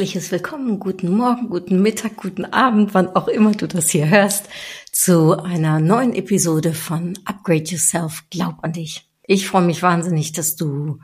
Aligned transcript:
Herzliches 0.00 0.32
Willkommen, 0.32 0.80
guten 0.80 1.14
Morgen, 1.14 1.50
guten 1.50 1.82
Mittag, 1.82 2.16
guten 2.16 2.46
Abend, 2.46 2.94
wann 2.94 3.14
auch 3.14 3.28
immer 3.28 3.50
du 3.50 3.68
das 3.68 3.90
hier 3.90 4.08
hörst, 4.08 4.48
zu 4.90 5.38
einer 5.42 5.78
neuen 5.78 6.14
Episode 6.14 6.72
von 6.72 7.18
Upgrade 7.26 7.64
Yourself, 7.64 8.24
Glaub 8.30 8.54
an 8.62 8.72
dich. 8.72 9.06
Ich 9.24 9.46
freue 9.46 9.60
mich 9.60 9.82
wahnsinnig, 9.82 10.32
dass 10.32 10.56
du 10.56 11.00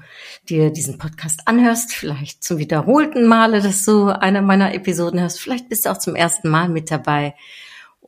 dir 0.48 0.70
diesen 0.70 0.96
Podcast 0.96 1.42
anhörst, 1.44 1.92
vielleicht 1.92 2.42
zum 2.42 2.56
wiederholten 2.56 3.26
Male, 3.26 3.60
dass 3.60 3.84
du 3.84 4.06
eine 4.06 4.40
meiner 4.40 4.72
Episoden 4.72 5.20
hörst, 5.20 5.42
vielleicht 5.42 5.68
bist 5.68 5.84
du 5.84 5.90
auch 5.90 5.98
zum 5.98 6.16
ersten 6.16 6.48
Mal 6.48 6.70
mit 6.70 6.90
dabei. 6.90 7.34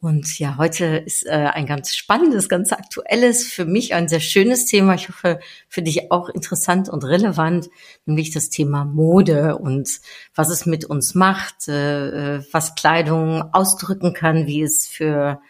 Und 0.00 0.38
ja, 0.38 0.56
heute 0.58 0.84
ist 0.84 1.26
äh, 1.26 1.30
ein 1.30 1.66
ganz 1.66 1.96
spannendes, 1.96 2.48
ganz 2.48 2.72
aktuelles, 2.72 3.48
für 3.48 3.64
mich 3.64 3.94
ein 3.94 4.08
sehr 4.08 4.20
schönes 4.20 4.64
Thema. 4.64 4.94
Ich 4.94 5.08
hoffe, 5.08 5.40
für 5.68 5.82
dich 5.82 6.12
auch 6.12 6.28
interessant 6.28 6.88
und 6.88 7.04
relevant, 7.04 7.68
nämlich 8.06 8.30
das 8.30 8.48
Thema 8.48 8.84
Mode 8.84 9.58
und 9.58 10.00
was 10.36 10.50
es 10.50 10.66
mit 10.66 10.84
uns 10.84 11.16
macht, 11.16 11.66
äh, 11.66 12.36
äh, 12.36 12.44
was 12.52 12.76
Kleidung 12.76 13.52
ausdrücken 13.52 14.14
kann, 14.14 14.46
wie 14.46 14.62
es 14.62 14.86
für 14.86 15.40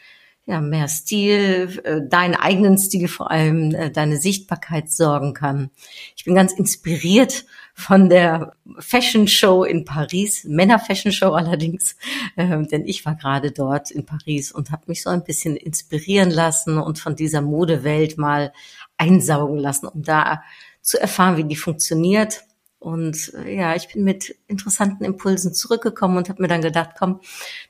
ja, 0.49 0.63
mehr 0.63 0.89
Stil, 0.89 1.79
äh, 1.85 2.01
deinen 2.09 2.35
eigenen 2.35 2.79
Stil 2.79 3.07
vor 3.07 3.31
allem, 3.31 3.75
äh, 3.75 3.91
deine 3.91 4.17
Sichtbarkeit 4.17 4.91
sorgen 4.91 5.35
kann. 5.35 5.71
Ich 6.17 6.25
bin 6.25 6.35
ganz 6.35 6.55
inspiriert 6.55 7.45
von 7.75 8.09
der 8.09 8.55
Fashion 8.79 9.29
Show 9.29 9.63
in 9.63 9.85
Paris, 9.85 10.45
Männer 10.45 10.79
Fashion 10.79 11.13
Show 11.13 11.33
allerdings, 11.33 11.97
äh, 12.37 12.63
denn 12.65 12.87
ich 12.87 13.05
war 13.05 13.15
gerade 13.15 13.53
dort 13.53 13.91
in 13.91 14.07
Paris 14.07 14.51
und 14.51 14.71
habe 14.71 14.85
mich 14.87 15.03
so 15.03 15.11
ein 15.11 15.23
bisschen 15.23 15.55
inspirieren 15.55 16.31
lassen 16.31 16.79
und 16.79 16.99
von 16.99 17.15
dieser 17.15 17.43
Modewelt 17.43 18.17
mal 18.17 18.55
einsaugen 18.97 19.59
lassen, 19.59 19.87
um 19.87 20.03
da 20.03 20.43
zu 20.81 20.99
erfahren, 20.99 21.37
wie 21.37 21.45
die 21.45 21.57
funktioniert. 21.57 22.45
Und 22.81 23.35
äh, 23.35 23.57
ja, 23.57 23.75
ich 23.75 23.93
bin 23.93 24.05
mit 24.05 24.37
interessanten 24.47 25.05
Impulsen 25.05 25.53
zurückgekommen 25.53 26.17
und 26.17 26.29
habe 26.29 26.41
mir 26.41 26.49
dann 26.49 26.63
gedacht, 26.63 26.91
komm, 26.97 27.21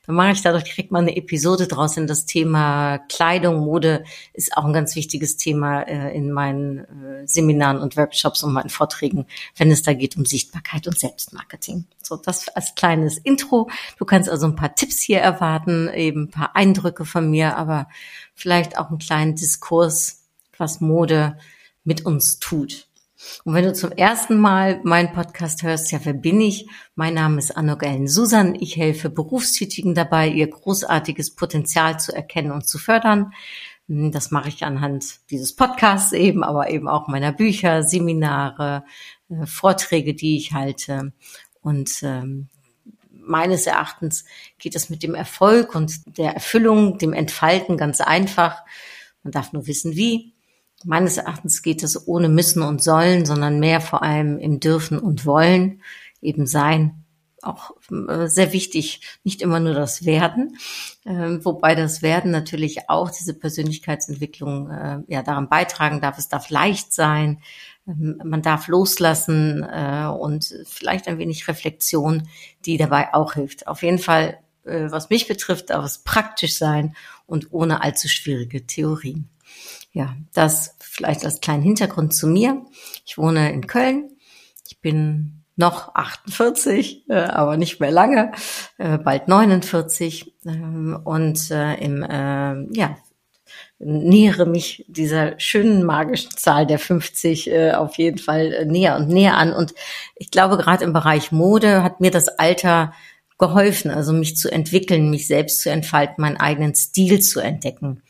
dann 0.05 0.15
mache 0.15 0.33
ich 0.33 0.43
dadurch 0.43 0.65
direkt 0.65 0.91
mal 0.91 0.99
eine 0.99 1.15
Episode 1.15 1.65
draus. 1.65 1.95
Denn 1.95 2.05
das 2.05 2.27
Thema 2.27 2.99
Kleidung, 3.09 3.59
Mode 3.59 4.03
ist 4.33 4.55
auch 4.55 4.65
ein 4.65 4.73
ganz 4.73 4.95
wichtiges 4.95 5.37
Thema 5.37 5.81
äh, 5.81 6.15
in 6.15 6.31
meinen 6.31 6.79
äh, 6.79 7.27
Seminaren 7.27 7.79
und 7.79 7.97
Workshops 7.97 8.43
und 8.43 8.53
meinen 8.53 8.69
Vorträgen, 8.69 9.25
wenn 9.57 9.71
es 9.71 9.81
da 9.81 9.93
geht 9.93 10.15
um 10.15 10.25
Sichtbarkeit 10.25 10.85
und 10.85 10.99
Selbstmarketing. 10.99 11.85
So, 12.03 12.15
das 12.15 12.47
als 12.49 12.75
kleines 12.75 13.17
Intro. 13.17 13.69
Du 13.97 14.05
kannst 14.05 14.29
also 14.29 14.45
ein 14.45 14.55
paar 14.55 14.75
Tipps 14.75 15.01
hier 15.01 15.21
erwarten, 15.21 15.89
eben 15.89 16.23
ein 16.25 16.31
paar 16.31 16.55
Eindrücke 16.55 17.05
von 17.05 17.31
mir, 17.31 17.57
aber 17.57 17.87
vielleicht 18.35 18.77
auch 18.77 18.89
einen 18.89 18.99
kleinen 18.99 19.35
Diskurs, 19.35 20.27
was 20.55 20.81
Mode 20.81 21.37
mit 21.83 22.05
uns 22.05 22.39
tut. 22.39 22.88
Und 23.43 23.53
wenn 23.53 23.65
du 23.65 23.73
zum 23.73 23.91
ersten 23.91 24.39
Mal 24.39 24.79
meinen 24.83 25.11
Podcast 25.11 25.63
hörst, 25.63 25.91
ja, 25.91 25.99
wer 26.03 26.13
bin 26.13 26.39
ich? 26.39 26.69
Mein 26.95 27.15
Name 27.15 27.39
ist 27.39 27.55
Anok 27.55 27.83
Susan. 28.05 28.55
Ich 28.55 28.77
helfe 28.77 29.09
Berufstätigen 29.09 29.93
dabei, 29.93 30.29
ihr 30.29 30.47
großartiges 30.47 31.35
Potenzial 31.35 31.99
zu 31.99 32.15
erkennen 32.15 32.51
und 32.51 32.67
zu 32.67 32.77
fördern. 32.77 33.33
Das 33.87 34.31
mache 34.31 34.49
ich 34.49 34.63
anhand 34.63 35.29
dieses 35.31 35.55
Podcasts 35.55 36.13
eben, 36.13 36.43
aber 36.43 36.69
eben 36.69 36.87
auch 36.87 37.07
meiner 37.07 37.33
Bücher, 37.33 37.83
Seminare, 37.83 38.85
äh, 39.29 39.45
Vorträge, 39.45 40.13
die 40.13 40.37
ich 40.37 40.53
halte. 40.53 41.11
Und 41.61 42.03
ähm, 42.03 42.47
meines 43.11 43.67
Erachtens 43.67 44.25
geht 44.59 44.75
es 44.75 44.89
mit 44.89 45.03
dem 45.03 45.15
Erfolg 45.15 45.75
und 45.75 46.17
der 46.17 46.35
Erfüllung, 46.35 46.99
dem 46.99 47.13
Entfalten 47.13 47.77
ganz 47.77 47.99
einfach. 47.99 48.63
Man 49.23 49.31
darf 49.31 49.51
nur 49.53 49.67
wissen, 49.67 49.95
wie. 49.95 50.33
Meines 50.85 51.17
Erachtens 51.17 51.61
geht 51.61 51.83
es 51.83 52.07
ohne 52.07 52.29
Müssen 52.29 52.61
und 52.61 52.81
Sollen, 52.81 53.25
sondern 53.25 53.59
mehr 53.59 53.81
vor 53.81 54.01
allem 54.01 54.37
im 54.37 54.59
Dürfen 54.59 54.97
und 54.97 55.25
Wollen, 55.25 55.81
eben 56.21 56.47
sein. 56.47 57.03
Auch 57.41 57.71
äh, 57.89 58.27
sehr 58.27 58.51
wichtig, 58.51 59.01
nicht 59.23 59.41
immer 59.41 59.59
nur 59.59 59.73
das 59.73 60.05
Werden, 60.05 60.57
äh, 61.05 61.37
wobei 61.41 61.73
das 61.73 62.01
Werden 62.01 62.31
natürlich 62.31 62.89
auch 62.89 63.11
diese 63.11 63.33
Persönlichkeitsentwicklung 63.33 64.69
äh, 64.69 64.99
ja 65.07 65.23
daran 65.23 65.47
beitragen 65.47 66.01
darf. 66.01 66.17
Es 66.17 66.27
darf 66.27 66.49
leicht 66.49 66.93
sein, 66.93 67.41
ähm, 67.87 68.21
man 68.23 68.41
darf 68.41 68.67
loslassen 68.67 69.63
äh, 69.63 70.07
und 70.07 70.53
vielleicht 70.65 71.07
ein 71.07 71.17
wenig 71.17 71.47
Reflexion, 71.47 72.27
die 72.65 72.77
dabei 72.77 73.13
auch 73.13 73.33
hilft. 73.33 73.67
Auf 73.67 73.83
jeden 73.83 73.99
Fall, 73.99 74.39
was 74.65 75.09
mich 75.09 75.27
betrifft, 75.27 75.71
darf 75.71 75.83
es 75.83 75.99
praktisch 75.99 76.55
sein 76.57 76.93
und 77.25 77.47
ohne 77.51 77.81
allzu 77.81 78.07
schwierige 78.07 78.67
Theorien. 78.67 79.29
Ja, 79.91 80.15
das 80.33 80.75
vielleicht 80.79 81.25
als 81.25 81.41
kleinen 81.41 81.63
Hintergrund 81.63 82.13
zu 82.13 82.27
mir. 82.27 82.65
Ich 83.05 83.17
wohne 83.17 83.51
in 83.51 83.67
Köln. 83.67 84.11
Ich 84.67 84.79
bin 84.79 85.43
noch 85.55 85.93
48, 85.95 87.09
äh, 87.09 87.15
aber 87.15 87.57
nicht 87.57 87.79
mehr 87.79 87.91
lange, 87.91 88.31
äh, 88.77 88.97
bald 88.97 89.27
49 89.27 90.33
ähm, 90.45 90.99
und 91.03 91.51
äh, 91.51 91.75
im 91.83 92.05
ja 92.71 92.97
nähere 93.79 94.45
mich 94.45 94.85
dieser 94.87 95.39
schönen 95.39 95.83
magischen 95.83 96.31
Zahl 96.31 96.67
der 96.67 96.79
50 96.79 97.49
äh, 97.49 97.71
auf 97.71 97.97
jeden 97.97 98.17
Fall 98.17 98.53
äh, 98.53 98.65
näher 98.65 98.97
und 98.97 99.07
näher 99.07 99.37
an. 99.37 99.53
Und 99.53 99.73
ich 100.15 100.31
glaube, 100.31 100.57
gerade 100.57 100.83
im 100.83 100.93
Bereich 100.93 101.31
Mode 101.31 101.81
hat 101.81 102.01
mir 102.01 102.11
das 102.11 102.27
Alter 102.27 102.93
geholfen, 103.37 103.89
also 103.89 104.11
mich 104.11 104.35
zu 104.35 104.51
entwickeln, 104.51 105.09
mich 105.09 105.27
selbst 105.27 105.61
zu 105.61 105.69
entfalten, 105.71 106.15
meinen 106.17 106.37
eigenen 106.37 106.75
Stil 106.75 107.21
zu 107.21 107.39
entdecken. 107.39 108.01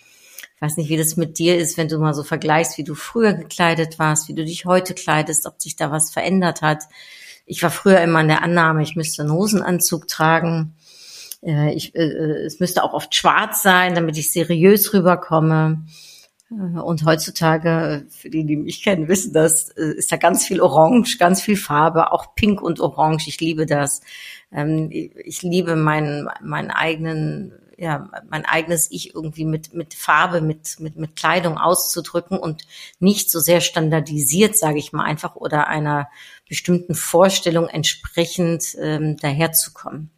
Ich 0.59 0.61
weiß 0.61 0.75
nicht, 0.75 0.89
wie 0.89 0.97
das 0.97 1.15
mit 1.15 1.39
dir 1.39 1.57
ist, 1.57 1.77
wenn 1.77 1.87
du 1.87 1.99
mal 1.99 2.13
so 2.13 2.21
vergleichst, 2.21 2.77
wie 2.77 2.83
du 2.83 2.93
früher 2.93 3.31
gekleidet 3.31 3.97
warst, 3.97 4.27
wie 4.27 4.33
du 4.33 4.43
dich 4.43 4.65
heute 4.65 4.93
kleidest, 4.93 5.45
ob 5.45 5.61
sich 5.61 5.77
da 5.77 5.89
was 5.89 6.11
verändert 6.11 6.61
hat. 6.61 6.83
Ich 7.45 7.63
war 7.63 7.69
früher 7.69 8.01
immer 8.01 8.19
in 8.19 8.27
der 8.27 8.43
Annahme, 8.43 8.83
ich 8.83 8.97
müsste 8.97 9.21
einen 9.21 9.31
Hosenanzug 9.31 10.09
tragen. 10.09 10.75
Äh, 11.41 11.73
ich, 11.75 11.95
äh, 11.95 12.01
es 12.01 12.59
müsste 12.59 12.83
auch 12.83 12.91
oft 12.91 13.15
schwarz 13.15 13.61
sein, 13.63 13.95
damit 13.95 14.17
ich 14.17 14.33
seriös 14.33 14.93
rüberkomme. 14.93 15.85
Äh, 16.51 16.79
und 16.79 17.05
heutzutage, 17.05 18.05
für 18.09 18.29
die, 18.29 18.45
die 18.45 18.57
mich 18.57 18.83
kennen, 18.83 19.07
wissen 19.07 19.31
das, 19.31 19.69
ist 19.69 20.11
da 20.11 20.17
ganz 20.17 20.45
viel 20.45 20.59
Orange, 20.59 21.19
ganz 21.19 21.41
viel 21.41 21.55
Farbe, 21.55 22.11
auch 22.11 22.35
Pink 22.35 22.61
und 22.61 22.81
Orange. 22.81 23.29
Ich 23.29 23.39
liebe 23.39 23.65
das. 23.65 24.01
Ähm, 24.51 24.89
ich 24.91 25.41
liebe 25.41 25.77
meinen, 25.77 26.27
meinen 26.41 26.71
eigenen 26.71 27.53
ja, 27.79 28.09
mein 28.29 28.45
eigenes 28.45 28.91
Ich 28.91 29.15
irgendwie 29.15 29.45
mit, 29.45 29.73
mit 29.73 29.93
Farbe, 29.93 30.41
mit, 30.41 30.79
mit, 30.79 30.97
mit 30.97 31.15
Kleidung 31.15 31.57
auszudrücken 31.57 32.37
und 32.37 32.63
nicht 32.99 33.31
so 33.31 33.39
sehr 33.39 33.61
standardisiert, 33.61 34.57
sage 34.57 34.79
ich 34.79 34.91
mal 34.91 35.05
einfach, 35.05 35.35
oder 35.35 35.67
einer 35.67 36.09
bestimmten 36.47 36.93
Vorstellung 36.93 37.67
entsprechend 37.69 38.75
ähm, 38.79 39.15
daherzukommen. 39.17 40.11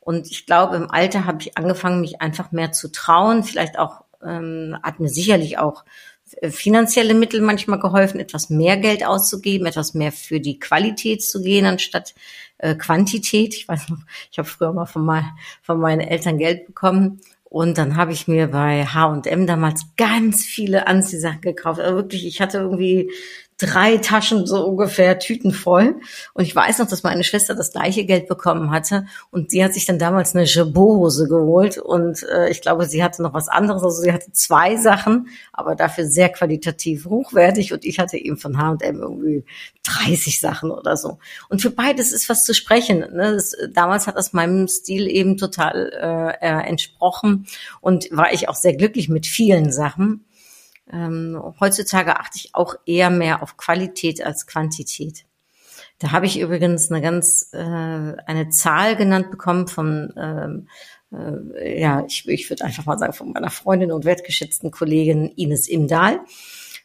Und 0.00 0.30
ich 0.30 0.44
glaube, 0.44 0.76
im 0.76 0.90
Alter 0.90 1.24
habe 1.24 1.38
ich 1.40 1.56
angefangen, 1.56 2.00
mich 2.00 2.20
einfach 2.20 2.52
mehr 2.52 2.72
zu 2.72 2.92
trauen. 2.92 3.42
Vielleicht 3.42 3.78
auch, 3.78 4.04
ähm, 4.22 4.76
hat 4.82 5.00
mir 5.00 5.08
sicherlich 5.08 5.58
auch 5.58 5.84
äh, 6.40 6.50
finanzielle 6.50 7.14
Mittel 7.14 7.40
manchmal 7.40 7.78
geholfen, 7.78 8.20
etwas 8.20 8.50
mehr 8.50 8.76
Geld 8.76 9.06
auszugeben, 9.06 9.66
etwas 9.66 9.94
mehr 9.94 10.12
für 10.12 10.40
die 10.40 10.58
Qualität 10.58 11.22
zu 11.22 11.40
gehen, 11.42 11.64
anstatt 11.64 12.14
äh, 12.58 12.74
Quantität. 12.74 13.54
Ich 13.54 13.68
weiß 13.68 13.88
noch, 13.88 13.98
ich 14.30 14.38
habe 14.38 14.48
früher 14.48 14.72
mal 14.72 14.86
von, 14.86 15.04
mein, 15.04 15.24
von 15.62 15.80
meinen 15.80 16.00
Eltern 16.00 16.38
Geld 16.38 16.66
bekommen 16.66 17.20
und 17.44 17.78
dann 17.78 17.96
habe 17.96 18.12
ich 18.12 18.28
mir 18.28 18.48
bei 18.48 18.84
H&M 18.84 19.46
damals 19.46 19.86
ganz 19.96 20.44
viele 20.44 20.86
Anziehsachen 20.86 21.40
gekauft. 21.40 21.80
Also 21.80 21.96
wirklich, 21.96 22.26
ich 22.26 22.40
hatte 22.40 22.58
irgendwie 22.58 23.10
drei 23.58 23.98
Taschen 23.98 24.46
so 24.46 24.64
ungefähr 24.64 25.18
Tüten 25.18 25.52
voll. 25.52 25.96
Und 26.32 26.44
ich 26.44 26.54
weiß 26.54 26.78
noch, 26.78 26.88
dass 26.88 27.02
meine 27.02 27.24
Schwester 27.24 27.56
das 27.56 27.72
gleiche 27.72 28.04
Geld 28.04 28.28
bekommen 28.28 28.70
hatte. 28.70 29.06
Und 29.30 29.50
sie 29.50 29.62
hat 29.64 29.74
sich 29.74 29.84
dann 29.84 29.98
damals 29.98 30.34
eine 30.34 30.44
Jabot-Hose 30.44 31.26
geholt. 31.26 31.76
Und 31.76 32.22
äh, 32.22 32.50
ich 32.50 32.62
glaube, 32.62 32.86
sie 32.86 33.02
hatte 33.02 33.20
noch 33.20 33.34
was 33.34 33.48
anderes. 33.48 33.82
Also 33.82 34.00
sie 34.00 34.12
hatte 34.12 34.32
zwei 34.32 34.76
Sachen, 34.76 35.28
aber 35.52 35.74
dafür 35.74 36.06
sehr 36.06 36.28
qualitativ 36.28 37.06
hochwertig. 37.06 37.72
Und 37.72 37.84
ich 37.84 37.98
hatte 37.98 38.16
eben 38.16 38.36
von 38.36 38.58
H&M 38.58 39.00
irgendwie 39.00 39.44
30 39.82 40.38
Sachen 40.38 40.70
oder 40.70 40.96
so. 40.96 41.18
Und 41.48 41.60
für 41.60 41.70
beides 41.70 42.12
ist 42.12 42.28
was 42.28 42.44
zu 42.44 42.54
sprechen. 42.54 43.00
Ne? 43.00 43.34
Das, 43.34 43.56
damals 43.72 44.06
hat 44.06 44.16
das 44.16 44.32
meinem 44.32 44.68
Stil 44.68 45.08
eben 45.08 45.36
total 45.36 46.36
äh, 46.40 46.46
äh 46.46 46.68
entsprochen. 46.68 47.46
Und 47.80 48.08
war 48.12 48.32
ich 48.32 48.48
auch 48.48 48.54
sehr 48.54 48.76
glücklich 48.76 49.08
mit 49.08 49.26
vielen 49.26 49.72
Sachen. 49.72 50.24
Ähm, 50.92 51.40
heutzutage 51.60 52.18
achte 52.18 52.36
ich 52.36 52.54
auch 52.54 52.74
eher 52.86 53.10
mehr 53.10 53.42
auf 53.42 53.56
Qualität 53.56 54.24
als 54.24 54.46
Quantität. 54.46 55.24
Da 55.98 56.12
habe 56.12 56.26
ich 56.26 56.38
übrigens 56.38 56.90
eine 56.90 57.00
ganz 57.00 57.50
äh, 57.52 57.58
eine 57.58 58.48
Zahl 58.50 58.96
genannt 58.96 59.30
bekommen 59.30 59.66
von 59.66 60.12
ähm, 60.16 60.68
äh, 61.12 61.80
ja, 61.80 62.04
ich, 62.06 62.28
ich 62.28 62.48
würde 62.50 62.64
einfach 62.64 62.86
mal 62.86 62.98
sagen, 62.98 63.12
von 63.12 63.32
meiner 63.32 63.50
Freundin 63.50 63.92
und 63.92 64.04
wertgeschätzten 64.04 64.70
Kollegin 64.70 65.28
Ines 65.36 65.68
Imdahl. 65.68 66.20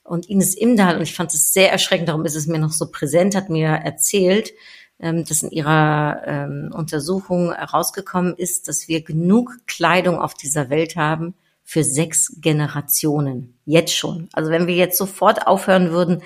Und 0.03 0.29
Ines 0.29 0.55
Imdahl, 0.55 0.97
und 0.97 1.03
ich 1.03 1.15
fand 1.15 1.33
es 1.33 1.53
sehr 1.53 1.71
erschreckend, 1.71 2.09
darum 2.09 2.25
ist 2.25 2.35
es 2.35 2.47
mir 2.47 2.59
noch 2.59 2.71
so 2.71 2.91
präsent, 2.91 3.35
hat 3.35 3.50
mir 3.50 3.67
erzählt, 3.67 4.53
ähm, 5.00 5.25
dass 5.25 5.44
in 5.44 5.51
ihrer 5.51 6.21
ähm, 6.25 6.71
Untersuchung 6.73 7.53
herausgekommen 7.53 8.35
ist, 8.35 8.67
dass 8.67 8.88
wir 8.88 9.01
genug 9.01 9.57
Kleidung 9.67 10.19
auf 10.19 10.33
dieser 10.33 10.69
Welt 10.69 10.95
haben 10.95 11.35
für 11.63 11.83
sechs 11.83 12.33
Generationen. 12.42 13.57
Jetzt 13.65 13.95
schon. 13.95 14.30
Also 14.33 14.51
wenn 14.51 14.68
wir 14.68 14.75
jetzt 14.75 14.98
sofort 14.98 15.48
aufhören 15.48 15.92
würden, 15.92 16.21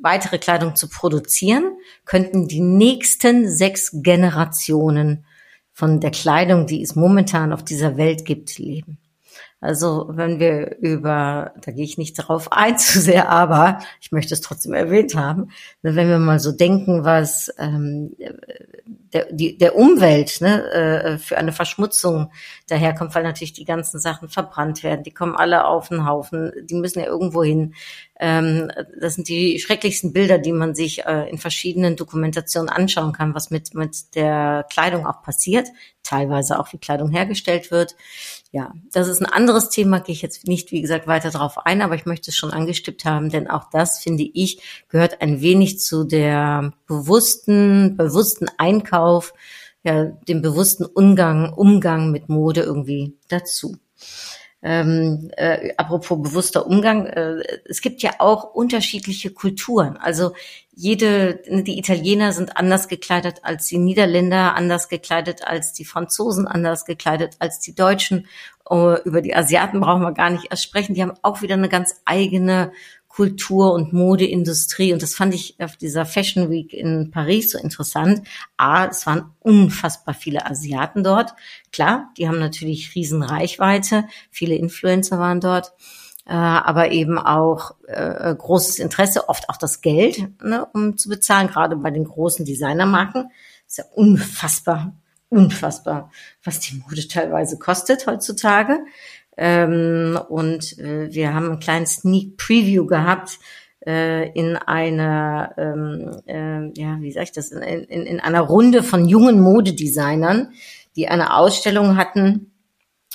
weitere 0.00 0.38
Kleidung 0.38 0.76
zu 0.76 0.88
produzieren, 0.88 1.76
könnten 2.04 2.48
die 2.48 2.60
nächsten 2.60 3.50
sechs 3.50 3.90
Generationen 3.92 5.24
von 5.72 6.00
der 6.00 6.10
Kleidung, 6.10 6.66
die 6.66 6.82
es 6.82 6.96
momentan 6.96 7.52
auf 7.52 7.64
dieser 7.64 7.96
Welt 7.96 8.24
gibt, 8.24 8.58
leben. 8.58 8.98
Also 9.60 10.06
wenn 10.10 10.38
wir 10.38 10.78
über, 10.78 11.52
da 11.64 11.72
gehe 11.72 11.84
ich 11.84 11.98
nicht 11.98 12.18
darauf 12.18 12.52
ein 12.52 12.78
zu 12.78 13.00
sehr, 13.00 13.28
aber 13.28 13.80
ich 14.00 14.12
möchte 14.12 14.34
es 14.34 14.40
trotzdem 14.40 14.72
erwähnt 14.72 15.16
haben, 15.16 15.50
wenn 15.82 15.96
wir 15.96 16.18
mal 16.18 16.38
so 16.38 16.52
denken, 16.52 17.04
was 17.04 17.52
ähm, 17.58 18.14
der, 19.12 19.26
die, 19.30 19.56
der 19.56 19.76
Umwelt 19.76 20.40
ne, 20.40 20.70
äh, 20.70 21.18
für 21.18 21.38
eine 21.38 21.52
Verschmutzung 21.52 22.30
daherkommt, 22.68 23.14
weil 23.14 23.22
natürlich 23.22 23.52
die 23.52 23.64
ganzen 23.64 23.98
Sachen 24.00 24.28
verbrannt 24.28 24.82
werden, 24.82 25.02
die 25.02 25.14
kommen 25.14 25.34
alle 25.34 25.66
auf 25.66 25.88
den 25.88 26.06
Haufen, 26.06 26.52
die 26.64 26.74
müssen 26.74 27.00
ja 27.00 27.06
irgendwo 27.06 27.42
hin. 27.42 27.74
Ähm, 28.20 28.70
das 29.00 29.14
sind 29.14 29.28
die 29.28 29.60
schrecklichsten 29.60 30.12
Bilder, 30.12 30.38
die 30.38 30.52
man 30.52 30.74
sich 30.74 31.04
äh, 31.04 31.28
in 31.30 31.38
verschiedenen 31.38 31.94
Dokumentationen 31.94 32.68
anschauen 32.68 33.12
kann, 33.12 33.34
was 33.34 33.50
mit, 33.50 33.74
mit 33.74 34.14
der 34.16 34.66
Kleidung 34.70 35.06
auch 35.06 35.22
passiert, 35.22 35.68
teilweise 36.02 36.58
auch 36.58 36.72
wie 36.72 36.78
Kleidung 36.78 37.10
hergestellt 37.10 37.70
wird. 37.70 37.94
Ja, 38.50 38.72
das 38.92 39.08
ist 39.08 39.20
ein 39.20 39.32
anderes 39.32 39.68
Thema, 39.68 40.00
gehe 40.00 40.14
ich 40.14 40.22
jetzt 40.22 40.48
nicht, 40.48 40.72
wie 40.72 40.80
gesagt, 40.80 41.06
weiter 41.06 41.30
darauf 41.30 41.66
ein, 41.66 41.80
aber 41.80 41.94
ich 41.94 42.06
möchte 42.06 42.30
es 42.30 42.36
schon 42.36 42.50
angestippt 42.50 43.04
haben, 43.04 43.28
denn 43.28 43.48
auch 43.48 43.70
das, 43.70 44.00
finde 44.00 44.24
ich, 44.24 44.60
gehört 44.88 45.20
ein 45.20 45.40
wenig 45.40 45.80
zu 45.80 46.04
der 46.04 46.72
bewussten, 46.86 47.96
bewussten 47.96 48.46
Einkauf, 48.56 49.32
ja, 49.84 50.06
dem 50.06 50.42
bewussten 50.42 50.84
Umgang, 50.84 51.52
Umgang 51.52 52.10
mit 52.10 52.28
Mode 52.28 52.62
irgendwie 52.62 53.16
dazu. 53.28 53.76
Ähm, 54.60 55.30
äh, 55.36 55.72
apropos 55.76 56.20
bewusster 56.20 56.66
Umgang, 56.66 57.06
äh, 57.06 57.42
es 57.64 57.80
gibt 57.80 58.02
ja 58.02 58.14
auch 58.18 58.54
unterschiedliche 58.54 59.30
Kulturen. 59.30 59.96
Also 59.96 60.32
jede, 60.74 61.40
die 61.46 61.78
Italiener 61.78 62.32
sind 62.32 62.56
anders 62.56 62.88
gekleidet 62.88 63.40
als 63.42 63.66
die 63.66 63.78
Niederländer, 63.78 64.56
anders 64.56 64.88
gekleidet 64.88 65.46
als 65.46 65.72
die 65.72 65.84
Franzosen, 65.84 66.48
anders 66.48 66.84
gekleidet 66.84 67.36
als 67.38 67.60
die 67.60 67.74
Deutschen. 67.74 68.26
Uh, 68.70 68.96
über 69.04 69.22
die 69.22 69.34
Asiaten 69.34 69.80
brauchen 69.80 70.02
wir 70.02 70.12
gar 70.12 70.28
nicht 70.28 70.48
erst 70.50 70.62
sprechen. 70.62 70.94
Die 70.94 71.02
haben 71.02 71.14
auch 71.22 71.40
wieder 71.40 71.54
eine 71.54 71.70
ganz 71.70 72.02
eigene 72.04 72.72
Kultur- 73.08 73.72
und 73.72 73.92
Modeindustrie. 73.92 74.92
Und 74.92 75.02
das 75.02 75.14
fand 75.14 75.34
ich 75.34 75.56
auf 75.58 75.76
dieser 75.76 76.06
Fashion 76.06 76.50
Week 76.50 76.72
in 76.72 77.10
Paris 77.10 77.50
so 77.50 77.58
interessant. 77.58 78.22
A, 78.56 78.86
es 78.86 79.06
waren 79.06 79.32
unfassbar 79.40 80.14
viele 80.14 80.46
Asiaten 80.46 81.02
dort. 81.02 81.34
Klar, 81.72 82.12
die 82.16 82.28
haben 82.28 82.38
natürlich 82.38 82.94
riesen 82.94 83.22
Reichweite. 83.22 84.04
Viele 84.30 84.54
Influencer 84.54 85.18
waren 85.18 85.40
dort. 85.40 85.72
Äh, 86.28 86.34
aber 86.34 86.90
eben 86.90 87.18
auch 87.18 87.74
äh, 87.86 88.34
großes 88.36 88.80
Interesse, 88.80 89.30
oft 89.30 89.48
auch 89.48 89.56
das 89.56 89.80
Geld, 89.80 90.28
ne, 90.42 90.66
um 90.74 90.98
zu 90.98 91.08
bezahlen, 91.08 91.48
gerade 91.48 91.74
bei 91.74 91.90
den 91.90 92.04
großen 92.04 92.44
Designermarken. 92.44 93.30
Das 93.64 93.72
ist 93.72 93.78
ja 93.78 93.84
unfassbar, 93.94 94.92
unfassbar, 95.30 96.10
was 96.44 96.60
die 96.60 96.76
Mode 96.76 97.08
teilweise 97.08 97.58
kostet 97.58 98.06
heutzutage. 98.06 98.78
Ähm, 99.40 100.18
und 100.28 100.76
äh, 100.80 101.12
wir 101.12 101.32
haben 101.32 101.46
einen 101.46 101.60
kleinen 101.60 101.86
Sneak 101.86 102.36
Preview 102.36 102.86
gehabt 102.86 103.38
äh, 103.86 104.28
in 104.32 104.56
einer, 104.56 105.54
ähm, 105.56 106.10
äh, 106.26 106.78
ja, 106.78 107.00
wie 107.00 107.12
sag 107.12 107.22
ich 107.22 107.32
das, 107.32 107.52
in, 107.52 107.62
in, 107.62 108.02
in 108.02 108.20
einer 108.20 108.40
Runde 108.40 108.82
von 108.82 109.06
jungen 109.06 109.40
Modedesignern, 109.40 110.52
die 110.96 111.06
eine 111.06 111.34
Ausstellung 111.34 111.96
hatten. 111.96 112.50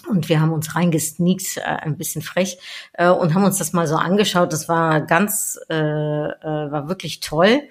Und 0.07 0.29
wir 0.29 0.39
haben 0.39 0.53
uns 0.53 0.75
reingesneakt, 0.75 1.57
äh, 1.57 1.61
ein 1.61 1.97
bisschen 1.97 2.21
frech, 2.21 2.57
äh, 2.93 3.09
und 3.09 3.33
haben 3.33 3.43
uns 3.43 3.57
das 3.57 3.73
mal 3.73 3.85
so 3.85 3.95
angeschaut. 3.95 4.53
Das 4.53 4.69
war 4.69 5.01
ganz, 5.01 5.59
äh, 5.69 5.75
äh, 5.75 6.71
war 6.71 6.87
wirklich 6.87 7.19
toll, 7.19 7.63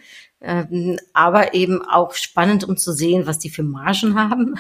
ähm, 0.43 0.99
aber 1.15 1.55
eben 1.55 1.83
auch 1.83 2.13
spannend, 2.13 2.65
um 2.65 2.77
zu 2.77 2.93
sehen, 2.93 3.27
was 3.27 3.39
die 3.39 3.51
für 3.51 3.63
Margen 3.63 4.15
haben 4.15 4.57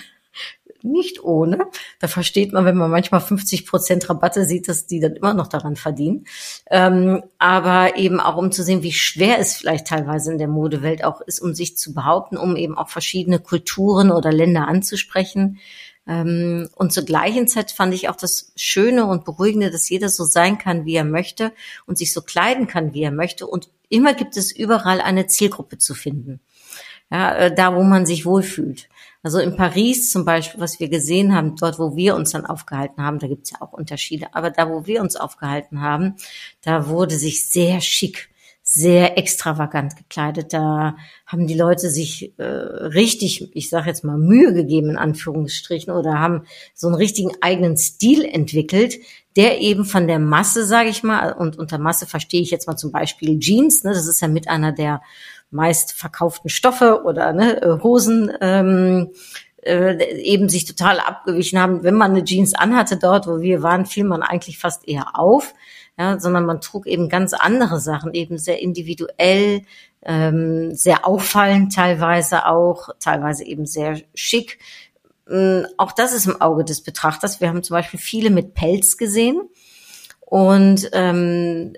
nicht 0.85 1.23
ohne. 1.23 1.67
Da 2.01 2.09
versteht 2.09 2.53
man, 2.53 2.65
wenn 2.65 2.77
man 2.77 2.91
manchmal 2.91 3.21
50 3.21 3.67
Prozent 3.67 4.09
Rabatte 4.09 4.45
sieht, 4.45 4.69
dass 4.69 4.87
die 4.87 5.01
dann 5.01 5.17
immer 5.17 5.35
noch 5.35 5.49
daran 5.49 5.77
verdienen. 5.77 6.27
Ähm, 6.71 7.23
aber 7.39 7.97
eben 7.97 8.21
auch 8.21 8.37
um 8.37 8.53
zu 8.53 8.63
sehen, 8.63 8.83
wie 8.83 8.93
schwer 8.93 9.39
es 9.39 9.55
vielleicht 9.55 9.87
teilweise 9.87 10.33
in 10.33 10.39
der 10.39 10.49
Modewelt 10.49 11.05
auch 11.05 11.21
ist, 11.21 11.41
um 11.41 11.55
sich 11.55 11.77
zu 11.77 11.95
behaupten, 11.95 12.37
um 12.37 12.57
eben 12.57 12.77
auch 12.77 12.89
verschiedene 12.89 13.39
Kulturen 13.39 14.11
oder 14.11 14.33
Länder 14.33 14.69
anzusprechen. 14.69 15.59
Ähm, 16.07 16.69
und 16.75 16.93
zur 16.93 17.05
gleichen 17.05 17.47
Zeit 17.47 17.71
fand 17.71 17.95
ich 17.95 18.09
auch 18.09 18.17
das 18.17 18.53
Schöne 18.57 19.07
und 19.07 19.25
Beruhigende, 19.25 19.71
dass 19.71 19.89
jeder 19.89 20.09
so 20.09 20.25
sein 20.25 20.59
kann, 20.59 20.85
wie 20.85 20.95
er 20.95 21.05
möchte 21.05 21.53
und 21.87 21.99
sich 21.99 22.13
so 22.13 22.23
kleiden 22.23 22.67
kann, 22.67 22.93
wie 22.93 23.03
er 23.03 23.13
möchte. 23.13 23.47
Und 23.47 23.71
immer 23.89 24.15
gibt 24.15 24.37
es 24.37 24.51
überall 24.51 25.01
eine 25.01 25.27
Zielgruppe 25.27 25.79
zu 25.79 25.95
finden. 25.95 26.41
Ja, 27.11 27.35
äh, 27.35 27.55
da, 27.55 27.77
wo 27.77 27.83
man 27.83 28.07
sich 28.07 28.25
wohlfühlt. 28.25 28.89
Also 29.23 29.39
in 29.39 29.57
Paris 29.57 30.11
zum 30.11 30.25
Beispiel, 30.25 30.61
was 30.61 30.81
wir 30.81 30.89
gesehen 30.89 31.35
haben, 31.35 31.55
dort, 31.57 31.79
wo 31.79 31.95
wir 31.95 32.17
uns 32.17 32.33
dann 32.33 32.45
aufgehalten 32.45 33.03
haben, 33.03 33.21
da 33.21 33.29
gibt's 33.29 33.51
ja 33.51 33.59
auch 33.61 33.73
Unterschiede, 33.73 34.35
aber 34.35 34.51
da, 34.51 34.69
wo 34.69 34.87
wir 34.87 35.01
uns 35.01 35.15
aufgehalten 35.15 35.81
haben, 35.81 36.17
da 36.63 36.89
wurde 36.89 37.15
sich 37.15 37.49
sehr 37.49 37.81
schick, 37.81 38.31
sehr 38.65 39.19
extravagant 39.19 39.97
gekleidet. 39.97 40.53
Da 40.53 40.97
haben 41.27 41.47
die 41.47 41.55
Leute 41.55 41.91
sich 41.91 42.37
äh, 42.39 42.45
richtig, 42.45 43.55
ich 43.55 43.69
sage 43.69 43.89
jetzt 43.89 44.03
mal, 44.03 44.19
Mühe 44.19 44.55
gegeben, 44.55 44.91
in 44.91 44.97
Anführungsstrichen, 44.97 45.93
oder 45.93 46.19
haben 46.19 46.45
so 46.75 46.89
einen 46.89 46.97
richtigen 46.97 47.31
eigenen 47.41 47.77
Stil 47.77 48.25
entwickelt, 48.25 48.97
der 49.37 49.61
eben 49.61 49.85
von 49.85 50.07
der 50.07 50.19
Masse, 50.19 50.65
sage 50.65 50.91
ich 50.91 51.03
mal, 51.03 51.33
und 51.33 51.59
unter 51.59 51.79
Masse 51.79 52.07
verstehe 52.07 52.43
ich 52.43 52.51
jetzt 52.51 52.67
mal 52.67 52.77
zum 52.77 52.93
Beispiel 52.93 53.39
Jeans, 53.39 53.85
ne, 53.85 53.93
das 53.93 54.07
ist 54.07 54.21
ja 54.21 54.29
mit 54.29 54.49
einer 54.49 54.73
der 54.73 55.01
meist 55.53 55.93
verkauften 55.93 56.49
Stoffe 56.49 57.03
oder 57.05 57.33
ne, 57.33 57.63
äh, 57.63 57.83
Hosen 57.83 58.33
ähm, 58.41 59.11
äh, 59.65 60.21
eben 60.21 60.49
sich 60.49 60.65
total 60.65 60.99
abgewichen 60.99 61.59
haben. 61.59 61.85
Wenn 61.85 61.95
man 61.95 62.13
eine 62.13 62.25
Jeans 62.25 62.55
anhatte 62.55 62.97
dort, 62.97 63.27
wo 63.27 63.41
wir 63.41 63.63
waren, 63.63 63.87
fiel 63.87 64.05
man 64.05 64.23
eigentlich 64.23 64.59
fast 64.59 64.89
eher 64.89 65.19
auf, 65.19 65.55
ja, 65.99 66.19
sondern 66.19 66.47
man 66.47 66.61
trug 66.61 66.87
eben 66.87 67.09
ganz 67.09 67.33
andere 67.35 67.79
Sachen, 67.79 68.15
eben 68.15 68.39
sehr 68.39 68.61
individuell, 68.61 69.63
ähm, 70.05 70.75
sehr 70.75 71.07
auffallend 71.07 71.75
teilweise 71.75 72.47
auch, 72.47 72.89
teilweise 72.99 73.45
eben 73.45 73.67
sehr 73.67 74.01
schick. 74.15 74.59
Ähm, 75.31 75.67
auch 75.77 75.93
das 75.93 76.13
ist 76.13 76.27
im 76.27 76.41
Auge 76.41 76.65
des 76.65 76.83
Betrachters. 76.83 77.41
Wir 77.41 77.49
haben 77.49 77.63
zum 77.63 77.75
Beispiel 77.75 78.01
viele 78.01 78.31
mit 78.31 78.55
Pelz 78.55 78.97
gesehen. 78.97 79.41
Und 80.21 80.89
ähm, 80.95 81.75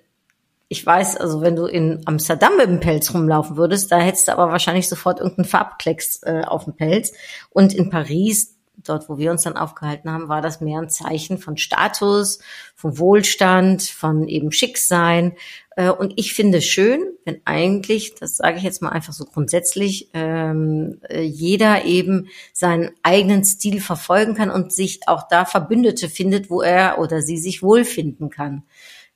ich 0.74 0.84
weiß, 0.84 1.18
also 1.18 1.40
wenn 1.40 1.54
du 1.54 1.66
in 1.66 2.00
Amsterdam 2.04 2.56
mit 2.56 2.66
dem 2.66 2.80
Pelz 2.80 3.14
rumlaufen 3.14 3.56
würdest, 3.56 3.92
da 3.92 3.98
hättest 3.98 4.26
du 4.26 4.32
aber 4.32 4.50
wahrscheinlich 4.50 4.88
sofort 4.88 5.20
irgendeinen 5.20 5.46
Farbklecks 5.46 6.24
äh, 6.24 6.42
auf 6.44 6.64
dem 6.64 6.74
Pelz. 6.74 7.12
Und 7.50 7.72
in 7.72 7.90
Paris, 7.90 8.56
dort 8.82 9.08
wo 9.08 9.16
wir 9.16 9.30
uns 9.30 9.42
dann 9.42 9.56
aufgehalten 9.56 10.10
haben, 10.10 10.28
war 10.28 10.42
das 10.42 10.60
mehr 10.60 10.80
ein 10.80 10.90
Zeichen 10.90 11.38
von 11.38 11.56
Status, 11.56 12.40
von 12.74 12.98
Wohlstand, 12.98 13.82
von 13.82 14.26
eben 14.26 14.50
Schicksein. 14.50 15.36
Äh, 15.76 15.90
und 15.90 16.14
ich 16.16 16.34
finde 16.34 16.60
schön, 16.60 17.04
wenn 17.24 17.40
eigentlich, 17.44 18.16
das 18.16 18.38
sage 18.38 18.58
ich 18.58 18.64
jetzt 18.64 18.82
mal 18.82 18.90
einfach 18.90 19.12
so 19.12 19.26
grundsätzlich, 19.26 20.10
ähm, 20.12 21.00
äh, 21.08 21.22
jeder 21.22 21.84
eben 21.84 22.30
seinen 22.52 22.90
eigenen 23.04 23.44
Stil 23.44 23.80
verfolgen 23.80 24.34
kann 24.34 24.50
und 24.50 24.72
sich 24.72 25.06
auch 25.06 25.28
da 25.28 25.44
Verbündete 25.44 26.08
findet, 26.08 26.50
wo 26.50 26.62
er 26.62 26.98
oder 26.98 27.22
sie 27.22 27.38
sich 27.38 27.62
wohlfinden 27.62 28.28
kann. 28.28 28.64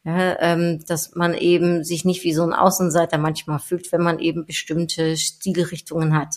Ja, 0.08 0.40
ähm, 0.40 0.82
dass 0.86 1.14
man 1.16 1.34
eben 1.34 1.84
sich 1.84 2.06
nicht 2.06 2.24
wie 2.24 2.32
so 2.32 2.42
ein 2.42 2.54
Außenseiter 2.54 3.18
manchmal 3.18 3.58
fühlt, 3.58 3.92
wenn 3.92 4.00
man 4.00 4.20
eben 4.20 4.46
bestimmte 4.46 5.18
Stilrichtungen 5.18 6.16
hat. 6.16 6.36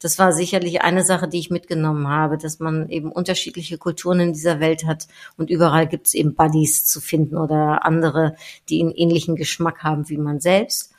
Das 0.00 0.18
war 0.18 0.32
sicherlich 0.32 0.82
eine 0.82 1.04
Sache, 1.04 1.28
die 1.28 1.38
ich 1.38 1.48
mitgenommen 1.48 2.08
habe, 2.08 2.36
dass 2.36 2.58
man 2.58 2.88
eben 2.88 3.12
unterschiedliche 3.12 3.78
Kulturen 3.78 4.18
in 4.18 4.32
dieser 4.32 4.58
Welt 4.58 4.84
hat 4.86 5.06
und 5.36 5.50
überall 5.50 5.86
gibt 5.86 6.08
es 6.08 6.14
eben 6.14 6.34
Buddies 6.34 6.84
zu 6.84 7.00
finden 7.00 7.36
oder 7.36 7.84
andere, 7.84 8.34
die 8.68 8.80
einen 8.80 8.90
ähnlichen 8.90 9.36
Geschmack 9.36 9.84
haben 9.84 10.08
wie 10.08 10.18
man 10.18 10.40
selbst. 10.40 10.92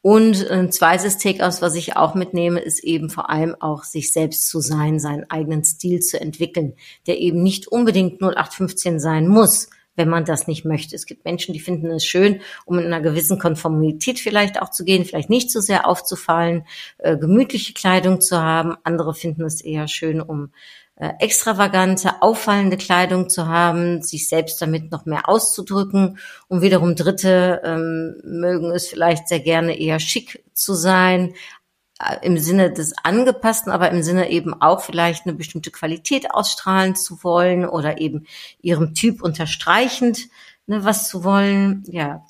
Und 0.00 0.50
ein 0.50 0.72
zweites 0.72 1.18
Take-aus, 1.18 1.60
was 1.60 1.74
ich 1.74 1.94
auch 1.94 2.14
mitnehme, 2.14 2.60
ist 2.60 2.82
eben 2.82 3.10
vor 3.10 3.28
allem 3.28 3.54
auch 3.60 3.84
sich 3.84 4.14
selbst 4.14 4.48
zu 4.48 4.60
sein, 4.60 4.98
seinen 4.98 5.30
eigenen 5.30 5.62
Stil 5.62 6.00
zu 6.00 6.18
entwickeln, 6.18 6.72
der 7.06 7.18
eben 7.18 7.42
nicht 7.42 7.68
unbedingt 7.68 8.22
0815 8.22 8.98
sein 8.98 9.28
muss, 9.28 9.68
wenn 10.00 10.08
man 10.08 10.24
das 10.24 10.46
nicht 10.46 10.64
möchte. 10.64 10.96
Es 10.96 11.04
gibt 11.04 11.26
Menschen, 11.26 11.52
die 11.52 11.60
finden 11.60 11.90
es 11.90 12.06
schön, 12.06 12.40
um 12.64 12.78
in 12.78 12.86
einer 12.86 13.02
gewissen 13.02 13.38
Konformität 13.38 14.18
vielleicht 14.18 14.62
auch 14.62 14.70
zu 14.70 14.82
gehen, 14.82 15.04
vielleicht 15.04 15.28
nicht 15.28 15.50
so 15.50 15.60
sehr 15.60 15.86
aufzufallen, 15.86 16.64
äh, 16.96 17.18
gemütliche 17.18 17.74
Kleidung 17.74 18.22
zu 18.22 18.40
haben. 18.40 18.76
Andere 18.82 19.12
finden 19.12 19.44
es 19.44 19.60
eher 19.60 19.88
schön, 19.88 20.22
um 20.22 20.52
äh, 20.96 21.10
extravagante, 21.18 22.22
auffallende 22.22 22.78
Kleidung 22.78 23.28
zu 23.28 23.46
haben, 23.46 24.00
sich 24.00 24.26
selbst 24.26 24.62
damit 24.62 24.90
noch 24.90 25.04
mehr 25.04 25.28
auszudrücken. 25.28 26.18
Und 26.48 26.62
wiederum 26.62 26.96
Dritte 26.96 27.60
ähm, 27.62 28.16
mögen 28.24 28.70
es 28.70 28.88
vielleicht 28.88 29.28
sehr 29.28 29.40
gerne 29.40 29.78
eher 29.78 30.00
schick 30.00 30.42
zu 30.54 30.72
sein, 30.72 31.34
im 32.22 32.38
Sinne 32.38 32.72
des 32.72 32.94
Angepassten, 33.02 33.72
aber 33.72 33.90
im 33.90 34.02
Sinne 34.02 34.30
eben 34.30 34.60
auch 34.60 34.82
vielleicht 34.82 35.26
eine 35.26 35.34
bestimmte 35.34 35.70
Qualität 35.70 36.30
ausstrahlen 36.32 36.96
zu 36.96 37.22
wollen 37.22 37.66
oder 37.66 38.00
eben 38.00 38.26
ihrem 38.60 38.94
Typ 38.94 39.22
unterstreichend 39.22 40.28
ne, 40.66 40.84
was 40.84 41.08
zu 41.08 41.24
wollen. 41.24 41.84
Ja, 41.88 42.24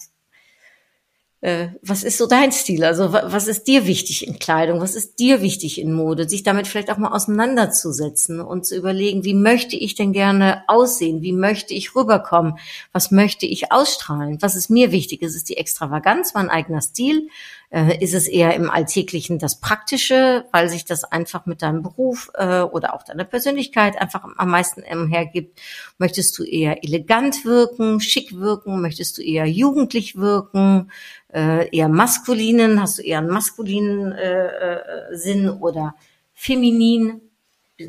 äh, 1.42 1.68
was 1.82 2.02
ist 2.02 2.18
so 2.18 2.26
dein 2.26 2.52
Stil? 2.52 2.84
Also 2.84 3.12
was 3.12 3.48
ist 3.48 3.64
dir 3.64 3.86
wichtig 3.86 4.26
in 4.26 4.38
Kleidung? 4.38 4.80
Was 4.80 4.94
ist 4.94 5.18
dir 5.18 5.40
wichtig 5.40 5.80
in 5.80 5.92
Mode? 5.92 6.28
Sich 6.28 6.42
damit 6.42 6.66
vielleicht 6.66 6.90
auch 6.90 6.98
mal 6.98 7.12
auseinanderzusetzen 7.12 8.40
und 8.40 8.66
zu 8.66 8.76
überlegen, 8.76 9.24
wie 9.24 9.34
möchte 9.34 9.76
ich 9.76 9.94
denn 9.94 10.12
gerne 10.12 10.64
aussehen? 10.66 11.22
Wie 11.22 11.32
möchte 11.32 11.72
ich 11.72 11.94
rüberkommen? 11.94 12.58
Was 12.92 13.10
möchte 13.10 13.46
ich 13.46 13.72
ausstrahlen? 13.72 14.42
Was 14.42 14.54
ist 14.54 14.68
mir 14.68 14.92
wichtig? 14.92 15.22
Ist 15.22 15.34
es 15.34 15.44
die 15.44 15.56
Extravaganz, 15.56 16.34
mein 16.34 16.50
eigener 16.50 16.82
Stil? 16.82 17.28
Äh, 17.70 18.02
ist 18.02 18.14
es 18.14 18.26
eher 18.26 18.54
im 18.54 18.68
Alltäglichen 18.68 19.38
das 19.38 19.60
Praktische, 19.60 20.44
weil 20.50 20.68
sich 20.68 20.84
das 20.84 21.04
einfach 21.04 21.46
mit 21.46 21.62
deinem 21.62 21.82
Beruf 21.82 22.30
äh, 22.34 22.62
oder 22.62 22.94
auch 22.94 23.04
deiner 23.04 23.24
Persönlichkeit 23.24 23.96
einfach 24.00 24.24
am 24.36 24.50
meisten 24.50 24.82
hergibt? 24.82 25.60
Möchtest 25.96 26.36
du 26.36 26.42
eher 26.42 26.82
elegant 26.82 27.44
wirken, 27.44 28.00
schick 28.00 28.36
wirken? 28.36 28.80
Möchtest 28.80 29.18
du 29.18 29.22
eher 29.22 29.46
jugendlich 29.46 30.16
wirken? 30.16 30.90
Äh, 31.32 31.68
eher 31.74 31.88
maskulinen? 31.88 32.82
Hast 32.82 32.98
du 32.98 33.02
eher 33.02 33.18
einen 33.18 33.30
maskulinen 33.30 34.12
äh, 34.12 34.46
äh, 34.46 35.16
Sinn 35.16 35.48
oder 35.48 35.94
feminin? 36.34 37.20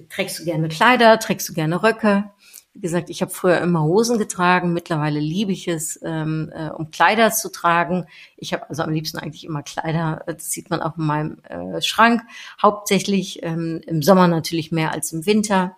Trägst 0.10 0.40
du 0.40 0.46
gerne 0.46 0.70
Kleider? 0.70 1.18
Trägst 1.20 1.50
du 1.50 1.54
gerne 1.54 1.82
Röcke? 1.82 2.30
Wie 2.74 2.80
gesagt, 2.80 3.10
ich 3.10 3.22
habe 3.22 3.32
früher 3.32 3.60
immer 3.60 3.84
Hosen 3.84 4.18
getragen. 4.18 4.72
Mittlerweile 4.72 5.20
liebe 5.20 5.52
ich 5.52 5.68
es, 5.68 6.00
ähm, 6.04 6.52
äh, 6.56 6.70
um 6.70 6.90
Kleider 6.90 7.32
zu 7.32 7.52
tragen. 7.52 8.06
Ich 8.38 8.54
habe 8.54 8.70
also 8.70 8.84
am 8.84 8.92
liebsten 8.92 9.18
eigentlich 9.18 9.44
immer 9.44 9.62
Kleider. 9.62 10.24
Das 10.26 10.52
sieht 10.52 10.70
man 10.70 10.82
auch 10.82 10.98
in 10.98 11.06
meinem 11.06 11.38
äh, 11.44 11.82
Schrank. 11.82 12.22
Hauptsächlich 12.62 13.44
ähm, 13.44 13.82
im 13.86 14.02
Sommer 14.02 14.30
natürlich 14.30 14.72
mehr 14.72 14.94
als 14.94 15.12
im 15.12 15.26
Winter. 15.26 15.76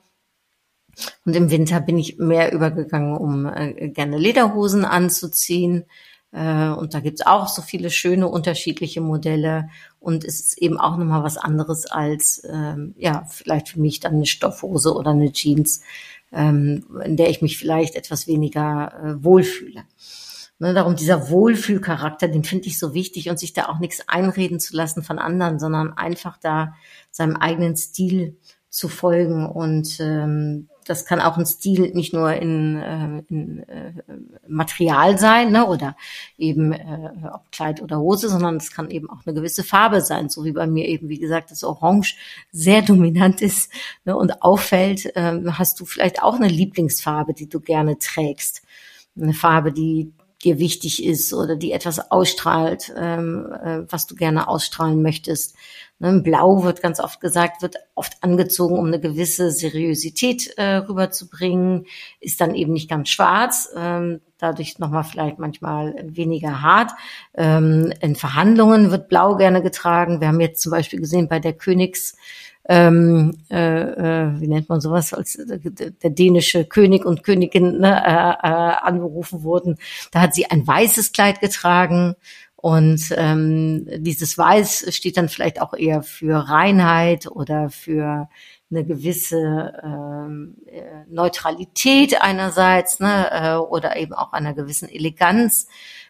Und 1.25 1.35
im 1.35 1.50
Winter 1.50 1.79
bin 1.79 1.97
ich 1.97 2.19
mehr 2.19 2.53
übergegangen, 2.53 3.17
um 3.17 3.47
äh, 3.47 3.89
gerne 3.89 4.19
Lederhosen 4.19 4.85
anzuziehen. 4.85 5.85
Äh, 6.31 6.69
und 6.69 6.93
da 6.93 7.00
gibt's 7.00 7.25
auch 7.25 7.47
so 7.47 7.63
viele 7.63 7.89
schöne 7.89 8.27
unterschiedliche 8.27 9.01
Modelle. 9.01 9.69
Und 10.00 10.23
es 10.23 10.39
ist 10.39 10.57
eben 10.59 10.79
auch 10.79 10.97
nochmal 10.97 11.23
was 11.23 11.38
anderes 11.38 11.88
als, 11.88 12.43
ähm, 12.47 12.93
ja, 12.97 13.25
vielleicht 13.29 13.69
für 13.69 13.79
mich 13.79 14.00
dann 14.00 14.13
eine 14.13 14.27
Stoffhose 14.27 14.93
oder 14.93 15.12
eine 15.12 15.31
Jeans 15.31 15.81
ähm, 16.33 16.85
in 17.03 17.17
der 17.17 17.29
ich 17.29 17.41
mich 17.41 17.57
vielleicht 17.57 17.95
etwas 17.95 18.27
weniger 18.27 18.93
äh, 19.03 19.23
wohlfühle. 19.23 19.83
Ne, 20.59 20.73
darum 20.73 20.95
dieser 20.95 21.29
Wohlfühlcharakter, 21.29 22.27
den 22.27 22.43
finde 22.43 22.67
ich 22.67 22.79
so 22.79 22.93
wichtig 22.93 23.29
und 23.29 23.39
sich 23.39 23.53
da 23.53 23.67
auch 23.67 23.79
nichts 23.79 24.07
einreden 24.07 24.59
zu 24.59 24.75
lassen 24.75 25.03
von 25.03 25.19
anderen, 25.19 25.59
sondern 25.59 25.93
einfach 25.93 26.37
da 26.37 26.75
seinem 27.11 27.35
eigenen 27.35 27.75
Stil 27.75 28.37
zu 28.69 28.87
folgen 28.87 29.45
und 29.45 29.99
ähm, 29.99 30.69
das 30.83 31.05
kann 31.05 31.19
auch 31.19 31.37
ein 31.37 31.45
Stil 31.45 31.91
nicht 31.93 32.13
nur 32.13 32.33
in, 32.33 32.75
äh, 32.77 33.23
in 33.29 33.63
äh, 33.67 33.93
Material 34.47 35.17
sein 35.17 35.51
ne, 35.51 35.65
oder 35.67 35.95
eben 36.37 36.73
äh, 36.73 37.11
ob 37.31 37.51
Kleid 37.51 37.81
oder 37.81 37.99
Hose, 37.99 38.29
sondern 38.29 38.57
es 38.57 38.71
kann 38.71 38.89
eben 38.91 39.09
auch 39.09 39.25
eine 39.25 39.33
gewisse 39.33 39.63
Farbe 39.63 40.01
sein, 40.01 40.29
so 40.29 40.45
wie 40.45 40.51
bei 40.51 40.67
mir 40.67 40.87
eben, 40.87 41.09
wie 41.09 41.19
gesagt, 41.19 41.51
das 41.51 41.63
Orange 41.63 42.15
sehr 42.51 42.81
dominant 42.83 43.41
ist 43.41 43.71
ne, 44.05 44.15
und 44.15 44.41
auffällt. 44.41 45.15
Äh, 45.15 45.41
hast 45.51 45.79
du 45.79 45.85
vielleicht 45.85 46.21
auch 46.21 46.35
eine 46.35 46.47
Lieblingsfarbe, 46.47 47.33
die 47.33 47.49
du 47.49 47.59
gerne 47.59 47.97
trägst? 47.97 48.61
Eine 49.15 49.33
Farbe, 49.33 49.71
die 49.71 50.11
dir 50.43 50.59
wichtig 50.59 51.03
ist 51.03 51.33
oder 51.33 51.55
die 51.55 51.71
etwas 51.71 52.11
ausstrahlt, 52.11 52.93
ähm, 52.97 53.47
äh, 53.63 53.81
was 53.89 54.07
du 54.07 54.15
gerne 54.15 54.47
ausstrahlen 54.47 55.01
möchtest. 55.01 55.55
Ne, 56.03 56.19
Blau 56.19 56.63
wird 56.63 56.81
ganz 56.81 57.00
oft 57.00 57.22
gesagt, 57.22 57.62
wird 57.62 57.77
oft 57.95 58.17
angezogen, 58.19 58.77
um 58.77 58.88
eine 58.88 59.00
gewisse 59.00 59.51
Seriosität 59.51 60.53
äh, 60.57 60.75
rüberzubringen, 60.75 61.86
ist 62.19 62.41
dann 62.41 62.55
eben 62.55 62.74
nicht 62.74 62.89
ganz 62.89 63.07
schwarz, 63.07 63.69
ähm, 63.74 64.19
dadurch 64.38 64.79
nochmal 64.79 65.05
vielleicht 65.05 65.39
manchmal 65.39 65.95
weniger 66.03 66.62
hart. 66.62 66.91
Ähm, 67.36 67.93
in 68.01 68.17
Verhandlungen 68.17 68.91
wird 68.91 69.07
Blau 69.07 69.38
gerne 69.38 69.62
getragen. 69.62 70.19
Wir 70.19 70.27
haben 70.27 70.41
jetzt 70.41 70.62
zum 70.62 70.74
Beispiel 70.74 71.00
gesehen 71.00 71.29
bei 71.29 71.39
der 71.39 71.53
Königs 71.53 72.17
ähm, 72.67 73.38
äh, 73.50 73.81
äh, 73.81 74.39
wie 74.39 74.48
nennt 74.48 74.69
man 74.69 74.81
sowas, 74.81 75.13
als 75.13 75.38
der 75.38 76.10
dänische 76.10 76.65
König 76.65 77.05
und 77.05 77.24
Königin 77.24 77.79
ne, 77.79 78.03
äh, 78.05 78.48
äh, 78.48 78.75
angerufen 78.81 79.43
wurden. 79.43 79.77
Da 80.12 80.22
hat 80.22 80.33
sie 80.33 80.50
ein 80.50 80.65
weißes 80.65 81.13
Kleid 81.13 81.41
getragen 81.41 82.15
und 82.63 83.13
ähm, 83.17 83.86
dieses 83.98 84.38
Weiß 84.38 84.86
steht 84.96 85.17
dann 85.17 85.27
vielleicht 85.27 85.62
auch 85.62 85.74
eher 85.74 86.01
für 86.01 86.48
Reinheit 86.48 87.27
oder 87.27 87.70
für 87.70 88.29
eine 88.72 88.86
gewisse 88.86 89.74
ähm, 89.84 90.55
äh, 90.67 91.03
Neutralität 91.10 92.22
einerseits 92.22 93.01
ne, 93.01 93.29
äh, 93.32 93.55
oder 93.55 93.98
eben 93.98 94.13
auch 94.13 94.32
einer 94.32 94.53
gewissen 94.53 94.88
Eleganz 94.88 95.67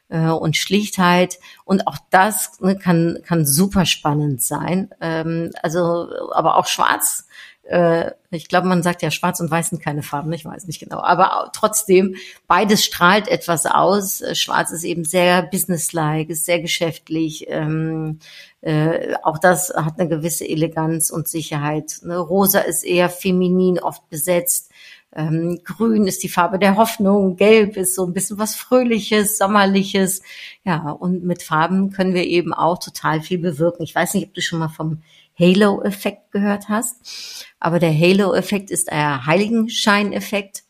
äh, 0.10 0.27
und 0.27 0.55
Schlichtheit. 0.55 1.39
Und 1.65 1.88
auch 1.88 1.98
das 2.12 2.62
ne, 2.62 2.77
kann, 2.77 3.17
kann 3.25 3.48
super 3.48 3.88
spannend 3.88 4.43
sein. 4.43 4.91
Ähm, 5.01 5.50
also, 5.63 6.07
aber 6.33 6.57
auch 6.57 6.67
schwarz 6.67 7.25
äh, 7.63 8.12
ich 8.29 8.48
glaube, 8.50 8.67
man 8.67 8.84
sagt 8.84 9.01
ja, 9.01 9.12
schwarz 9.12 9.39
und 9.39 9.50
weiß 9.50 9.70
sind 9.70 9.82
keine 9.82 10.03
Farben, 10.03 10.34
ich 10.34 10.46
weiß 10.46 10.67
nicht 10.67 10.79
genau. 10.79 11.00
Aber 11.00 11.50
trotzdem, 11.53 12.15
beides 12.48 12.84
strahlt 12.84 13.27
etwas 13.27 13.65
aus. 13.65 14.22
Äh, 14.22 14.36
schwarz 14.36 14.72
ist 14.72 14.84
eben 14.84 15.05
sehr 15.05 15.43
businesslike, 15.43 16.34
ist 16.34 16.46
sehr 16.46 16.60
geschäftlich. 16.60 17.46
Ähm, 17.48 18.20
äh, 18.62 19.15
auch 19.24 19.38
das 19.38 19.74
hat 19.75 20.00
eine 20.00 20.10
gewisse 20.10 20.48
Eleganz 20.48 21.10
und 21.10 21.27
Sicherheit. 21.27 22.00
Ne? 22.03 22.17
Rosa 22.17 22.60
ist 22.60 22.84
eher 22.84 23.10
feminin, 23.10 23.79
oft 23.79 24.10
besetzt. 24.10 24.70
Ähm, 25.15 25.60
Grün 25.63 26.08
ist 26.08 26.24
die 26.24 26.29
Farbe 26.29 26.58
der 26.58 26.75
Hoffnung, 26.75 27.36
Gelb 27.36 27.77
ist 27.77 27.93
so 27.93 28.03
ein 28.05 28.13
bisschen 28.13 28.39
was 28.39 28.55
Fröhliches, 28.55 29.38
Sommerliches. 29.38 30.24
Ja, 30.65 30.89
und 30.89 31.24
mit 31.24 31.43
Farben 31.43 31.91
können 31.91 32.15
wir 32.15 32.25
eben 32.25 32.51
auch 32.51 32.79
total 32.79 33.22
viel 33.22 33.38
bewirken. 33.38 33.84
Ich 33.84 33.93
weiß 33.93 34.15
nicht, 34.15 34.27
ob 34.27 34.34
du 34.34 34.41
schon 34.41 34.60
mal 34.60 34.70
vom 34.70 35.03
Halo-Effekt 35.39 36.31
gehört 36.31 36.69
hast. 36.69 37.45
Aber 37.59 37.79
der 37.79 37.93
Halo-Effekt 37.93 38.71
ist 38.71 38.91
ein 38.91 39.25
Heiligenschein-Effekt. 39.25 40.63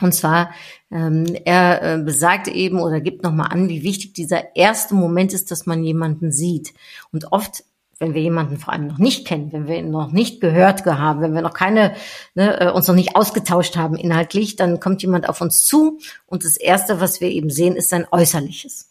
Und 0.00 0.12
zwar, 0.12 0.50
ähm, 0.90 1.24
er 1.44 1.82
äh, 1.82 1.98
besagt 1.98 2.48
eben 2.48 2.80
oder 2.80 3.00
gibt 3.00 3.22
nochmal 3.22 3.48
an, 3.52 3.68
wie 3.68 3.84
wichtig 3.84 4.12
dieser 4.12 4.56
erste 4.56 4.94
Moment 4.94 5.32
ist, 5.32 5.50
dass 5.50 5.66
man 5.66 5.84
jemanden 5.84 6.32
sieht. 6.32 6.74
Und 7.12 7.30
oft, 7.32 7.62
wenn 8.00 8.12
wir 8.12 8.22
jemanden 8.22 8.58
vor 8.58 8.72
allem 8.72 8.88
noch 8.88 8.98
nicht 8.98 9.24
kennen, 9.24 9.52
wenn 9.52 9.68
wir 9.68 9.76
ihn 9.76 9.92
noch 9.92 10.10
nicht 10.10 10.40
gehört 10.40 10.84
haben, 10.84 11.20
wenn 11.20 11.34
wir 11.34 11.42
noch 11.42 11.54
keine, 11.54 11.94
ne, 12.34 12.60
äh, 12.60 12.70
uns 12.72 12.88
noch 12.88 12.96
nicht 12.96 13.14
ausgetauscht 13.14 13.76
haben 13.76 13.94
inhaltlich, 13.94 14.56
dann 14.56 14.80
kommt 14.80 15.00
jemand 15.02 15.28
auf 15.28 15.40
uns 15.40 15.64
zu 15.64 16.00
und 16.26 16.44
das 16.44 16.56
erste, 16.56 17.00
was 17.00 17.20
wir 17.20 17.28
eben 17.28 17.50
sehen, 17.50 17.76
ist 17.76 17.90
sein 17.90 18.06
Äußerliches. 18.10 18.88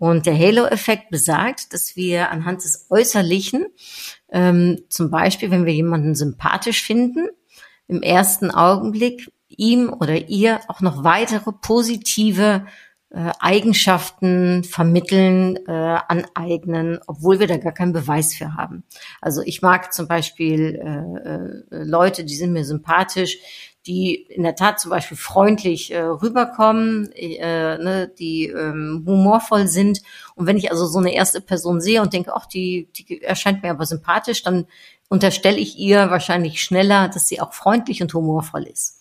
Und 0.00 0.24
der 0.24 0.34
Halo-Effekt 0.34 1.10
besagt, 1.10 1.74
dass 1.74 1.94
wir 1.94 2.30
anhand 2.30 2.64
des 2.64 2.86
Äußerlichen, 2.88 3.66
ähm, 4.32 4.80
zum 4.88 5.10
Beispiel, 5.10 5.50
wenn 5.50 5.66
wir 5.66 5.74
jemanden 5.74 6.14
sympathisch 6.14 6.82
finden, 6.82 7.28
im 7.86 8.00
ersten 8.00 8.50
Augenblick 8.50 9.30
ihm 9.48 9.92
oder 9.92 10.16
ihr 10.30 10.60
auch 10.68 10.80
noch 10.80 11.04
weitere 11.04 11.52
positive 11.52 12.64
äh, 13.10 13.32
Eigenschaften 13.40 14.64
vermitteln, 14.64 15.58
äh, 15.66 15.98
aneignen, 16.08 17.00
obwohl 17.06 17.38
wir 17.38 17.46
da 17.46 17.58
gar 17.58 17.72
keinen 17.72 17.92
Beweis 17.92 18.34
für 18.34 18.54
haben. 18.54 18.84
Also 19.20 19.42
ich 19.44 19.60
mag 19.60 19.92
zum 19.92 20.08
Beispiel 20.08 20.76
äh, 20.76 21.76
äh, 21.76 21.84
Leute, 21.84 22.24
die 22.24 22.36
sind 22.36 22.52
mir 22.54 22.64
sympathisch, 22.64 23.36
die 23.86 24.14
in 24.14 24.42
der 24.42 24.54
Tat 24.54 24.78
zum 24.78 24.90
Beispiel 24.90 25.16
freundlich 25.16 25.92
äh, 25.92 26.00
rüberkommen, 26.00 27.10
äh, 27.12 27.78
ne, 27.78 28.12
die 28.18 28.46
ähm, 28.46 29.04
humorvoll 29.06 29.66
sind. 29.66 30.00
Und 30.34 30.46
wenn 30.46 30.58
ich 30.58 30.70
also 30.70 30.86
so 30.86 30.98
eine 30.98 31.14
erste 31.14 31.40
Person 31.40 31.80
sehe 31.80 32.02
und 32.02 32.12
denke, 32.12 32.34
ach, 32.34 32.46
die, 32.46 32.88
die 32.94 33.22
erscheint 33.22 33.62
mir 33.62 33.70
aber 33.70 33.86
sympathisch, 33.86 34.42
dann 34.42 34.66
unterstelle 35.08 35.58
ich 35.58 35.78
ihr 35.78 36.10
wahrscheinlich 36.10 36.62
schneller, 36.62 37.08
dass 37.08 37.26
sie 37.26 37.40
auch 37.40 37.52
freundlich 37.52 38.02
und 38.02 38.12
humorvoll 38.12 38.64
ist. 38.64 38.99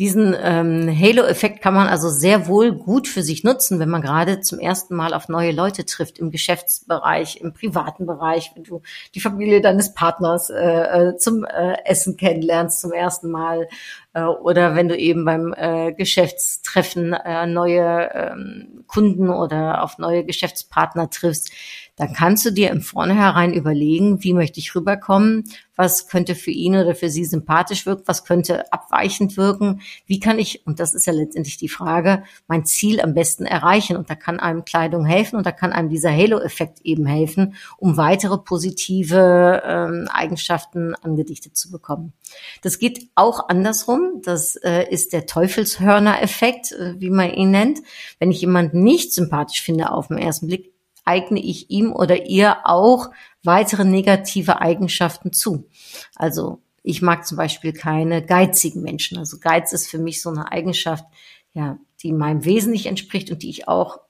Diesen 0.00 0.34
ähm, 0.42 0.88
Halo-Effekt 0.88 1.60
kann 1.60 1.74
man 1.74 1.86
also 1.86 2.08
sehr 2.08 2.46
wohl 2.48 2.72
gut 2.72 3.06
für 3.06 3.22
sich 3.22 3.44
nutzen, 3.44 3.80
wenn 3.80 3.90
man 3.90 4.00
gerade 4.00 4.40
zum 4.40 4.58
ersten 4.58 4.96
Mal 4.96 5.12
auf 5.12 5.28
neue 5.28 5.52
Leute 5.52 5.84
trifft, 5.84 6.18
im 6.18 6.30
Geschäftsbereich, 6.30 7.42
im 7.42 7.52
privaten 7.52 8.06
Bereich, 8.06 8.50
wenn 8.54 8.64
du 8.64 8.80
die 9.14 9.20
Familie 9.20 9.60
deines 9.60 9.92
Partners 9.92 10.48
äh, 10.48 11.10
äh 11.10 11.16
zum 11.18 11.44
äh, 11.44 11.74
Essen 11.84 12.16
kennenlernst 12.16 12.80
zum 12.80 12.92
ersten 12.92 13.30
Mal 13.30 13.68
Äh, 14.12 14.24
oder 14.24 14.74
wenn 14.76 14.88
du 14.88 14.96
eben 14.96 15.24
beim 15.24 15.54
äh, 15.56 15.92
Geschäftstreffen 15.92 17.12
äh, 17.12 17.46
neue 17.46 18.10
ähm, 18.12 18.84
Kunden 18.86 19.30
oder 19.30 19.82
auf 19.82 19.98
neue 19.98 20.24
Geschäftspartner 20.24 21.10
triffst, 21.10 21.52
dann 22.00 22.14
kannst 22.14 22.46
du 22.46 22.50
dir 22.50 22.70
im 22.70 22.80
Vornherein 22.80 23.52
überlegen, 23.52 24.24
wie 24.24 24.32
möchte 24.32 24.58
ich 24.58 24.74
rüberkommen, 24.74 25.44
was 25.76 26.08
könnte 26.08 26.34
für 26.34 26.50
ihn 26.50 26.74
oder 26.74 26.94
für 26.94 27.10
sie 27.10 27.26
sympathisch 27.26 27.84
wirken, 27.84 28.04
was 28.06 28.24
könnte 28.24 28.72
abweichend 28.72 29.36
wirken, 29.36 29.82
wie 30.06 30.18
kann 30.18 30.38
ich, 30.38 30.66
und 30.66 30.80
das 30.80 30.94
ist 30.94 31.06
ja 31.06 31.12
letztendlich 31.12 31.58
die 31.58 31.68
Frage, 31.68 32.22
mein 32.46 32.64
Ziel 32.64 33.02
am 33.02 33.12
besten 33.12 33.44
erreichen. 33.44 33.98
Und 33.98 34.08
da 34.08 34.14
kann 34.14 34.40
einem 34.40 34.64
Kleidung 34.64 35.04
helfen 35.04 35.36
und 35.36 35.44
da 35.44 35.52
kann 35.52 35.72
einem 35.72 35.90
dieser 35.90 36.10
Halo-Effekt 36.10 36.80
eben 36.84 37.04
helfen, 37.04 37.54
um 37.76 37.98
weitere 37.98 38.38
positive 38.38 39.62
ähm, 39.62 40.08
Eigenschaften 40.10 40.94
angedichtet 40.94 41.54
zu 41.54 41.70
bekommen. 41.70 42.14
Das 42.62 42.78
geht 42.78 43.10
auch 43.14 43.50
andersrum. 43.50 43.99
Das 44.22 44.56
äh, 44.56 44.84
ist 44.90 45.12
der 45.12 45.26
Teufelshörner-Effekt, 45.26 46.72
äh, 46.72 46.94
wie 46.98 47.10
man 47.10 47.32
ihn 47.32 47.50
nennt. 47.50 47.80
Wenn 48.18 48.30
ich 48.30 48.40
jemanden 48.40 48.82
nicht 48.82 49.12
sympathisch 49.12 49.62
finde 49.62 49.90
auf 49.90 50.08
den 50.08 50.18
ersten 50.18 50.46
Blick, 50.46 50.72
eigne 51.04 51.40
ich 51.40 51.70
ihm 51.70 51.92
oder 51.92 52.26
ihr 52.26 52.58
auch 52.64 53.10
weitere 53.42 53.84
negative 53.84 54.60
Eigenschaften 54.60 55.32
zu. 55.32 55.68
Also 56.14 56.60
ich 56.82 57.02
mag 57.02 57.26
zum 57.26 57.36
Beispiel 57.36 57.72
keine 57.72 58.24
geizigen 58.24 58.82
Menschen. 58.82 59.18
Also 59.18 59.38
Geiz 59.38 59.72
ist 59.72 59.88
für 59.88 59.98
mich 59.98 60.22
so 60.22 60.30
eine 60.30 60.50
Eigenschaft, 60.52 61.04
ja, 61.52 61.78
die 62.02 62.12
meinem 62.12 62.44
Wesen 62.44 62.72
nicht 62.72 62.86
entspricht 62.86 63.30
und 63.30 63.42
die 63.42 63.50
ich 63.50 63.68
auch 63.68 64.00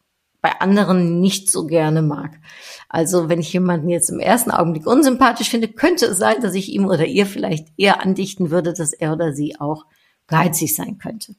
bei 0.41 0.61
anderen 0.61 1.21
nicht 1.21 1.51
so 1.51 1.67
gerne 1.67 2.03
mag. 2.03 2.39
Also 2.89 3.29
wenn 3.29 3.41
ich 3.41 3.53
jemanden 3.53 3.89
jetzt 3.89 4.11
im 4.11 4.21
ersten 4.21 4.51
Augenblick 4.51 4.87
unsympathisch 4.87 5.51
finde, 5.51 5.69
könnte 5.69 6.07
es 6.07 6.19
sein, 6.19 6.41
dass 6.41 6.55
ich 6.55 6.73
ihm 6.73 6.87
oder 6.87 7.07
ihr 7.07 7.27
vielleicht 7.27 7.69
eher 7.77 8.03
andichten 8.03 8.51
würde, 8.51 8.73
dass 8.73 8.93
er 8.93 9.13
oder 9.13 9.33
sie 9.33 9.61
auch 9.61 9.85
geizig 10.31 10.75
sein 10.75 10.97
könnte. 10.99 11.35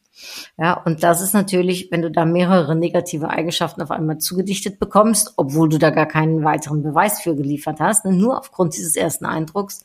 Ja, 0.58 0.74
und 0.74 1.02
das 1.02 1.22
ist 1.22 1.34
natürlich, 1.34 1.90
wenn 1.92 2.02
du 2.02 2.12
da 2.12 2.26
mehrere 2.26 2.76
negative 2.76 3.30
Eigenschaften 3.30 3.82
auf 3.82 3.90
einmal 3.90 4.20
zugedichtet 4.20 4.80
bekommst, 4.80 5.34
obwohl 5.38 5.70
du 5.70 5.80
da 5.80 5.90
gar 5.90 6.06
keinen 6.06 6.44
weiteren 6.44 6.84
Beweis 6.84 7.22
für 7.22 7.36
geliefert 7.36 7.80
hast, 7.80 8.06
ne, 8.06 8.12
nur 8.12 8.38
aufgrund 8.38 8.76
dieses 8.76 8.96
ersten 8.96 9.26
Eindrucks, 9.26 9.84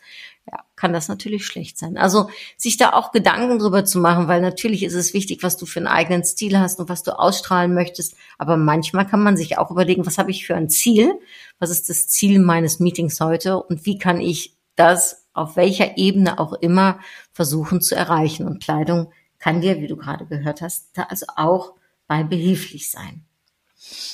ja, 0.51 0.65
kann 0.77 0.93
das 0.93 1.09
natürlich 1.09 1.45
schlecht 1.47 1.77
sein. 1.79 1.97
Also 1.97 2.29
sich 2.57 2.77
da 2.77 2.93
auch 2.93 3.13
Gedanken 3.13 3.59
drüber 3.59 3.85
zu 3.85 3.99
machen, 3.99 4.29
weil 4.29 4.41
natürlich 4.41 4.83
ist 4.85 4.95
es 4.95 5.13
wichtig, 5.13 5.43
was 5.43 5.57
du 5.57 5.67
für 5.67 5.81
einen 5.81 5.89
eigenen 5.89 6.25
Stil 6.25 6.59
hast 6.59 6.79
und 6.79 6.89
was 6.89 7.03
du 7.03 7.19
ausstrahlen 7.19 7.75
möchtest. 7.75 8.15
Aber 8.39 8.57
manchmal 8.57 9.07
kann 9.07 9.23
man 9.23 9.37
sich 9.37 9.59
auch 9.59 9.71
überlegen, 9.71 10.07
was 10.07 10.19
habe 10.19 10.31
ich 10.31 10.47
für 10.47 10.55
ein 10.55 10.69
Ziel? 10.69 11.19
Was 11.59 11.71
ist 11.71 11.89
das 11.89 12.09
Ziel 12.09 12.39
meines 12.39 12.79
Meetings 12.79 13.21
heute? 13.21 13.61
Und 13.61 13.87
wie 13.87 13.99
kann 13.99 14.21
ich 14.21 14.57
das 14.77 15.27
auf 15.37 15.57
welcher 15.57 15.99
Ebene 15.99 16.39
auch 16.39 16.55
immer 16.55 17.01
versuchen 17.33 17.81
zu 17.83 17.95
erreichen. 17.95 18.47
Und 18.47 18.63
Kleidung 18.63 19.13
kann 19.39 19.61
dir, 19.61 19.81
wie 19.81 19.87
du 19.87 19.97
gerade 19.97 20.27
gehört 20.27 20.63
hast, 20.63 20.97
da 20.97 21.05
also 21.05 21.27
auch 21.37 21.75
bei 22.07 22.23
behilflich 22.23 22.91
sein. 22.91 23.26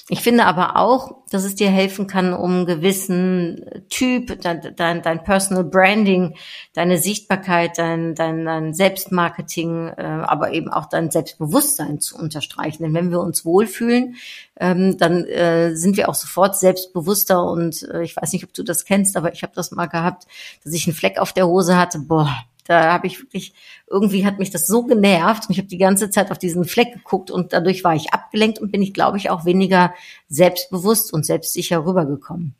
Ich 0.09 0.21
finde 0.21 0.47
aber 0.47 0.77
auch, 0.77 1.23
dass 1.31 1.45
es 1.45 1.55
dir 1.55 1.71
helfen 1.71 2.07
kann, 2.07 2.35
um 2.35 2.51
einen 2.51 2.67
gewissen 2.67 3.65
Typ, 3.89 4.41
dein, 4.43 4.75
dein, 4.77 5.01
dein 5.01 5.23
Personal 5.23 5.65
Branding, 5.65 6.35
deine 6.75 6.99
Sichtbarkeit, 6.99 7.79
dein, 7.79 8.15
dein, 8.15 8.45
dein 8.45 8.75
Selbstmarketing, 8.75 9.89
äh, 9.89 10.03
aber 10.03 10.53
eben 10.53 10.69
auch 10.69 10.87
dein 10.87 11.11
Selbstbewusstsein 11.11 12.01
zu 12.01 12.17
unterstreichen. 12.17 12.83
Denn 12.83 12.95
wenn 12.95 13.11
wir 13.11 13.21
uns 13.21 13.45
wohlfühlen, 13.45 14.17
ähm, 14.59 14.99
dann 14.99 15.25
äh, 15.25 15.75
sind 15.77 15.97
wir 15.97 16.09
auch 16.09 16.15
sofort 16.15 16.59
selbstbewusster. 16.59 17.45
Und 17.45 17.83
äh, 17.85 18.03
ich 18.03 18.17
weiß 18.17 18.33
nicht, 18.33 18.45
ob 18.45 18.53
du 18.53 18.65
das 18.65 18.85
kennst, 18.85 19.17
aber 19.17 19.33
ich 19.33 19.43
habe 19.43 19.53
das 19.55 19.71
mal 19.71 19.87
gehabt, 19.87 20.27
dass 20.65 20.75
ich 20.75 20.87
einen 20.87 20.97
Fleck 20.97 21.19
auf 21.19 21.33
der 21.33 21.47
Hose 21.47 21.79
hatte. 21.79 22.01
Boah, 22.01 22.45
da 22.65 22.93
habe 22.93 23.07
ich 23.07 23.21
wirklich, 23.21 23.55
irgendwie 23.89 24.25
hat 24.25 24.39
mich 24.39 24.51
das 24.51 24.67
so 24.67 24.85
genervt 24.85 25.45
und 25.45 25.53
ich 25.53 25.59
habe 25.59 25.69
die 25.69 25.79
ganze 25.79 26.11
Zeit 26.11 26.31
auf 26.31 26.39
diesen 26.39 26.65
Fleck 26.65 26.93
geguckt 26.93 27.31
und 27.31 27.53
dadurch 27.53 27.85
war 27.85 27.95
ich 27.95 28.13
abgelenkt 28.13 28.59
und 28.59 28.71
bin 28.71 28.83
ich, 28.83 28.95
glaube 28.95 29.19
ich, 29.19 29.31
auch 29.31 29.45
weniger 29.45 29.95
selbstbewusst 30.29 31.13
und 31.13 31.27
selbstsicher 31.27 31.85
rübergekommen. 31.85 32.55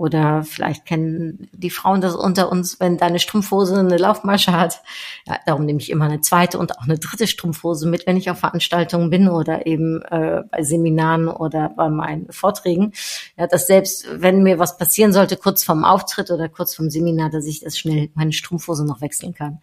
Oder 0.00 0.44
vielleicht 0.44 0.86
kennen 0.86 1.50
die 1.52 1.68
Frauen 1.68 2.00
das 2.00 2.14
unter 2.14 2.50
uns, 2.50 2.80
wenn 2.80 2.96
deine 2.96 3.18
Strumpfhose 3.18 3.78
eine 3.78 3.98
Laufmasche 3.98 4.50
hat. 4.50 4.80
Ja, 5.26 5.36
darum 5.44 5.66
nehme 5.66 5.78
ich 5.78 5.90
immer 5.90 6.06
eine 6.06 6.22
zweite 6.22 6.58
und 6.58 6.78
auch 6.78 6.84
eine 6.84 6.98
dritte 6.98 7.26
Strumpfhose 7.26 7.86
mit, 7.86 8.06
wenn 8.06 8.16
ich 8.16 8.30
auf 8.30 8.38
Veranstaltungen 8.38 9.10
bin 9.10 9.28
oder 9.28 9.66
eben 9.66 10.00
äh, 10.04 10.42
bei 10.50 10.62
Seminaren 10.62 11.28
oder 11.28 11.68
bei 11.68 11.90
meinen 11.90 12.32
Vorträgen. 12.32 12.94
Ja, 13.36 13.46
dass 13.46 13.66
selbst 13.66 14.06
wenn 14.10 14.42
mir 14.42 14.58
was 14.58 14.78
passieren 14.78 15.12
sollte, 15.12 15.36
kurz 15.36 15.64
vorm 15.64 15.84
Auftritt 15.84 16.30
oder 16.30 16.48
kurz 16.48 16.74
vorm 16.74 16.88
Seminar, 16.88 17.28
dass 17.28 17.44
ich 17.44 17.60
das 17.60 17.78
schnell 17.78 18.08
meine 18.14 18.32
Strumpfhose 18.32 18.86
noch 18.86 19.02
wechseln 19.02 19.34
kann. 19.34 19.58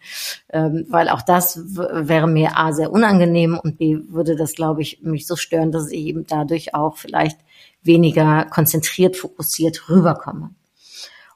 Ähm, 0.50 0.86
weil 0.88 1.08
auch 1.08 1.22
das 1.22 1.60
wäre 1.64 2.28
mir 2.28 2.56
A 2.56 2.72
sehr 2.72 2.92
unangenehm 2.92 3.58
und 3.60 3.76
B 3.76 3.98
würde 4.08 4.36
das, 4.36 4.54
glaube 4.54 4.82
ich, 4.82 5.02
mich 5.02 5.26
so 5.26 5.34
stören, 5.34 5.72
dass 5.72 5.90
ich 5.90 5.98
eben 5.98 6.26
dadurch 6.28 6.76
auch 6.76 6.96
vielleicht 6.96 7.38
weniger 7.82 8.44
konzentriert, 8.46 9.16
fokussiert 9.16 9.88
rüberkomme. 9.88 10.50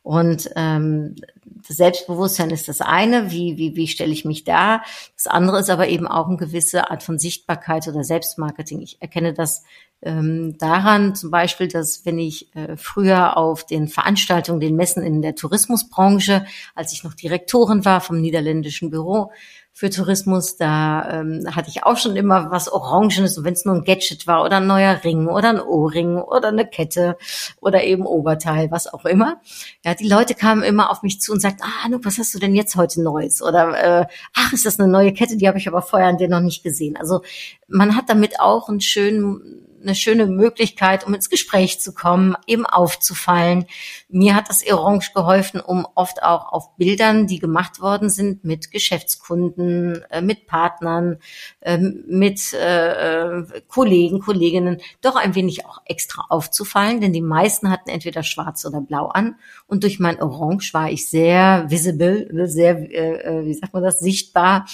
Und 0.03 0.51
ähm, 0.57 1.15
das 1.45 1.77
Selbstbewusstsein 1.77 2.51
ist 2.51 2.69
das 2.69 2.81
eine, 2.81 3.31
wie, 3.31 3.57
wie, 3.57 3.77
wie 3.77 3.87
stelle 3.87 4.13
ich 4.13 4.25
mich 4.25 4.43
da. 4.43 4.83
Das 5.17 5.29
andere 5.29 5.61
ist 5.61 5.71
aber 5.71 5.89
eben 5.89 6.09
auch 6.09 6.27
eine 6.27 6.37
gewisse 6.37 6.91
Art 6.91 7.05
von 7.05 7.21
Sichtbarkeit 7.21 7.87
oder 7.87 8.03
Selbstmarketing. 8.03 8.81
Ich 8.81 9.01
erkenne 9.01 9.33
das 9.33 9.63
ähm, 10.03 10.59
daran 10.59 11.15
zum 11.15 11.31
Beispiel, 11.31 11.69
dass 11.69 12.05
wenn 12.05 12.19
ich 12.19 12.55
äh, 12.57 12.77
früher 12.77 13.37
auf 13.37 13.65
den 13.65 13.87
Veranstaltungen, 13.87 14.59
den 14.59 14.75
Messen 14.75 15.05
in 15.05 15.23
der 15.23 15.37
Tourismusbranche, 15.37 16.45
als 16.75 16.93
ich 16.93 17.05
noch 17.05 17.15
Direktorin 17.15 17.85
war 17.85 18.01
vom 18.01 18.21
niederländischen 18.21 18.91
Büro, 18.91 19.31
für 19.73 19.91
Tourismus. 19.91 20.57
Da 20.57 21.21
ähm, 21.21 21.47
hatte 21.55 21.71
ich 21.71 21.85
auch 21.85 21.97
schon 21.97 22.17
immer 22.17 22.51
was 22.51 22.71
Orangenes, 22.71 23.43
wenn 23.43 23.55
es 23.55 23.65
nur 23.65 23.75
ein 23.75 23.85
Gadget 23.85 24.27
war 24.27 24.45
oder 24.45 24.59
ein 24.59 24.67
neuer 24.67 25.03
Ring 25.03 25.29
oder 25.29 25.49
ein 25.49 25.61
Ohrring 25.61 26.17
oder 26.17 26.49
eine 26.49 26.67
Kette 26.67 27.17
oder 27.61 27.83
eben 27.85 28.07
Oberteil, 28.07 28.71
was 28.71 28.93
auch 28.93 29.05
immer. 29.05 29.41
Ja, 29.85 29.95
die 29.95 30.09
Leute 30.09 30.35
kamen 30.35 30.63
immer 30.63 30.91
auf 30.91 31.03
mich 31.03 31.21
zu 31.21 31.33
und 31.33 31.41
sagten, 31.41 31.63
ah, 31.63 31.89
Nuk, 31.89 32.05
was 32.05 32.19
hast 32.19 32.35
du 32.35 32.39
denn 32.39 32.55
jetzt 32.55 32.77
heute 32.77 33.03
Neues? 33.03 33.43
Oder 33.43 34.03
äh, 34.03 34.07
ach, 34.35 34.53
ist 34.53 34.67
das 34.67 34.79
eine 34.79 34.91
neue 34.91 35.13
Kette? 35.13 35.37
Die 35.37 35.49
habe 35.49 35.59
ich 35.59 35.69
aber 35.69 35.83
vorher 35.83 36.09
an 36.09 36.19
dir 36.19 36.29
noch 36.29 36.41
nicht 36.41 36.63
gesehen. 36.63 36.97
Also 36.97 37.23
man 37.69 37.97
hat 37.97 38.09
damit 38.09 38.41
auch 38.41 38.69
einen 38.69 38.81
schönen 38.81 39.67
eine 39.83 39.95
schöne 39.95 40.27
Möglichkeit, 40.27 41.07
um 41.07 41.15
ins 41.15 41.31
Gespräch 41.31 41.81
zu 41.81 41.93
kommen, 41.93 42.37
eben 42.47 42.67
aufzufallen. 42.67 43.67
Mir 44.09 44.35
hat 44.35 44.49
das 44.49 44.63
Orange 44.71 45.13
geholfen, 45.15 45.61
um 45.61 45.87
oft 45.95 46.23
auch 46.23 46.53
auf 46.53 46.77
Bildern, 46.77 47.27
die 47.27 47.39
gemacht 47.39 47.81
worden 47.81 48.11
sind, 48.11 48.45
mit 48.45 48.71
Geschäftskunden, 48.71 50.03
äh, 50.11 50.21
mit 50.21 50.47
Partnern, 50.47 51.19
ähm, 51.61 52.05
mit 52.07 52.53
äh, 52.53 53.43
Kollegen, 53.69 54.21
Kolleginnen, 54.21 54.81
doch 55.01 55.17
ein 55.17 55.35
wenig 55.35 55.67
auch 55.67 55.83
extra 55.85 56.25
aufzufallen, 56.29 57.01
denn 57.01 57.13
die 57.13 57.21
meisten 57.21 57.71
hatten 57.71 57.91
entweder 57.91 58.23
schwarz 58.23 58.65
oder 58.65 58.81
blau 58.81 59.07
an. 59.09 59.37
Und 59.67 59.83
durch 59.85 59.99
mein 59.99 60.21
Orange 60.23 60.73
war 60.75 60.91
ich 60.91 61.09
sehr 61.09 61.67
visible, 61.69 62.49
sehr, 62.49 62.77
äh, 62.93 63.45
wie 63.45 63.55
sagt 63.55 63.75
man 63.75 63.83
das, 63.83 63.99
sichtbar 63.99 64.67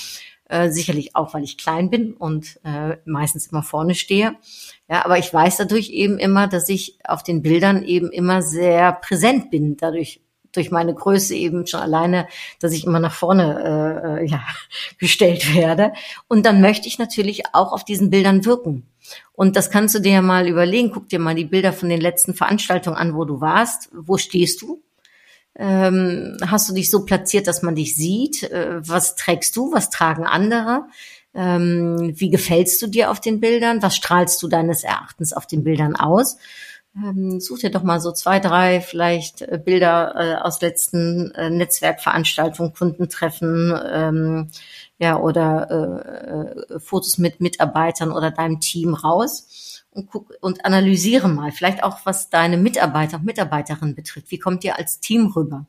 äh, 0.49 0.71
sicherlich 0.71 1.15
auch, 1.15 1.35
weil 1.35 1.45
ich 1.45 1.59
klein 1.59 1.91
bin 1.91 2.15
und 2.15 2.59
äh, 2.65 2.97
meistens 3.05 3.49
immer 3.49 3.63
vorne 3.63 3.95
stehe. 3.95 4.37
Ja, 4.89 5.05
aber 5.05 5.19
ich 5.19 5.33
weiß 5.33 5.59
dadurch 5.59 5.91
eben 5.91 6.19
immer, 6.19 6.49
dass 6.49 6.69
ich 6.69 6.99
auf 7.05 7.23
den 7.23 7.43
Bildern 7.43 7.83
eben 7.83 8.11
immer 8.11 8.43
sehr 8.43 8.93
präsent 8.93 9.51
bin. 9.51 9.77
Dadurch 9.77 10.21
durch 10.53 10.71
meine 10.71 10.95
Größe 10.95 11.35
eben 11.35 11.67
schon 11.67 11.81
alleine, 11.81 12.27
dass 12.61 12.73
ich 12.73 12.85
immer 12.85 13.01
nach 13.01 13.13
vorne 13.13 14.21
äh, 14.21 14.27
ja, 14.27 14.43
gestellt 14.99 15.55
werde. 15.55 15.93
Und 16.27 16.47
dann 16.47 16.61
möchte 16.61 16.89
ich 16.89 16.99
natürlich 16.99 17.43
auch 17.53 17.73
auf 17.73 17.85
diesen 17.85 18.11
Bildern 18.11 18.45
wirken. 18.45 18.89
Und 19.33 19.57
das 19.57 19.71
kannst 19.71 19.95
du 19.95 20.01
dir 20.01 20.13
ja 20.13 20.23
mal 20.23 20.49
überlegen. 20.49 20.91
Guck 20.91 21.09
dir 21.09 21.19
mal 21.19 21.35
die 21.35 21.45
Bilder 21.45 21.73
von 21.73 21.89
den 21.89 22.01
letzten 22.01 22.35
Veranstaltungen 22.35 22.97
an, 22.97 23.15
wo 23.15 23.25
du 23.25 23.41
warst. 23.41 23.91
Wo 23.93 24.17
stehst 24.17 24.63
du? 24.63 24.83
Ähm, 25.59 26.37
hast 26.47 26.69
du 26.71 26.75
dich 26.75 26.89
so 26.91 27.05
platziert, 27.05 27.49
dass 27.49 27.63
man 27.63 27.75
dich 27.75 27.97
sieht? 27.97 28.45
Äh, 28.45 28.77
was 28.81 29.17
trägst 29.17 29.57
du? 29.57 29.73
Was 29.73 29.91
tragen 29.91 30.25
andere? 30.25 30.85
Ähm, 31.35 32.13
wie 32.15 32.31
gefällst 32.31 32.81
du 32.81 32.87
dir 32.87 33.11
auf 33.11 33.21
den 33.21 33.41
Bildern? 33.41 33.83
Was 33.83 33.97
strahlst 33.97 34.41
du 34.43 34.49
deines 34.49 34.85
Erachtens 34.85 35.33
auf 35.33 35.47
den 35.47 35.65
Bildern 35.65 35.97
aus? 35.97 36.39
Ähm, 36.97 37.41
such 37.41 37.61
dir 37.61 37.71
doch 37.71 37.83
mal 37.83 38.01
so 38.01 38.13
zwei, 38.13 38.39
drei 38.41 38.81
vielleicht 38.81 39.43
äh, 39.43 39.61
Bilder 39.63 40.15
äh, 40.17 40.35
aus 40.37 40.61
letzten 40.61 41.33
äh, 41.33 41.51
Netzwerkveranstaltungen, 41.51 42.73
Kundentreffen, 42.73 43.79
ähm, 43.93 44.51
ja, 44.99 45.19
oder 45.19 45.69
äh, 46.69 46.75
äh, 46.75 46.81
Fotos 46.81 47.19
mit 47.19 47.41
Mitarbeitern 47.41 48.11
oder 48.11 48.31
deinem 48.31 48.61
Team 48.61 48.95
raus 48.95 49.47
und 49.99 50.07
guck 50.11 50.33
und 50.41 50.65
analysiere 50.65 51.29
mal, 51.29 51.53
vielleicht 51.53 51.83
auch 51.83 51.99
was 52.05 52.31
deine 52.31 52.57
Mitarbeiter 52.57 53.19
und 53.19 53.27
Mitarbeiterinnen 53.27 53.95
betrifft. 53.95 54.31
Wie 54.31 54.39
kommt 54.39 54.65
ihr 54.65 54.79
als 54.79 55.01
Team 55.01 55.27
rüber? 55.27 55.67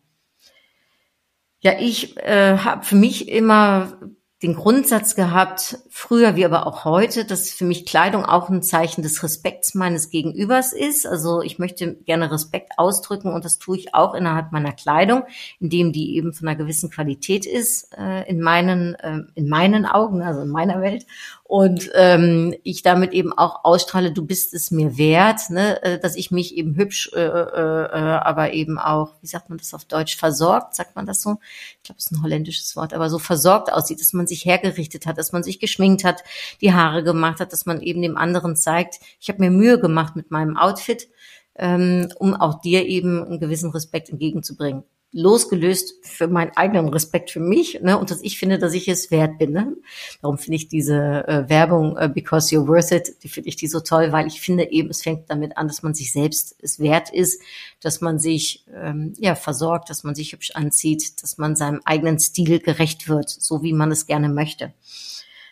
Ja, 1.61 1.73
ich 1.77 2.15
äh, 2.17 2.57
habe 2.57 2.85
für 2.85 2.95
mich 2.95 3.27
immer 3.27 3.99
den 4.41 4.55
Grundsatz 4.55 5.15
gehabt, 5.15 5.79
früher 5.89 6.37
wie 6.37 6.45
aber 6.45 6.65
auch 6.65 6.85
heute, 6.85 7.25
dass 7.25 7.51
für 7.51 7.65
mich 7.65 7.85
Kleidung 7.85 8.23
auch 8.23 8.49
ein 8.49 8.63
Zeichen 8.63 9.01
des 9.01 9.21
Respekts 9.21 9.75
meines 9.75 10.09
Gegenübers 10.09 10.71
ist. 10.71 11.05
Also 11.05 11.41
ich 11.41 11.59
möchte 11.59 11.95
gerne 11.95 12.31
Respekt 12.31 12.71
ausdrücken 12.77 13.33
und 13.33 13.43
das 13.43 13.59
tue 13.59 13.75
ich 13.75 13.93
auch 13.93 14.13
innerhalb 14.13 14.53
meiner 14.53 14.71
Kleidung, 14.71 15.23
indem 15.59 15.91
die 15.91 16.15
eben 16.15 16.31
von 16.31 16.47
einer 16.47 16.57
gewissen 16.57 16.89
Qualität 16.89 17.45
ist 17.45 17.93
äh, 17.97 18.29
in 18.29 18.39
meinen 18.39 18.95
äh, 18.95 19.23
in 19.35 19.49
meinen 19.49 19.85
Augen, 19.85 20.21
also 20.21 20.41
in 20.41 20.49
meiner 20.49 20.79
Welt 20.81 21.05
und 21.49 21.89
ähm, 21.95 22.53
ich 22.61 22.83
damit 22.83 23.11
eben 23.11 23.33
auch 23.33 23.65
ausstrahle, 23.65 24.11
du 24.11 24.23
bist 24.23 24.53
es 24.53 24.69
mir 24.69 24.99
wert, 24.99 25.49
ne, 25.49 25.81
äh, 25.81 25.97
dass 25.97 26.15
ich 26.15 26.29
mich 26.29 26.55
eben 26.55 26.75
hübsch, 26.75 27.09
äh, 27.15 27.19
äh, 27.21 27.85
äh, 27.85 28.19
aber 28.19 28.53
eben 28.53 28.77
auch, 28.77 29.15
wie 29.21 29.25
sagt 29.25 29.49
man 29.49 29.57
das 29.57 29.73
auf 29.73 29.83
Deutsch, 29.85 30.15
versorgt, 30.15 30.75
sagt 30.75 30.95
man 30.95 31.07
das 31.07 31.23
so? 31.23 31.37
Ich 31.77 31.83
glaube, 31.85 31.97
das 31.97 32.05
ist 32.05 32.11
ein 32.11 32.21
holländisches 32.21 32.75
Wort, 32.75 32.93
aber 32.93 33.09
so 33.09 33.17
versorgt 33.17 33.73
aussieht, 33.73 33.99
dass 33.99 34.13
man 34.13 34.27
sich 34.27 34.45
hergerichtet 34.45 35.07
hat, 35.07 35.17
dass 35.17 35.31
man 35.31 35.41
sich 35.41 35.59
geschminkt 35.59 36.03
hat, 36.03 36.23
die 36.61 36.71
Haare 36.71 37.03
gemacht 37.03 37.39
hat, 37.39 37.51
dass 37.51 37.65
man 37.65 37.81
eben 37.81 38.03
dem 38.03 38.15
anderen 38.15 38.55
zeigt, 38.55 38.99
ich 39.19 39.27
habe 39.27 39.39
mir 39.39 39.49
Mühe 39.49 39.79
gemacht 39.79 40.15
mit 40.15 40.29
meinem 40.29 40.55
Outfit, 40.55 41.07
ähm, 41.55 42.09
um 42.19 42.35
auch 42.35 42.61
dir 42.61 42.85
eben 42.85 43.23
einen 43.23 43.39
gewissen 43.39 43.71
Respekt 43.71 44.09
entgegenzubringen 44.11 44.83
losgelöst 45.11 45.95
für 46.03 46.27
meinen 46.27 46.51
eigenen 46.55 46.89
Respekt 46.89 47.31
für 47.31 47.39
mich 47.39 47.79
ne, 47.81 47.97
und 47.97 48.11
dass 48.11 48.21
ich 48.21 48.37
finde, 48.37 48.59
dass 48.59 48.73
ich 48.73 48.87
es 48.87 49.09
wert 49.09 49.39
bin. 49.39 49.51
Ne? 49.51 49.75
Darum 50.21 50.37
finde 50.37 50.57
ich 50.57 50.67
diese 50.67 51.27
äh, 51.27 51.49
Werbung 51.49 51.97
äh, 51.97 52.09
Because 52.09 52.53
You're 52.53 52.67
Worth 52.67 52.91
It, 52.91 53.23
die 53.23 53.29
finde 53.29 53.49
ich 53.49 53.55
die 53.55 53.67
so 53.67 53.79
toll, 53.79 54.11
weil 54.11 54.27
ich 54.27 54.39
finde 54.39 54.71
eben, 54.71 54.89
es 54.89 55.01
fängt 55.01 55.29
damit 55.29 55.57
an, 55.57 55.67
dass 55.67 55.81
man 55.81 55.95
sich 55.95 56.11
selbst 56.11 56.55
es 56.61 56.79
wert 56.79 57.09
ist, 57.11 57.41
dass 57.81 58.01
man 58.01 58.19
sich 58.19 58.65
ähm, 58.73 59.13
ja 59.17 59.33
versorgt, 59.33 59.89
dass 59.89 60.03
man 60.03 60.13
sich 60.13 60.33
hübsch 60.33 60.51
anzieht, 60.51 61.23
dass 61.23 61.37
man 61.37 61.55
seinem 61.55 61.81
eigenen 61.85 62.19
Stil 62.19 62.59
gerecht 62.59 63.09
wird, 63.09 63.29
so 63.29 63.63
wie 63.63 63.73
man 63.73 63.91
es 63.91 64.05
gerne 64.05 64.29
möchte. 64.29 64.73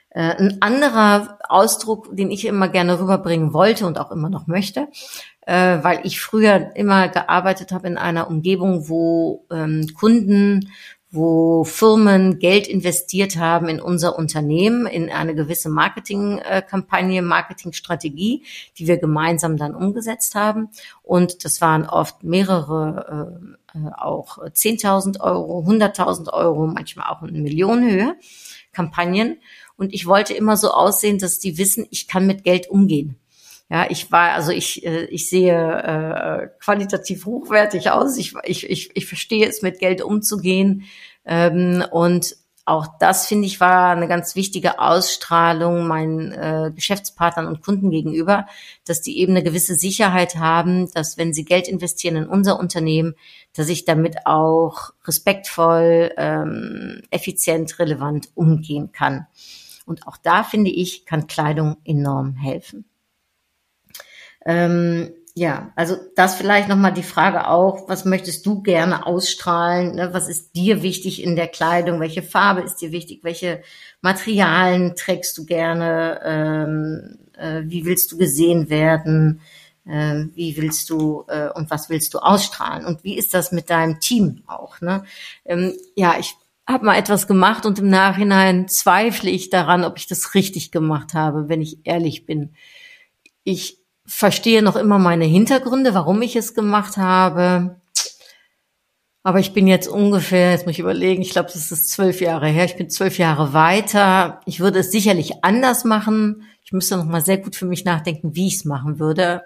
Äh, 0.09 0.35
ein 0.37 0.57
anderer 0.61 1.39
Ausdruck, 1.49 2.15
den 2.15 2.31
ich 2.31 2.45
immer 2.45 2.69
gerne 2.69 2.99
rüberbringen 2.99 3.53
wollte 3.53 3.85
und 3.85 3.99
auch 3.99 4.11
immer 4.11 4.29
noch 4.29 4.47
möchte, 4.47 4.87
äh, 5.45 5.79
weil 5.81 6.01
ich 6.03 6.21
früher 6.21 6.75
immer 6.75 7.07
gearbeitet 7.09 7.71
habe 7.71 7.87
in 7.87 7.97
einer 7.97 8.29
Umgebung, 8.29 8.89
wo 8.89 9.45
ähm, 9.51 9.87
Kunden, 9.97 10.71
wo 11.09 11.63
Firmen 11.63 12.39
Geld 12.39 12.67
investiert 12.67 13.37
haben 13.37 13.69
in 13.69 13.79
unser 13.79 14.17
Unternehmen, 14.17 14.87
in 14.87 15.09
eine 15.09 15.35
gewisse 15.35 15.69
Marketingkampagne, 15.69 17.21
Marketingstrategie, 17.21 18.43
die 18.77 18.87
wir 18.87 18.97
gemeinsam 18.97 19.55
dann 19.55 19.73
umgesetzt 19.73 20.35
haben. 20.35 20.69
Und 21.03 21.45
das 21.45 21.61
waren 21.61 21.87
oft 21.87 22.23
mehrere, 22.23 23.47
äh, 23.73 23.89
auch 23.95 24.37
10.000 24.39 25.21
Euro, 25.21 25.63
100.000 25.65 26.33
Euro, 26.33 26.67
manchmal 26.67 27.07
auch 27.09 27.23
in 27.23 27.41
Millionenhöhe 27.41 28.15
Kampagnen. 28.73 29.37
Und 29.77 29.93
ich 29.93 30.05
wollte 30.07 30.33
immer 30.33 30.57
so 30.57 30.71
aussehen, 30.71 31.19
dass 31.19 31.39
die 31.39 31.57
wissen, 31.57 31.87
ich 31.91 32.07
kann 32.07 32.27
mit 32.27 32.43
Geld 32.43 32.69
umgehen. 32.69 33.17
Ja, 33.69 33.85
ich 33.89 34.11
war, 34.11 34.31
also 34.31 34.51
ich, 34.51 34.85
äh, 34.85 35.05
ich 35.05 35.29
sehe 35.29 35.53
äh, 35.53 36.47
qualitativ 36.63 37.25
hochwertig 37.25 37.91
aus. 37.91 38.17
Ich, 38.17 38.33
ich, 38.43 38.69
ich, 38.69 38.91
ich 38.93 39.05
verstehe 39.05 39.47
es, 39.47 39.61
mit 39.61 39.79
Geld 39.79 40.01
umzugehen. 40.01 40.85
Ähm, 41.25 41.83
und 41.91 42.37
auch 42.67 42.87
das, 42.99 43.27
finde 43.27 43.45
ich, 43.45 43.61
war 43.61 43.91
eine 43.91 44.09
ganz 44.09 44.35
wichtige 44.35 44.79
Ausstrahlung 44.79 45.87
meinen 45.87 46.33
äh, 46.33 46.71
Geschäftspartnern 46.75 47.47
und 47.47 47.61
Kunden 47.61 47.91
gegenüber, 47.91 48.45
dass 48.85 49.01
die 49.01 49.19
eben 49.19 49.33
eine 49.33 49.43
gewisse 49.43 49.75
Sicherheit 49.75 50.35
haben, 50.35 50.91
dass 50.91 51.17
wenn 51.17 51.33
sie 51.33 51.45
Geld 51.45 51.69
investieren 51.69 52.17
in 52.17 52.27
unser 52.27 52.59
Unternehmen, 52.59 53.15
dass 53.53 53.69
ich 53.69 53.85
damit 53.85 54.25
auch 54.25 54.91
respektvoll, 55.05 56.11
ähm, 56.17 57.03
effizient, 57.09 57.79
relevant 57.79 58.29
umgehen 58.35 58.91
kann. 58.91 59.27
Und 59.87 60.05
auch 60.05 60.17
da, 60.17 60.43
finde 60.43 60.69
ich, 60.69 61.05
kann 61.05 61.27
Kleidung 61.27 61.77
enorm 61.85 62.35
helfen. 62.35 62.85
Ähm, 64.45 65.11
ja, 65.33 65.71
also 65.75 65.97
das 66.15 66.35
vielleicht 66.35 66.67
nochmal 66.67 66.93
die 66.93 67.03
Frage 67.03 67.47
auch, 67.47 67.87
was 67.87 68.05
möchtest 68.05 68.45
du 68.45 68.63
gerne 68.63 69.05
ausstrahlen? 69.05 69.95
Ne? 69.95 70.09
Was 70.11 70.27
ist 70.27 70.55
dir 70.55 70.81
wichtig 70.81 71.21
in 71.21 71.35
der 71.35 71.47
Kleidung? 71.47 71.99
Welche 71.99 72.23
Farbe 72.23 72.61
ist 72.61 72.77
dir 72.77 72.91
wichtig? 72.91 73.19
Welche 73.23 73.61
Materialien 74.01 74.95
trägst 74.95 75.37
du 75.37 75.45
gerne? 75.45 76.21
Ähm, 76.23 77.19
äh, 77.37 77.61
wie 77.65 77.85
willst 77.85 78.11
du 78.11 78.17
gesehen 78.17 78.69
werden? 78.69 79.41
Ähm, 79.85 80.31
wie 80.33 80.57
willst 80.57 80.89
du 80.89 81.23
äh, 81.27 81.49
und 81.53 81.69
was 81.69 81.89
willst 81.89 82.13
du 82.13 82.19
ausstrahlen? 82.19 82.85
Und 82.85 83.03
wie 83.03 83.17
ist 83.17 83.33
das 83.33 83.51
mit 83.51 83.69
deinem 83.69 83.99
Team 83.99 84.41
auch? 84.47 84.81
Ne? 84.81 85.03
Ähm, 85.45 85.73
ja, 85.95 86.15
ich 86.19 86.35
habe 86.67 86.85
mal 86.85 86.97
etwas 86.97 87.27
gemacht 87.27 87.65
und 87.65 87.79
im 87.79 87.89
Nachhinein 87.89 88.67
zweifle 88.67 89.29
ich 89.29 89.49
daran, 89.49 89.85
ob 89.85 89.97
ich 89.97 90.07
das 90.07 90.33
richtig 90.35 90.71
gemacht 90.71 91.13
habe, 91.13 91.47
wenn 91.47 91.61
ich 91.61 91.79
ehrlich 91.85 92.25
bin. 92.25 92.53
Ich 93.43 93.79
verstehe 94.05 94.61
noch 94.61 94.75
immer 94.75 94.99
meine 94.99 95.25
Hintergründe, 95.25 95.93
warum 95.93 96.21
ich 96.21 96.35
es 96.35 96.53
gemacht 96.53 96.97
habe. 96.97 97.79
Aber 99.23 99.39
ich 99.39 99.53
bin 99.53 99.67
jetzt 99.67 99.87
ungefähr, 99.87 100.51
jetzt 100.51 100.65
muss 100.65 100.75
ich 100.75 100.79
überlegen, 100.79 101.21
ich 101.21 101.31
glaube, 101.31 101.49
das 101.51 101.71
ist 101.71 101.89
zwölf 101.89 102.21
Jahre 102.21 102.47
her. 102.47 102.63
Ich 102.63 102.77
bin 102.77 102.89
zwölf 102.89 103.17
Jahre 103.17 103.51
weiter. 103.51 104.39
Ich 104.45 104.61
würde 104.61 104.79
es 104.79 104.91
sicherlich 104.91 105.43
anders 105.43 105.83
machen. 105.83 106.43
Ich 106.63 106.71
müsste 106.71 106.95
noch 106.95 107.05
mal 107.05 107.23
sehr 107.23 107.37
gut 107.37 107.55
für 107.55 107.65
mich 107.65 107.83
nachdenken, 107.83 108.35
wie 108.35 108.47
ich 108.47 108.55
es 108.55 108.65
machen 108.65 108.99
würde. 108.99 109.43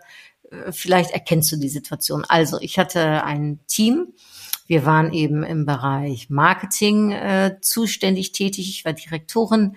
Äh, 0.52 0.72
vielleicht 0.72 1.12
erkennst 1.12 1.52
du 1.52 1.58
die 1.58 1.70
Situation. 1.70 2.26
Also, 2.28 2.60
ich 2.62 2.78
hatte 2.78 3.24
ein 3.24 3.60
Team. 3.68 4.14
Wir 4.72 4.86
waren 4.86 5.12
eben 5.12 5.44
im 5.44 5.66
Bereich 5.66 6.30
Marketing 6.30 7.12
äh, 7.12 7.58
zuständig 7.60 8.32
tätig. 8.32 8.70
Ich 8.70 8.86
war 8.86 8.94
Direktorin 8.94 9.76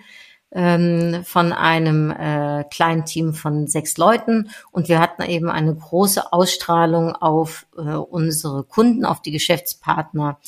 ähm, 0.53 1.21
von 1.25 1.51
einem 1.51 2.11
äh, 2.11 2.63
kleinen 2.71 3.03
Team 3.03 3.33
von 3.33 3.67
sechs 3.67 3.97
Leuten 3.97 4.51
und 4.71 4.87
wir 4.87 5.01
hatten 5.01 5.23
eben 5.23 5.49
eine 5.49 5.75
große 5.75 6.31
Ausstrahlung 6.31 7.13
auf 7.13 7.65
äh, 7.77 7.81
unsere 7.81 8.63
Kunden, 8.63 9.03
auf 9.03 9.21
die 9.21 9.31
Geschäftspartner 9.31 10.39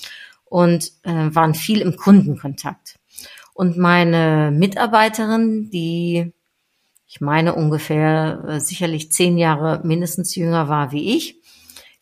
und 0.45 0.93
äh, 1.03 1.12
waren 1.12 1.53
viel 1.53 1.81
im 1.81 1.97
Kundenkontakt. 1.97 2.95
Und 3.53 3.77
meine 3.77 4.53
Mitarbeiterin, 4.55 5.69
die 5.71 6.31
ich 7.05 7.19
meine 7.19 7.53
ungefähr 7.53 8.45
äh, 8.47 8.60
sicherlich 8.62 9.12
zehn 9.12 9.38
Jahre 9.38 9.81
mindestens 9.83 10.36
jünger 10.36 10.69
war 10.69 10.93
wie 10.93 11.17
ich, 11.17 11.36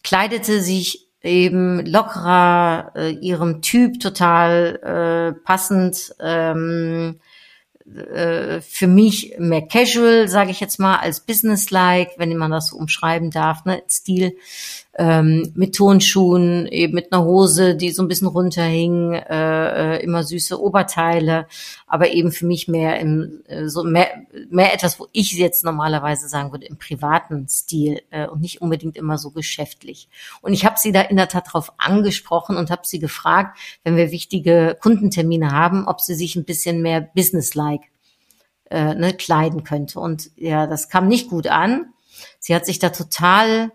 kleidete 0.03 0.62
sich 0.62 1.04
eben 1.25 1.85
lockerer, 1.85 2.91
äh, 2.95 3.09
ihrem 3.09 3.61
Typ 3.61 3.99
total 3.99 5.33
äh, 5.35 5.41
passend, 5.43 6.15
ähm, 6.19 7.19
äh, 7.93 8.62
für 8.62 8.88
mich 8.88 9.36
mehr 9.38 9.62
casual, 9.62 10.28
sage 10.28 10.52
ich 10.52 10.60
jetzt 10.60 10.80
mal, 10.80 10.98
als 10.98 11.19
businesslike, 11.19 12.13
wenn 12.17 12.36
man 12.36 12.52
das 12.52 12.69
so 12.69 12.78
umschreiben 12.78 13.30
darf, 13.30 13.63
ne, 13.65 13.84
Stil 13.88 14.36
ähm, 14.98 15.52
mit 15.56 15.76
Tonschuhen, 15.76 16.67
eben 16.67 16.93
mit 16.93 17.12
einer 17.12 17.26
Hose, 17.26 17.76
die 17.76 17.91
so 17.91 18.02
ein 18.02 18.08
bisschen 18.08 18.28
runterhing, 18.28 19.13
äh, 19.13 19.98
immer 19.98 20.24
süße 20.24 20.60
Oberteile, 20.60 21.48
aber 21.86 22.12
eben 22.12 22.32
für 22.32 22.45
mich 22.45 22.67
mehr 22.67 23.00
im 23.00 23.41
äh, 23.48 23.67
so 23.67 23.84
mehr, 23.84 24.08
mehr 24.50 24.74
etwas, 24.74 25.00
wo 25.00 25.08
ich 25.12 25.34
jetzt 25.34 25.65
normalerweise 25.65 26.30
sagen 26.30 26.52
würde, 26.52 26.65
im 26.65 26.78
privaten 26.78 27.48
Stil 27.50 28.02
äh, 28.10 28.28
und 28.28 28.41
nicht 28.41 28.62
unbedingt 28.62 28.95
immer 28.95 29.17
so 29.17 29.32
geschäftlich. 29.32 30.08
Und 30.41 30.54
ich 30.54 30.65
habe 30.65 30.76
sie 30.80 30.93
da 30.93 31.02
in 31.02 31.17
der 31.17 31.28
Tat 31.28 31.48
darauf 31.48 31.74
angesprochen 31.78 32.56
und 32.56 32.71
habe 32.71 32.84
sie 32.86 33.00
gefragt, 33.00 33.58
wenn 33.84 33.98
wir 33.98 34.12
wichtige 34.12 34.78
Kundentermine 34.82 35.52
haben, 35.52 35.88
ob 35.88 36.00
sie 36.00 36.15
sich 36.15 36.38
ein 36.38 36.45
bisschen 36.45 36.82
mehr 36.82 37.02
businesslike 37.02 37.74
äh, 38.69 38.93
ne, 38.95 39.13
kleiden 39.13 39.63
könnte. 39.63 39.99
Und 39.99 40.32
ja, 40.36 40.67
das 40.67 40.89
kam 40.89 41.08
nicht 41.08 41.30
gut 41.30 41.47
an. 41.47 41.93
Sie 42.39 42.56
hat 42.56 42.65
sich 42.65 42.80
da 42.80 42.89
total 42.89 43.71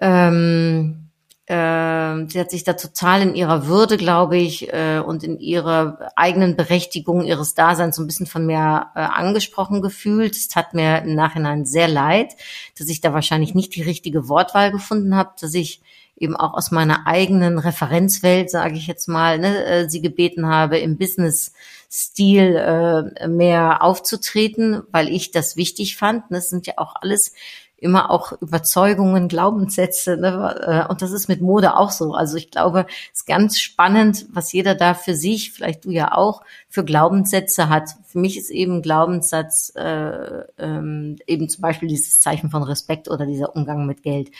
ähm, 0.00 1.08
äh, 1.48 2.26
sie 2.28 2.38
hat 2.38 2.50
sich 2.50 2.62
da 2.62 2.74
total 2.74 3.22
in 3.22 3.34
ihrer 3.34 3.66
Würde, 3.66 3.96
glaube 3.96 4.36
ich, 4.36 4.70
äh, 4.70 4.98
und 4.98 5.24
in 5.24 5.38
ihrer 5.38 6.10
eigenen 6.14 6.56
Berechtigung 6.56 7.24
ihres 7.24 7.54
Daseins 7.54 7.96
so 7.96 8.02
ein 8.02 8.06
bisschen 8.06 8.26
von 8.26 8.44
mir 8.44 8.90
äh, 8.94 9.00
angesprochen 9.00 9.80
gefühlt. 9.80 10.36
Es 10.36 10.48
tat 10.48 10.74
mir 10.74 11.02
im 11.02 11.14
Nachhinein 11.14 11.64
sehr 11.64 11.88
leid, 11.88 12.34
dass 12.78 12.88
ich 12.88 13.00
da 13.00 13.14
wahrscheinlich 13.14 13.54
nicht 13.54 13.74
die 13.74 13.82
richtige 13.82 14.28
Wortwahl 14.28 14.70
gefunden 14.70 15.16
habe, 15.16 15.30
dass 15.40 15.54
ich 15.54 15.80
eben 16.18 16.36
auch 16.36 16.54
aus 16.54 16.70
meiner 16.70 17.06
eigenen 17.06 17.58
Referenzwelt, 17.58 18.50
sage 18.50 18.74
ich 18.74 18.86
jetzt 18.86 19.08
mal, 19.08 19.38
ne, 19.38 19.64
äh, 19.64 19.88
sie 19.88 20.02
gebeten 20.02 20.46
habe, 20.46 20.78
im 20.78 20.98
Business-Stil 20.98 22.56
äh, 22.56 23.28
mehr 23.28 23.82
aufzutreten, 23.82 24.82
weil 24.90 25.08
ich 25.08 25.30
das 25.30 25.56
wichtig 25.56 25.96
fand. 25.96 26.24
Das 26.30 26.50
sind 26.50 26.66
ja 26.66 26.74
auch 26.76 26.94
alles 27.00 27.32
immer 27.80 28.10
auch 28.10 28.32
Überzeugungen, 28.42 29.28
Glaubenssätze. 29.28 30.16
Ne? 30.16 30.84
Äh, 30.86 30.90
und 30.90 31.00
das 31.00 31.12
ist 31.12 31.28
mit 31.28 31.40
Mode 31.40 31.76
auch 31.76 31.90
so. 31.90 32.12
Also 32.12 32.36
ich 32.36 32.50
glaube, 32.50 32.86
es 33.12 33.20
ist 33.20 33.26
ganz 33.26 33.60
spannend, 33.60 34.26
was 34.32 34.52
jeder 34.52 34.74
da 34.74 34.94
für 34.94 35.14
sich, 35.14 35.52
vielleicht 35.52 35.84
du 35.84 35.90
ja 35.90 36.12
auch, 36.12 36.42
für 36.68 36.84
Glaubenssätze 36.84 37.68
hat. 37.68 37.90
Für 38.06 38.18
mich 38.18 38.36
ist 38.36 38.50
eben 38.50 38.82
Glaubenssatz 38.82 39.72
äh, 39.76 40.42
ähm, 40.58 41.18
eben 41.26 41.48
zum 41.48 41.62
Beispiel 41.62 41.88
dieses 41.88 42.20
Zeichen 42.20 42.50
von 42.50 42.64
Respekt 42.64 43.08
oder 43.08 43.26
dieser 43.26 43.54
Umgang 43.54 43.86
mit 43.86 44.02
Geld. 44.02 44.30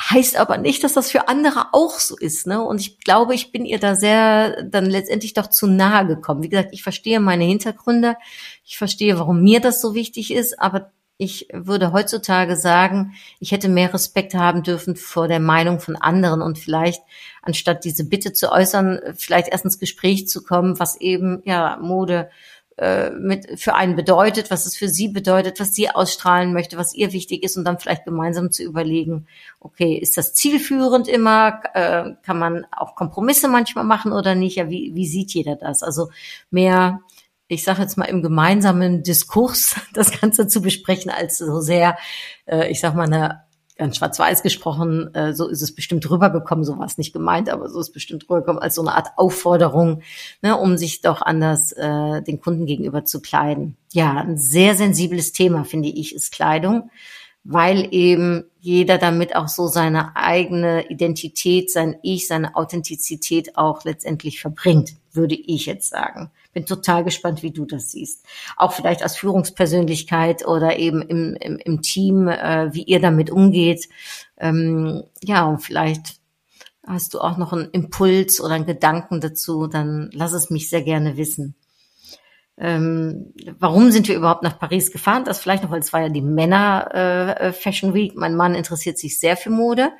Heißt 0.00 0.36
aber 0.36 0.56
nicht, 0.56 0.82
dass 0.82 0.94
das 0.94 1.10
für 1.10 1.28
andere 1.28 1.68
auch 1.72 1.98
so 1.98 2.16
ist. 2.16 2.46
Ne? 2.46 2.62
Und 2.62 2.80
ich 2.80 3.00
glaube, 3.00 3.34
ich 3.34 3.52
bin 3.52 3.66
ihr 3.66 3.78
da 3.78 3.94
sehr 3.94 4.62
dann 4.62 4.86
letztendlich 4.86 5.34
doch 5.34 5.48
zu 5.48 5.66
nahe 5.66 6.06
gekommen. 6.06 6.42
Wie 6.42 6.48
gesagt, 6.48 6.70
ich 6.72 6.82
verstehe 6.82 7.20
meine 7.20 7.44
Hintergründe, 7.44 8.16
ich 8.64 8.78
verstehe, 8.78 9.18
warum 9.18 9.42
mir 9.42 9.60
das 9.60 9.80
so 9.80 9.94
wichtig 9.94 10.32
ist, 10.32 10.58
aber 10.58 10.90
ich 11.18 11.48
würde 11.52 11.92
heutzutage 11.92 12.56
sagen, 12.56 13.12
ich 13.40 13.52
hätte 13.52 13.68
mehr 13.68 13.92
Respekt 13.92 14.32
haben 14.32 14.62
dürfen 14.62 14.96
vor 14.96 15.28
der 15.28 15.38
Meinung 15.38 15.78
von 15.78 15.96
anderen 15.96 16.40
und 16.40 16.58
vielleicht, 16.58 17.02
anstatt 17.42 17.84
diese 17.84 18.08
Bitte 18.08 18.32
zu 18.32 18.50
äußern, 18.50 19.00
vielleicht 19.16 19.48
erst 19.48 19.66
ins 19.66 19.78
Gespräch 19.78 20.28
zu 20.28 20.42
kommen, 20.42 20.78
was 20.78 20.98
eben 20.98 21.42
ja 21.44 21.76
Mode 21.76 22.30
äh, 22.80 23.10
mit 23.10 23.60
für 23.60 23.74
einen 23.74 23.94
bedeutet, 23.94 24.50
was 24.50 24.64
es 24.64 24.74
für 24.74 24.88
sie 24.88 25.08
bedeutet, 25.08 25.60
was 25.60 25.74
sie 25.74 25.90
ausstrahlen 25.90 26.54
möchte, 26.54 26.78
was 26.78 26.94
ihr 26.94 27.12
wichtig 27.12 27.42
ist 27.42 27.58
und 27.58 27.64
dann 27.64 27.78
vielleicht 27.78 28.06
gemeinsam 28.06 28.50
zu 28.50 28.62
überlegen, 28.62 29.26
okay, 29.60 29.98
ist 29.98 30.16
das 30.16 30.32
zielführend 30.32 31.06
immer? 31.06 31.60
Äh, 31.74 32.14
kann 32.22 32.38
man 32.38 32.66
auch 32.72 32.94
Kompromisse 32.94 33.48
manchmal 33.48 33.84
machen 33.84 34.12
oder 34.12 34.34
nicht? 34.34 34.56
Ja, 34.56 34.70
wie, 34.70 34.94
wie 34.94 35.06
sieht 35.06 35.34
jeder 35.34 35.56
das? 35.56 35.82
Also 35.82 36.08
mehr 36.50 37.00
ich 37.48 37.64
sage 37.64 37.82
jetzt 37.82 37.98
mal 37.98 38.04
im 38.04 38.22
gemeinsamen 38.22 39.02
Diskurs 39.02 39.74
das 39.92 40.18
Ganze 40.18 40.46
zu 40.46 40.62
besprechen, 40.62 41.10
als 41.10 41.36
so 41.36 41.60
sehr, 41.60 41.98
äh, 42.46 42.70
ich 42.70 42.80
sag 42.80 42.94
mal, 42.94 43.06
eine 43.06 43.42
ganz 43.80 43.96
schwarz-weiß 43.96 44.42
gesprochen, 44.42 45.12
äh, 45.14 45.32
so 45.32 45.48
ist 45.48 45.62
es 45.62 45.74
bestimmt 45.74 46.08
rübergekommen, 46.08 46.64
so 46.64 46.78
war 46.78 46.84
es 46.84 46.98
nicht 46.98 47.14
gemeint, 47.14 47.48
aber 47.48 47.68
so 47.70 47.80
ist 47.80 47.92
bestimmt 47.92 48.24
rübergekommen 48.24 48.62
als 48.62 48.74
so 48.74 48.82
eine 48.82 48.94
Art 48.94 49.08
Aufforderung, 49.16 50.02
ne, 50.42 50.56
um 50.56 50.76
sich 50.76 51.00
doch 51.00 51.22
anders 51.22 51.72
äh, 51.72 52.22
den 52.22 52.42
Kunden 52.42 52.66
gegenüber 52.66 53.06
zu 53.06 53.22
kleiden. 53.22 53.78
Ja, 53.92 54.18
ein 54.18 54.36
sehr 54.36 54.74
sensibles 54.74 55.32
Thema, 55.32 55.64
finde 55.64 55.88
ich, 55.88 56.14
ist 56.14 56.30
Kleidung, 56.30 56.90
weil 57.42 57.88
eben 57.90 58.49
jeder 58.60 58.98
damit 58.98 59.34
auch 59.34 59.48
so 59.48 59.68
seine 59.68 60.16
eigene 60.16 60.88
Identität, 60.90 61.70
sein 61.70 61.96
Ich, 62.02 62.28
seine 62.28 62.56
Authentizität 62.56 63.56
auch 63.56 63.84
letztendlich 63.84 64.40
verbringt, 64.40 64.94
würde 65.12 65.34
ich 65.34 65.66
jetzt 65.66 65.88
sagen. 65.88 66.30
Bin 66.52 66.66
total 66.66 67.04
gespannt, 67.04 67.42
wie 67.42 67.52
du 67.52 67.64
das 67.64 67.90
siehst. 67.90 68.24
Auch 68.56 68.72
vielleicht 68.72 69.02
als 69.02 69.16
Führungspersönlichkeit 69.16 70.46
oder 70.46 70.78
eben 70.78 71.00
im, 71.00 71.34
im, 71.36 71.56
im 71.56 71.80
Team, 71.80 72.28
äh, 72.28 72.72
wie 72.74 72.82
ihr 72.82 73.00
damit 73.00 73.30
umgeht. 73.30 73.88
Ähm, 74.36 75.04
ja, 75.22 75.46
und 75.46 75.60
vielleicht 75.60 76.20
hast 76.86 77.14
du 77.14 77.20
auch 77.20 77.38
noch 77.38 77.52
einen 77.52 77.70
Impuls 77.70 78.40
oder 78.40 78.54
einen 78.54 78.66
Gedanken 78.66 79.20
dazu, 79.20 79.68
dann 79.68 80.10
lass 80.12 80.32
es 80.32 80.50
mich 80.50 80.68
sehr 80.68 80.82
gerne 80.82 81.16
wissen. 81.16 81.54
Ähm, 82.60 83.32
warum 83.58 83.90
sind 83.90 84.06
wir 84.06 84.16
überhaupt 84.16 84.42
nach 84.42 84.58
Paris 84.58 84.92
gefahren? 84.92 85.24
Das 85.24 85.40
vielleicht 85.40 85.62
noch, 85.62 85.70
weil 85.70 85.80
es 85.80 85.92
war 85.94 86.02
ja 86.02 86.08
die 86.10 86.20
Männer 86.20 87.36
äh, 87.40 87.52
Fashion 87.52 87.94
Week. 87.94 88.14
Mein 88.14 88.36
Mann 88.36 88.54
interessiert 88.54 88.98
sich 88.98 89.18
sehr 89.18 89.36
für 89.36 89.50
Mode. 89.50 89.92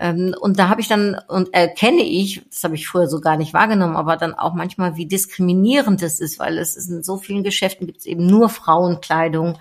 Ähm, 0.00 0.34
und 0.40 0.58
da 0.58 0.68
habe 0.68 0.80
ich 0.80 0.86
dann 0.86 1.16
und 1.26 1.52
erkenne 1.52 2.02
ich, 2.02 2.42
das 2.50 2.62
habe 2.62 2.76
ich 2.76 2.86
früher 2.86 3.08
so 3.08 3.20
gar 3.20 3.36
nicht 3.36 3.52
wahrgenommen, 3.52 3.96
aber 3.96 4.16
dann 4.16 4.34
auch 4.34 4.54
manchmal, 4.54 4.96
wie 4.96 5.06
diskriminierend 5.06 6.02
es 6.02 6.20
ist, 6.20 6.38
weil 6.38 6.58
es 6.58 6.76
ist 6.76 6.88
in 6.88 7.02
so 7.02 7.16
vielen 7.16 7.42
Geschäften 7.42 7.86
gibt 7.86 7.98
es 7.98 8.06
eben 8.06 8.24
nur 8.26 8.48
Frauenkleidung, 8.48 9.58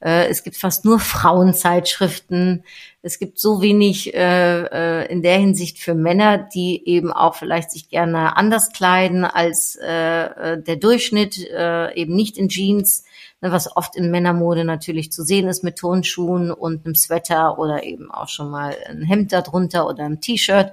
äh, 0.00 0.26
es 0.28 0.42
gibt 0.42 0.58
fast 0.58 0.84
nur 0.84 0.98
Frauenzeitschriften, 1.00 2.64
es 3.00 3.18
gibt 3.18 3.38
so 3.38 3.62
wenig 3.62 4.12
äh, 4.12 4.62
äh, 4.64 5.10
in 5.10 5.22
der 5.22 5.38
Hinsicht 5.38 5.78
für 5.78 5.94
Männer, 5.94 6.36
die 6.36 6.86
eben 6.86 7.10
auch 7.10 7.34
vielleicht 7.34 7.70
sich 7.70 7.88
gerne 7.88 8.36
anders 8.36 8.72
kleiden 8.72 9.24
als 9.24 9.76
äh, 9.76 10.58
der 10.60 10.76
Durchschnitt, 10.76 11.38
äh, 11.48 11.94
eben 11.94 12.14
nicht 12.14 12.36
in 12.36 12.50
Jeans 12.50 13.04
was 13.40 13.76
oft 13.76 13.96
in 13.96 14.10
Männermode 14.10 14.64
natürlich 14.64 15.12
zu 15.12 15.24
sehen 15.24 15.48
ist 15.48 15.62
mit 15.62 15.76
Tonschuhen 15.76 16.50
und 16.50 16.84
einem 16.84 16.94
Sweater 16.94 17.58
oder 17.58 17.84
eben 17.84 18.10
auch 18.10 18.28
schon 18.28 18.50
mal 18.50 18.76
ein 18.88 19.02
Hemd 19.02 19.32
darunter 19.32 19.86
oder 19.86 20.04
ein 20.04 20.20
T-Shirt 20.20 20.72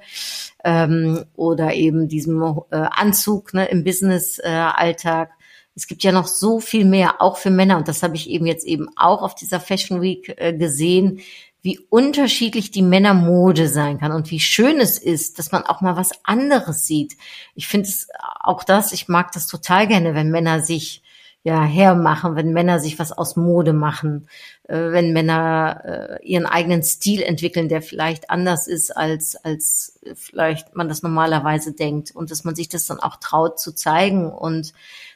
ähm, 0.63 1.25
oder 1.35 1.73
eben 1.73 2.07
diesem 2.07 2.41
äh, 2.71 2.75
Anzug 2.91 3.53
ne, 3.53 3.65
im 3.65 3.83
Business-Alltag. 3.83 5.29
Äh, 5.29 5.43
es 5.75 5.87
gibt 5.87 6.03
ja 6.03 6.11
noch 6.11 6.27
so 6.27 6.59
viel 6.59 6.85
mehr, 6.85 7.21
auch 7.21 7.37
für 7.37 7.51
Männer. 7.51 7.77
Und 7.77 7.87
das 7.87 8.01
habe 8.01 8.15
ich 8.15 8.29
eben 8.29 8.45
jetzt 8.45 8.65
eben 8.65 8.87
auch 8.95 9.21
auf 9.21 9.35
dieser 9.35 9.59
Fashion 9.59 10.01
Week 10.01 10.33
äh, 10.37 10.53
gesehen, 10.53 11.19
wie 11.61 11.79
unterschiedlich 11.89 12.69
die 12.71 12.83
Männermode 12.83 13.67
sein 13.67 13.99
kann 13.99 14.11
und 14.11 14.29
wie 14.29 14.39
schön 14.39 14.79
es 14.79 14.99
ist, 14.99 15.39
dass 15.39 15.51
man 15.51 15.63
auch 15.63 15.81
mal 15.81 15.97
was 15.97 16.11
anderes 16.23 16.85
sieht. 16.85 17.17
Ich 17.55 17.67
finde 17.67 17.89
es 17.89 18.07
auch 18.39 18.63
das, 18.63 18.93
ich 18.93 19.07
mag 19.07 19.31
das 19.31 19.47
total 19.47 19.87
gerne, 19.87 20.13
wenn 20.13 20.29
Männer 20.29 20.61
sich 20.61 21.01
ja 21.45 21.61
hermachen, 21.63 22.35
wenn 22.35 22.53
Männer 22.53 22.79
sich 22.79 22.97
was 22.97 23.11
aus 23.11 23.35
Mode 23.35 23.71
machen, 23.71 24.27
äh, 24.63 24.91
wenn 24.91 25.13
Männer 25.13 26.19
äh, 26.19 26.25
ihren 26.25 26.47
eigenen 26.47 26.81
Stil 26.81 27.21
entwickeln, 27.21 27.69
der 27.69 27.83
vielleicht 27.83 28.31
anders 28.31 28.67
ist 28.67 28.89
als 28.89 29.35
als 29.35 29.99
vielleicht 30.15 30.75
man 30.75 30.89
das 30.89 31.03
normalerweise 31.03 31.73
denkt. 31.73 32.09
Und 32.15 32.31
dass 32.31 32.45
man 32.45 32.55
sich 32.55 32.67
das 32.67 32.87
dann 32.87 32.99
auch 32.99 33.17
traut 33.17 33.59
zu 33.59 33.73
zeigen 33.73 34.31
und 34.31 34.73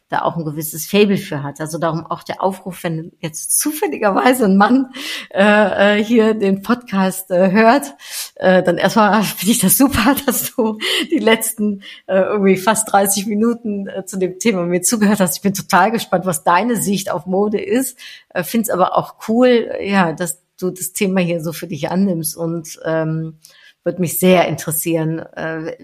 da 0.10 0.24
auch 0.24 0.36
ein 0.36 0.43
gewisses 0.43 0.88
Fable 0.88 1.17
für 1.17 1.43
hat. 1.43 1.62
Also 1.62 1.78
darum 1.78 2.06
auch 2.06 2.24
der 2.24 2.41
Aufruf, 2.41 2.84
wenn 2.84 3.12
jetzt 3.19 3.58
zufälligerweise 3.60 4.45
ein 4.45 4.58
Mann 4.58 4.91
äh, 5.32 6.00
äh, 6.00 6.04
hier 6.04 6.34
den 6.34 6.63
Podcast 6.63 7.30
äh, 7.30 7.52
hört, 7.52 7.95
äh, 8.36 8.63
dann 8.63 8.78
erstmal 8.78 9.24
finde 9.24 9.52
ich 9.52 9.60
das 9.60 9.78
super, 9.78 10.15
dass 10.26 10.56
du 10.56 10.80
die 11.12 11.19
letzten 11.19 11.84
äh, 12.08 12.19
irgendwie 12.19 12.58
fast 12.58 12.91
30 12.91 13.28
Minuten 13.28 13.88
äh, 13.88 14.04
zu 14.06 14.17
dem 14.17 14.39
Thema 14.39 14.65
mir 14.65 14.82
zugehört 14.82 15.19
hast. 15.19 15.38
Ich 15.38 15.43
bin 15.43 15.54
total 15.54 15.91
gespannt, 15.91 16.26
was 16.26 16.43
deine 16.43 16.76
Sicht 16.76 17.12
auf 17.12 17.28
Mode 17.28 17.62
ist. 17.62 18.00
Äh, 18.30 18.43
finde 18.43 18.63
es 18.63 18.69
aber 18.69 18.98
auch 18.98 19.15
cool, 19.28 19.72
ja, 19.82 20.13
dass 20.13 20.41
du 20.60 20.72
das 20.72 20.91
Thema 20.93 21.22
hier 21.22 21.41
so 21.41 21.54
für 21.54 21.67
dich 21.67 21.89
annimmst 21.91 22.36
und 22.36 22.80
ähm, 22.84 23.38
würde 23.84 24.02
mich 24.02 24.19
sehr 24.19 24.48
interessieren, 24.48 25.19
äh, 25.19 25.78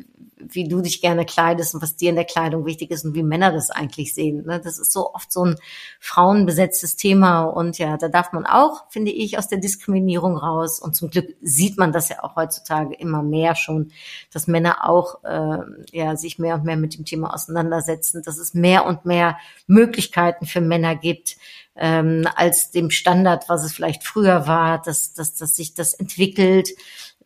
wie 0.50 0.68
du 0.68 0.82
dich 0.82 1.02
gerne 1.02 1.26
kleidest 1.26 1.74
und 1.74 1.82
was 1.82 1.96
dir 1.96 2.10
in 2.10 2.16
der 2.16 2.26
Kleidung 2.26 2.66
wichtig 2.66 2.92
ist 2.92 3.06
und 3.06 3.16
wie 3.16 3.24
Männer 3.24 3.52
das 3.52 3.72
eigentlich 3.72 4.14
sehen. 4.14 4.46
Ne? 4.46 4.60
Das 4.60 4.80
ist 4.80 4.92
so 4.92 5.14
oft 5.14 5.32
so 5.32 5.46
ein 5.46 5.56
frauenbesetztes 6.00 6.96
Thema 6.96 7.44
und 7.44 7.78
ja, 7.78 7.98
da 7.98 8.08
darf 8.08 8.32
man 8.34 8.46
auch, 8.46 8.90
finde 8.90 9.12
ich, 9.12 9.38
aus 9.38 9.48
der 9.48 9.60
Diskriminierung 9.60 10.38
raus 10.38 10.80
und 10.80 10.96
zum 10.96 11.10
Glück 11.10 11.36
sieht 11.42 11.78
man 11.78 11.92
das 11.92 12.10
ja 12.10 12.24
auch 12.24 12.36
heutzutage 12.36 12.96
immer 12.96 13.24
mehr 13.24 13.56
schon, 13.56 13.92
dass 14.32 14.48
Männer 14.48 14.90
auch 14.90 15.24
äh, 15.24 15.60
ja 15.92 16.16
sich 16.16 16.40
mehr 16.40 16.56
und 16.56 16.66
mehr 16.66 16.78
mit 16.78 16.98
dem 16.98 17.06
Thema 17.06 17.34
auseinandersetzen, 17.34 18.22
dass 18.24 18.38
es 18.38 18.54
mehr 18.54 18.86
und 18.86 19.06
mehr 19.06 19.38
Möglichkeiten 19.68 20.46
für 20.46 20.62
Männer 20.62 20.96
gibt, 20.96 21.38
ähm, 21.76 22.28
als 22.36 22.72
dem 22.72 22.90
Standard, 22.90 23.50
was 23.50 23.64
es 23.64 23.74
vielleicht 23.74 24.04
früher 24.04 24.48
war, 24.48 24.82
dass, 24.82 25.14
dass, 25.14 25.34
dass 25.36 25.56
sich 25.56 25.74
das 25.74 25.94
entwickelt, 25.94 26.70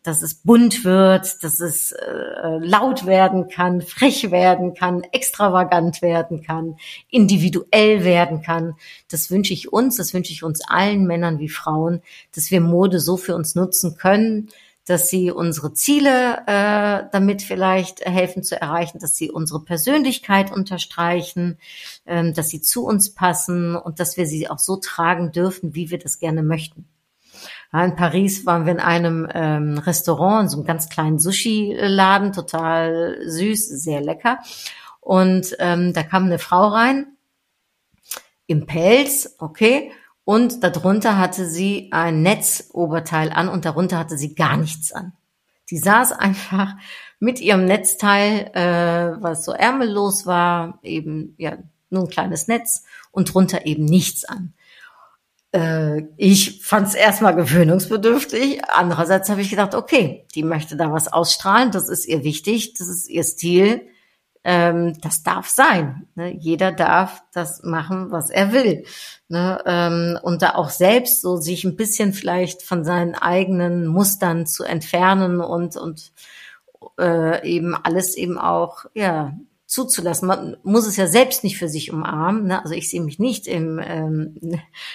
dass 0.02 0.22
es 0.22 0.34
bunt 0.34 0.84
wird, 0.84 1.42
dass 1.44 1.60
es 1.60 1.92
äh, 1.92 2.58
laut 2.58 3.06
werden 3.06 3.48
kann, 3.48 3.82
frech 3.82 4.30
werden 4.30 4.74
kann, 4.74 5.02
extravagant 5.12 6.00
werden 6.00 6.42
kann, 6.42 6.76
individuell 7.08 8.04
werden 8.04 8.42
kann. 8.42 8.74
Das 9.08 9.30
wünsche 9.30 9.52
ich 9.52 9.72
uns, 9.72 9.96
das 9.96 10.14
wünsche 10.14 10.32
ich 10.32 10.42
uns 10.42 10.62
allen 10.66 11.06
Männern 11.06 11.38
wie 11.38 11.48
Frauen, 11.50 12.02
dass 12.34 12.50
wir 12.50 12.60
Mode 12.60 13.00
so 13.00 13.16
für 13.16 13.34
uns 13.34 13.54
nutzen 13.54 13.96
können, 13.96 14.48
dass 14.86 15.08
sie 15.10 15.30
unsere 15.30 15.74
Ziele 15.74 16.38
äh, 16.46 17.04
damit 17.12 17.42
vielleicht 17.42 18.04
helfen 18.04 18.42
zu 18.42 18.60
erreichen, 18.60 18.98
dass 18.98 19.16
sie 19.16 19.30
unsere 19.30 19.62
Persönlichkeit 19.62 20.50
unterstreichen, 20.50 21.58
ähm, 22.06 22.32
dass 22.32 22.48
sie 22.48 22.62
zu 22.62 22.86
uns 22.86 23.14
passen 23.14 23.76
und 23.76 24.00
dass 24.00 24.16
wir 24.16 24.26
sie 24.26 24.48
auch 24.48 24.58
so 24.58 24.76
tragen 24.76 25.30
dürfen, 25.30 25.74
wie 25.74 25.90
wir 25.90 25.98
das 25.98 26.18
gerne 26.18 26.42
möchten. 26.42 26.86
In 27.72 27.94
Paris 27.94 28.46
waren 28.46 28.66
wir 28.66 28.72
in 28.72 28.80
einem 28.80 29.28
ähm, 29.32 29.78
Restaurant, 29.78 30.42
in 30.42 30.48
so 30.48 30.56
einem 30.56 30.66
ganz 30.66 30.88
kleinen 30.88 31.20
Sushi-Laden, 31.20 32.32
total 32.32 33.18
süß, 33.24 33.68
sehr 33.68 34.00
lecker. 34.00 34.40
Und 35.00 35.56
ähm, 35.60 35.92
da 35.92 36.02
kam 36.02 36.24
eine 36.24 36.40
Frau 36.40 36.66
rein 36.68 37.06
im 38.46 38.66
Pelz, 38.66 39.36
okay, 39.38 39.92
und 40.24 40.64
darunter 40.64 41.16
hatte 41.16 41.46
sie 41.46 41.90
ein 41.92 42.22
Netzoberteil 42.22 43.30
an 43.30 43.48
und 43.48 43.64
darunter 43.64 43.98
hatte 43.98 44.18
sie 44.18 44.34
gar 44.34 44.56
nichts 44.56 44.92
an. 44.92 45.12
Die 45.70 45.78
saß 45.78 46.12
einfach 46.12 46.74
mit 47.20 47.40
ihrem 47.40 47.64
Netzteil, 47.64 48.50
äh, 48.54 49.22
was 49.22 49.44
so 49.44 49.52
ärmellos 49.52 50.26
war, 50.26 50.80
eben 50.82 51.34
ja 51.38 51.58
nur 51.90 52.04
ein 52.04 52.08
kleines 52.08 52.48
Netz 52.48 52.84
und 53.12 53.32
drunter 53.32 53.66
eben 53.66 53.84
nichts 53.84 54.24
an 54.24 54.54
äh, 55.52 56.02
ich 56.16 56.64
fand 56.64 56.88
es 56.88 56.94
erstmal 56.94 57.34
gewöhnungsbedürftig. 57.34 58.62
Andererseits 58.68 59.28
habe 59.30 59.40
ich 59.40 59.50
gedacht, 59.50 59.74
okay, 59.74 60.26
die 60.34 60.42
möchte 60.42 60.76
da 60.76 60.92
was 60.92 61.12
ausstrahlen, 61.12 61.72
das 61.72 61.88
ist 61.88 62.06
ihr 62.06 62.24
wichtig, 62.24 62.74
das 62.74 62.88
ist 62.88 63.08
ihr 63.08 63.24
Stil. 63.24 63.82
Ähm, 64.42 64.98
das 65.02 65.22
darf 65.22 65.48
sein. 65.48 66.06
Ne? 66.14 66.34
Jeder 66.34 66.72
darf 66.72 67.22
das 67.34 67.62
machen, 67.62 68.10
was 68.10 68.30
er 68.30 68.52
will. 68.52 68.84
Ne? 69.28 69.62
Ähm, 69.66 70.18
und 70.22 70.40
da 70.40 70.54
auch 70.54 70.70
selbst 70.70 71.20
so 71.20 71.36
sich 71.36 71.64
ein 71.64 71.76
bisschen 71.76 72.14
vielleicht 72.14 72.62
von 72.62 72.82
seinen 72.82 73.14
eigenen 73.14 73.86
Mustern 73.86 74.46
zu 74.46 74.64
entfernen 74.64 75.42
und, 75.42 75.76
und 75.76 76.12
äh, 76.98 77.46
eben 77.46 77.74
alles 77.74 78.16
eben 78.16 78.38
auch, 78.38 78.86
ja, 78.94 79.34
zuzulassen. 79.70 80.26
Man 80.26 80.56
muss 80.64 80.84
es 80.86 80.96
ja 80.96 81.06
selbst 81.06 81.44
nicht 81.44 81.56
für 81.56 81.68
sich 81.68 81.92
umarmen. 81.92 82.48
Ne? 82.48 82.60
Also 82.60 82.74
ich 82.74 82.90
sehe 82.90 83.00
mich 83.00 83.20
nicht 83.20 83.46
im, 83.46 83.80
ähm, 83.82 84.34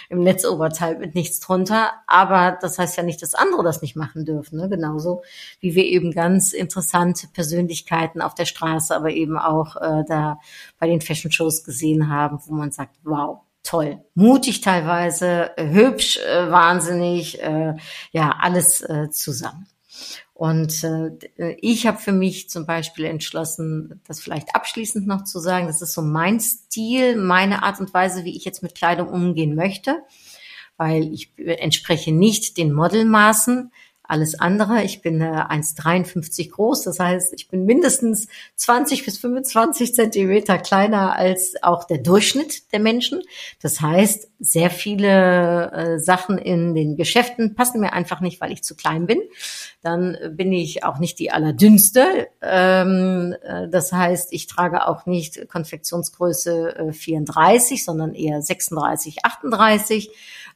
im 0.09 0.19
Netzoberteil 0.19 0.99
mit 0.99 1.15
nichts 1.15 1.39
drunter, 1.39 1.93
aber 2.07 2.57
das 2.59 2.77
heißt 2.77 2.97
ja 2.97 3.03
nicht, 3.03 3.21
dass 3.21 3.35
andere 3.35 3.63
das 3.63 3.81
nicht 3.81 3.95
machen 3.95 4.25
dürfen. 4.25 4.59
Ne? 4.59 4.67
Genauso 4.67 5.23
wie 5.61 5.75
wir 5.75 5.85
eben 5.85 6.11
ganz 6.11 6.51
interessante 6.51 7.27
Persönlichkeiten 7.27 8.21
auf 8.21 8.35
der 8.35 8.43
Straße, 8.43 8.93
aber 8.93 9.11
eben 9.11 9.37
auch 9.37 9.77
äh, 9.77 10.03
da 10.09 10.39
bei 10.77 10.87
den 10.87 10.99
Fashion 10.99 11.31
Shows 11.31 11.63
gesehen 11.63 12.09
haben, 12.09 12.39
wo 12.45 12.53
man 12.53 12.71
sagt, 12.71 12.97
wow, 13.03 13.39
toll, 13.63 14.03
mutig 14.13 14.59
teilweise, 14.59 15.57
äh, 15.57 15.69
hübsch, 15.69 16.17
äh, 16.17 16.51
wahnsinnig, 16.51 17.41
äh, 17.41 17.75
ja, 18.11 18.35
alles 18.41 18.81
äh, 18.81 19.09
zusammen. 19.09 19.67
Und 20.35 20.83
äh, 20.83 21.55
ich 21.61 21.87
habe 21.87 21.97
für 21.97 22.11
mich 22.11 22.49
zum 22.49 22.65
Beispiel 22.65 23.05
entschlossen, 23.05 24.01
das 24.05 24.19
vielleicht 24.19 24.53
abschließend 24.53 25.07
noch 25.07 25.23
zu 25.23 25.39
sagen, 25.39 25.67
das 25.67 25.81
ist 25.81 25.93
so 25.93 26.01
mein 26.01 26.41
Stil, 26.41 27.15
meine 27.15 27.63
Art 27.63 27.79
und 27.79 27.93
Weise, 27.93 28.25
wie 28.25 28.35
ich 28.35 28.43
jetzt 28.43 28.61
mit 28.61 28.75
Kleidung 28.75 29.07
umgehen 29.07 29.55
möchte, 29.55 29.95
weil 30.75 31.13
ich 31.13 31.31
entspreche 31.37 32.11
nicht 32.11 32.57
den 32.57 32.73
Modelmaßen, 32.73 33.71
alles 34.07 34.39
andere. 34.39 34.83
Ich 34.83 35.01
bin 35.01 35.21
äh, 35.21 35.25
1,53 35.25 36.51
groß, 36.51 36.83
das 36.83 36.99
heißt, 36.99 37.33
ich 37.33 37.47
bin 37.47 37.65
mindestens 37.65 38.27
20 38.55 39.05
bis 39.05 39.17
25 39.17 39.93
Zentimeter 39.93 40.57
kleiner 40.57 41.15
als 41.15 41.55
auch 41.61 41.85
der 41.85 41.99
Durchschnitt 41.99 42.71
der 42.71 42.79
Menschen. 42.79 43.21
Das 43.61 43.81
heißt, 43.81 44.29
sehr 44.39 44.69
viele 44.69 45.71
äh, 45.71 45.99
Sachen 45.99 46.37
in 46.37 46.75
den 46.75 46.95
Geschäften 46.95 47.55
passen 47.55 47.81
mir 47.81 47.93
einfach 47.93 48.21
nicht, 48.21 48.41
weil 48.41 48.51
ich 48.51 48.63
zu 48.63 48.75
klein 48.75 49.07
bin. 49.07 49.19
Dann 49.81 50.17
bin 50.31 50.51
ich 50.51 50.83
auch 50.83 50.99
nicht 50.99 51.19
die 51.19 51.31
allerdünnste. 51.31 52.27
Ähm, 52.41 53.35
äh, 53.41 53.67
das 53.69 53.91
heißt, 53.91 54.33
ich 54.33 54.47
trage 54.47 54.87
auch 54.87 55.05
nicht 55.05 55.47
Konfektionsgröße 55.49 56.75
äh, 56.75 56.93
34, 56.93 57.83
sondern 57.83 58.13
eher 58.13 58.41
36, 58.41 59.23
38. 59.23 60.09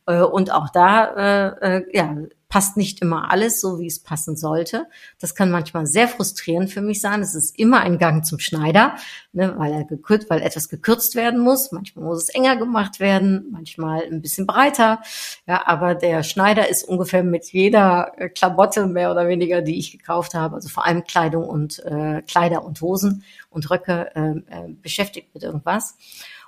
Äh, 0.05 0.21
und 0.21 0.51
auch 0.51 0.69
da 0.69 1.55
äh, 1.61 1.77
äh, 1.77 1.85
ja, 1.93 2.17
passt 2.49 2.77
nicht 2.77 2.99
immer 3.01 3.29
alles 3.31 3.61
so, 3.61 3.79
wie 3.79 3.85
es 3.85 3.99
passen 3.99 4.35
sollte. 4.35 4.87
Das 5.19 5.35
kann 5.35 5.51
manchmal 5.51 5.85
sehr 5.85 6.07
frustrierend 6.07 6.71
für 6.71 6.81
mich 6.81 6.99
sein. 6.99 7.21
Es 7.21 7.35
ist 7.35 7.57
immer 7.59 7.81
ein 7.81 7.99
Gang 7.99 8.25
zum 8.25 8.39
Schneider, 8.39 8.95
ne, 9.33 9.53
weil 9.57 9.71
er 9.71 9.83
gekürzt, 9.83 10.31
weil 10.31 10.41
etwas 10.41 10.67
gekürzt 10.67 11.13
werden 11.13 11.39
muss. 11.39 11.71
Manchmal 11.71 12.05
muss 12.05 12.23
es 12.23 12.29
enger 12.29 12.57
gemacht 12.57 12.99
werden, 12.99 13.45
manchmal 13.51 14.01
ein 14.01 14.23
bisschen 14.23 14.47
breiter. 14.47 14.99
Ja, 15.45 15.67
aber 15.67 15.93
der 15.93 16.23
Schneider 16.23 16.67
ist 16.67 16.83
ungefähr 16.83 17.23
mit 17.23 17.45
jeder 17.51 18.13
äh, 18.17 18.29
Klamotte 18.29 18.87
mehr 18.87 19.11
oder 19.11 19.27
weniger, 19.27 19.61
die 19.61 19.77
ich 19.77 19.91
gekauft 19.91 20.33
habe, 20.33 20.55
also 20.55 20.69
vor 20.69 20.87
allem 20.87 21.03
Kleidung 21.03 21.47
und 21.47 21.77
äh, 21.85 22.23
Kleider 22.23 22.65
und 22.65 22.81
Hosen 22.81 23.23
und 23.51 23.69
Röcke 23.69 24.09
äh, 24.15 24.29
äh, 24.29 24.73
beschäftigt 24.81 25.35
mit 25.35 25.43
irgendwas. 25.43 25.95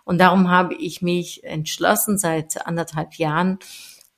Und 0.04 0.18
darum 0.18 0.50
habe 0.50 0.74
ich 0.74 1.04
mich 1.04 1.44
entschlossen, 1.44 2.18
seit 2.18 2.66
anderthalb 2.66 3.14
Jahren 3.16 3.60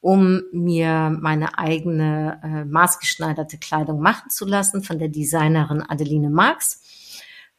um 0.03 0.43
mir 0.51 1.17
meine 1.21 1.57
eigene 1.57 2.41
äh, 2.43 2.65
maßgeschneiderte 2.65 3.57
Kleidung 3.57 4.01
machen 4.01 4.29
zu 4.29 4.43
lassen 4.43 4.83
von 4.83 4.99
der 4.99 5.07
Designerin 5.07 5.81
Adeline 5.81 6.29
Marx, 6.29 6.81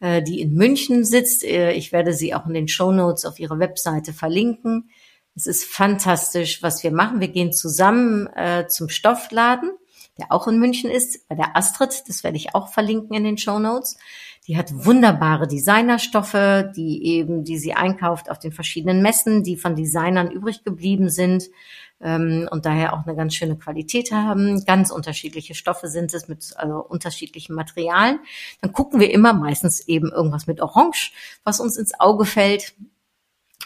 äh, 0.01 0.23
die 0.23 0.43
in 0.43 0.53
München 0.53 1.07
sitzt. 1.07 1.43
Äh, 1.43 1.73
ich 1.73 1.91
werde 1.91 2.13
sie 2.13 2.35
auch 2.35 2.45
in 2.47 2.53
den 2.53 2.69
Show 2.69 2.93
Notes 2.93 3.25
auf 3.25 3.39
ihre 3.39 3.59
Webseite 3.61 4.13
verlinken. 4.13 4.91
Es 5.35 5.47
ist 5.47 5.65
fantastisch, 5.65 6.63
was 6.63 6.85
wir 6.85 6.93
machen. 6.93 7.21
Wir 7.21 7.29
gehen 7.29 7.51
zusammen 7.51 8.27
äh, 8.37 8.67
zum 8.69 8.91
Stoffladen, 8.91 9.71
der 10.19 10.31
auch 10.31 10.47
in 10.47 10.59
München 10.59 10.91
ist, 10.91 11.27
bei 11.29 11.37
der 11.37 11.57
Astrid. 11.57 12.03
Das 12.09 12.25
werde 12.25 12.37
ich 12.37 12.55
auch 12.55 12.69
verlinken 12.69 13.17
in 13.17 13.25
den 13.25 13.39
Show 13.39 13.59
Notes. 13.59 13.97
Die 14.47 14.59
hat 14.59 14.85
wunderbare 14.85 15.49
Designerstoffe, 15.49 16.67
die 16.77 17.07
eben, 17.07 17.43
die 17.43 17.57
sie 17.57 17.73
einkauft 17.73 18.31
auf 18.31 18.39
den 18.39 18.53
verschiedenen 18.53 19.01
Messen, 19.01 19.43
die 19.43 19.57
von 19.57 19.75
Designern 19.77 20.31
übrig 20.31 20.63
geblieben 20.63 21.09
sind 21.09 21.49
ähm, 22.05 22.47
und 22.51 22.67
daher 22.67 22.93
auch 22.93 23.07
eine 23.07 23.17
ganz 23.17 23.35
schöne 23.35 23.57
Qualität 23.57 24.13
haben. 24.13 24.65
Ganz 24.65 24.91
unterschiedliche 24.91 25.55
Stoffe 25.55 25.89
sind 25.89 26.13
es 26.15 26.29
mit 26.29 26.53
also 26.57 26.77
unterschiedlichen 26.77 27.55
Materialien. 27.55 28.21
Dann 28.61 28.73
gucken 28.73 29.01
wir 29.01 29.11
immer 29.11 29.33
meistens 29.33 29.81
eben 29.89 30.13
irgendwas 30.13 30.47
mit 30.47 30.61
Orange, 30.61 31.13
was 31.43 31.59
uns 31.59 31.77
ins 31.77 31.99
Auge 31.99 32.27
fällt. 32.27 32.75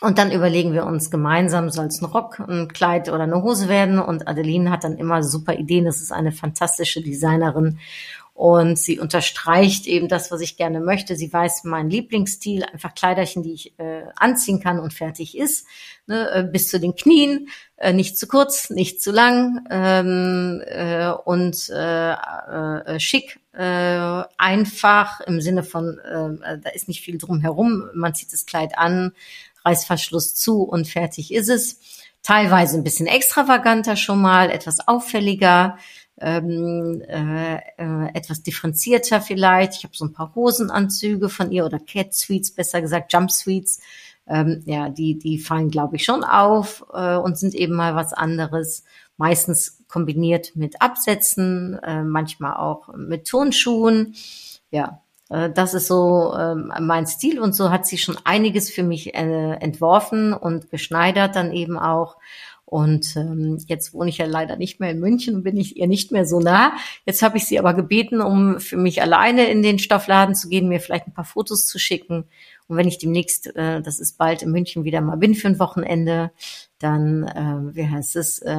Und 0.00 0.16
dann 0.18 0.30
überlegen 0.30 0.72
wir 0.72 0.86
uns 0.86 1.10
gemeinsam, 1.10 1.70
soll 1.70 1.86
es 1.86 2.00
ein 2.00 2.04
Rock, 2.04 2.38
ein 2.38 2.68
Kleid 2.68 3.08
oder 3.08 3.24
eine 3.24 3.42
Hose 3.42 3.68
werden. 3.68 3.98
Und 3.98 4.28
Adeline 4.28 4.70
hat 4.70 4.84
dann 4.84 4.96
immer 4.96 5.24
super 5.24 5.54
Ideen. 5.54 5.84
Das 5.84 6.00
ist 6.00 6.12
eine 6.12 6.30
fantastische 6.30 7.02
Designerin. 7.02 7.80
Und 8.38 8.78
sie 8.78 9.00
unterstreicht 9.00 9.88
eben 9.88 10.06
das, 10.06 10.30
was 10.30 10.40
ich 10.40 10.56
gerne 10.56 10.78
möchte. 10.78 11.16
Sie 11.16 11.32
weiß 11.32 11.64
meinen 11.64 11.90
Lieblingsstil, 11.90 12.62
einfach 12.62 12.94
Kleiderchen, 12.94 13.42
die 13.42 13.52
ich 13.52 13.76
äh, 13.80 14.04
anziehen 14.14 14.60
kann 14.60 14.78
und 14.78 14.94
fertig 14.94 15.36
ist, 15.36 15.66
ne, 16.06 16.30
äh, 16.30 16.44
bis 16.44 16.68
zu 16.68 16.78
den 16.78 16.94
Knien, 16.94 17.48
äh, 17.78 17.92
nicht 17.92 18.16
zu 18.16 18.28
kurz, 18.28 18.70
nicht 18.70 19.02
zu 19.02 19.10
lang 19.10 19.66
ähm, 19.70 20.62
äh, 20.64 21.10
und 21.10 21.68
äh, 21.68 22.12
äh, 22.12 23.00
schick, 23.00 23.40
äh, 23.54 24.22
einfach 24.36 25.18
im 25.22 25.40
Sinne 25.40 25.64
von, 25.64 25.98
äh, 25.98 26.58
da 26.60 26.70
ist 26.70 26.86
nicht 26.86 27.00
viel 27.00 27.18
drum 27.18 27.40
herum. 27.40 27.90
Man 27.92 28.14
zieht 28.14 28.32
das 28.32 28.46
Kleid 28.46 28.78
an, 28.78 29.14
Reißverschluss 29.64 30.36
zu 30.36 30.62
und 30.62 30.86
fertig 30.86 31.34
ist 31.34 31.48
es. 31.48 31.80
Teilweise 32.22 32.76
ein 32.76 32.84
bisschen 32.84 33.08
extravaganter 33.08 33.96
schon 33.96 34.20
mal, 34.20 34.52
etwas 34.52 34.86
auffälliger 34.86 35.76
ähm, 36.20 37.02
äh, 37.06 37.56
äh, 37.56 38.14
etwas 38.14 38.42
differenzierter 38.42 39.20
vielleicht. 39.20 39.74
Ich 39.74 39.84
habe 39.84 39.96
so 39.96 40.04
ein 40.04 40.12
paar 40.12 40.34
Hosenanzüge 40.34 41.28
von 41.28 41.50
ihr 41.52 41.64
oder 41.64 41.78
Cat 41.78 42.14
Suites, 42.14 42.50
besser 42.50 42.80
gesagt 42.80 43.12
Jump 43.12 43.30
Suites. 43.30 43.80
Ähm, 44.26 44.62
ja, 44.66 44.88
die, 44.88 45.18
die 45.18 45.38
fallen, 45.38 45.70
glaube 45.70 45.96
ich, 45.96 46.04
schon 46.04 46.22
auf 46.22 46.84
äh, 46.92 47.16
und 47.16 47.38
sind 47.38 47.54
eben 47.54 47.74
mal 47.74 47.94
was 47.94 48.12
anderes. 48.12 48.84
Meistens 49.16 49.82
kombiniert 49.88 50.54
mit 50.54 50.82
Absätzen, 50.82 51.78
äh, 51.82 52.02
manchmal 52.02 52.54
auch 52.54 52.94
mit 52.94 53.26
Turnschuhen. 53.26 54.14
Ja, 54.70 55.00
äh, 55.30 55.50
das 55.50 55.74
ist 55.74 55.86
so 55.86 56.34
äh, 56.36 56.54
mein 56.54 57.06
Stil 57.06 57.40
und 57.40 57.54
so 57.54 57.70
hat 57.70 57.86
sie 57.86 57.98
schon 57.98 58.18
einiges 58.24 58.70
für 58.70 58.82
mich 58.82 59.14
äh, 59.14 59.54
entworfen 59.54 60.32
und 60.32 60.70
geschneidert 60.70 61.36
dann 61.36 61.52
eben 61.52 61.78
auch. 61.78 62.16
Und 62.70 63.16
ähm, 63.16 63.56
jetzt 63.66 63.94
wohne 63.94 64.10
ich 64.10 64.18
ja 64.18 64.26
leider 64.26 64.56
nicht 64.56 64.78
mehr 64.78 64.90
in 64.90 65.00
München 65.00 65.34
und 65.34 65.42
bin 65.42 65.56
ich 65.56 65.78
ihr 65.78 65.86
nicht 65.86 66.12
mehr 66.12 66.26
so 66.26 66.38
nah. 66.38 66.74
Jetzt 67.06 67.22
habe 67.22 67.38
ich 67.38 67.46
sie 67.46 67.58
aber 67.58 67.72
gebeten, 67.72 68.20
um 68.20 68.60
für 68.60 68.76
mich 68.76 69.00
alleine 69.00 69.48
in 69.48 69.62
den 69.62 69.78
Stoffladen 69.78 70.34
zu 70.34 70.50
gehen, 70.50 70.68
mir 70.68 70.78
vielleicht 70.78 71.06
ein 71.06 71.14
paar 71.14 71.24
Fotos 71.24 71.64
zu 71.64 71.78
schicken. 71.78 72.24
Und 72.68 72.76
wenn 72.76 72.86
ich 72.86 72.98
demnächst, 72.98 73.54
äh, 73.56 73.80
das 73.80 73.98
ist 73.98 74.18
bald 74.18 74.42
in 74.42 74.52
München 74.52 74.84
wieder 74.84 75.00
mal 75.00 75.16
bin 75.16 75.34
für 75.34 75.48
ein 75.48 75.58
Wochenende, 75.58 76.30
dann, 76.78 77.24
äh, 77.24 77.74
wie 77.74 77.88
heißt 77.88 78.14
es, 78.16 78.38
äh, 78.38 78.52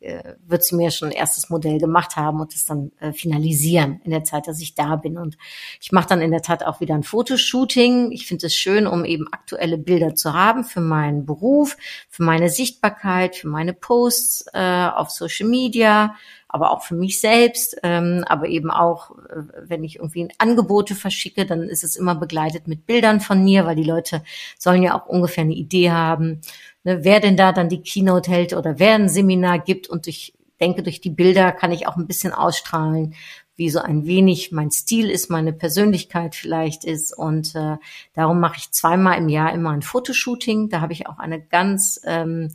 äh, 0.00 0.34
wird 0.46 0.64
sie 0.64 0.76
mir 0.76 0.90
schon 0.90 1.08
ein 1.08 1.14
erstes 1.14 1.48
Modell 1.48 1.78
gemacht 1.78 2.16
haben 2.16 2.40
und 2.40 2.54
es 2.54 2.66
dann 2.66 2.92
äh, 3.00 3.12
finalisieren 3.12 4.00
in 4.04 4.10
der 4.10 4.24
Zeit, 4.24 4.46
dass 4.46 4.60
ich 4.60 4.74
da 4.74 4.96
bin. 4.96 5.16
Und 5.16 5.38
ich 5.80 5.90
mache 5.92 6.08
dann 6.08 6.20
in 6.20 6.32
der 6.32 6.42
Tat 6.42 6.64
auch 6.64 6.80
wieder 6.80 6.94
ein 6.94 7.02
Fotoshooting. 7.02 8.10
Ich 8.12 8.26
finde 8.26 8.48
es 8.48 8.54
schön, 8.54 8.86
um 8.86 9.04
eben 9.04 9.32
aktuelle 9.32 9.78
Bilder 9.78 10.14
zu 10.14 10.34
haben 10.34 10.64
für 10.64 10.80
meinen 10.82 11.24
Beruf, 11.24 11.76
für 12.10 12.24
meine 12.24 12.50
Sichtbarkeit, 12.50 13.36
für 13.36 13.48
meine 13.48 13.72
Posts 13.72 14.46
äh, 14.52 14.88
auf 14.94 15.10
Social 15.10 15.48
Media, 15.48 16.16
aber 16.52 16.72
auch 16.72 16.82
für 16.82 16.96
mich 16.96 17.20
selbst, 17.20 17.76
ähm, 17.84 18.24
aber 18.26 18.48
eben 18.48 18.70
auch, 18.72 19.12
äh, 19.12 19.42
wenn 19.62 19.84
ich 19.84 19.96
irgendwie 19.96 20.28
Angebote 20.38 20.96
verschicke, 20.96 21.46
dann 21.46 21.62
ist 21.62 21.84
es 21.84 21.94
immer 21.94 22.16
begleitet 22.16 22.66
mit 22.66 22.86
Bildern 22.86 23.20
von 23.20 23.44
mir, 23.44 23.66
weil 23.66 23.76
die 23.76 23.84
Leute 23.84 24.22
sollen 24.58 24.82
ja 24.82 25.00
auch 25.00 25.06
ungefähr 25.06 25.44
eine 25.44 25.54
Idee 25.54 25.92
haben, 25.92 26.40
ne, 26.82 27.04
wer 27.04 27.20
denn 27.20 27.36
da 27.36 27.52
dann 27.52 27.68
die 27.68 27.82
Keynote 27.82 28.30
hält 28.30 28.52
oder 28.52 28.80
wer 28.80 28.96
ein 28.96 29.08
Seminar 29.08 29.60
gibt. 29.60 29.88
Und 29.88 30.08
ich 30.08 30.34
denke, 30.60 30.82
durch 30.82 31.00
die 31.00 31.10
Bilder 31.10 31.52
kann 31.52 31.70
ich 31.70 31.86
auch 31.86 31.96
ein 31.96 32.08
bisschen 32.08 32.32
ausstrahlen, 32.32 33.14
wie 33.54 33.70
so 33.70 33.78
ein 33.78 34.06
wenig 34.06 34.52
mein 34.52 34.70
Stil 34.70 35.08
ist, 35.08 35.30
meine 35.30 35.52
Persönlichkeit 35.52 36.34
vielleicht 36.34 36.84
ist. 36.84 37.16
Und 37.16 37.54
äh, 37.54 37.76
darum 38.14 38.40
mache 38.40 38.56
ich 38.58 38.72
zweimal 38.72 39.18
im 39.18 39.28
Jahr 39.28 39.52
immer 39.52 39.70
ein 39.70 39.82
Fotoshooting. 39.82 40.68
Da 40.68 40.80
habe 40.80 40.94
ich 40.94 41.06
auch 41.06 41.18
eine 41.18 41.40
ganz 41.40 42.00
ähm, 42.04 42.48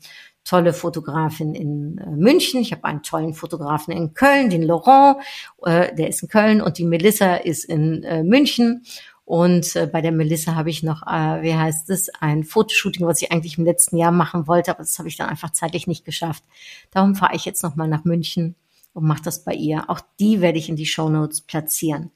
tolle 0.45 0.73
Fotografin 0.73 1.53
in 1.53 1.97
äh, 1.97 2.11
München. 2.11 2.61
Ich 2.61 2.71
habe 2.71 2.85
einen 2.85 3.03
tollen 3.03 3.33
Fotografen 3.33 3.91
in 3.91 4.13
Köln, 4.13 4.49
den 4.49 4.63
Laurent, 4.63 5.17
äh, 5.63 5.93
der 5.93 6.07
ist 6.07 6.21
in 6.23 6.29
Köln 6.29 6.61
und 6.61 6.77
die 6.77 6.85
Melissa 6.85 7.35
ist 7.35 7.65
in 7.65 8.03
äh, 8.03 8.23
München. 8.23 8.85
Und 9.25 9.73
bei 9.91 10.01
der 10.01 10.11
Melissa 10.11 10.53
habe 10.53 10.69
ich 10.69 10.83
noch, 10.83 11.01
wie 11.01 11.55
heißt 11.55 11.89
es, 11.89 12.11
ein 12.19 12.43
Fotoshooting, 12.43 13.07
was 13.07 13.23
ich 13.23 13.31
eigentlich 13.31 13.57
im 13.57 13.65
letzten 13.65 13.97
Jahr 13.97 14.11
machen 14.11 14.45
wollte, 14.45 14.69
aber 14.69 14.83
das 14.83 14.99
habe 14.99 15.09
ich 15.09 15.17
dann 15.17 15.27
einfach 15.27 15.49
zeitlich 15.49 15.87
nicht 15.87 16.05
geschafft. 16.05 16.43
Darum 16.91 17.15
fahre 17.15 17.35
ich 17.35 17.43
jetzt 17.43 17.63
nochmal 17.63 17.87
nach 17.87 18.03
München 18.03 18.53
und 18.95 19.05
mache 19.05 19.23
das 19.23 19.43
bei 19.43 19.53
ihr. 19.53 19.89
Auch 19.89 19.99
die 20.19 20.39
werde 20.39 20.57
ich 20.57 20.69
in 20.69 20.77
die 20.77 20.85
Show 20.85 21.09
Notes 21.09 21.41
platzieren. 21.41 22.11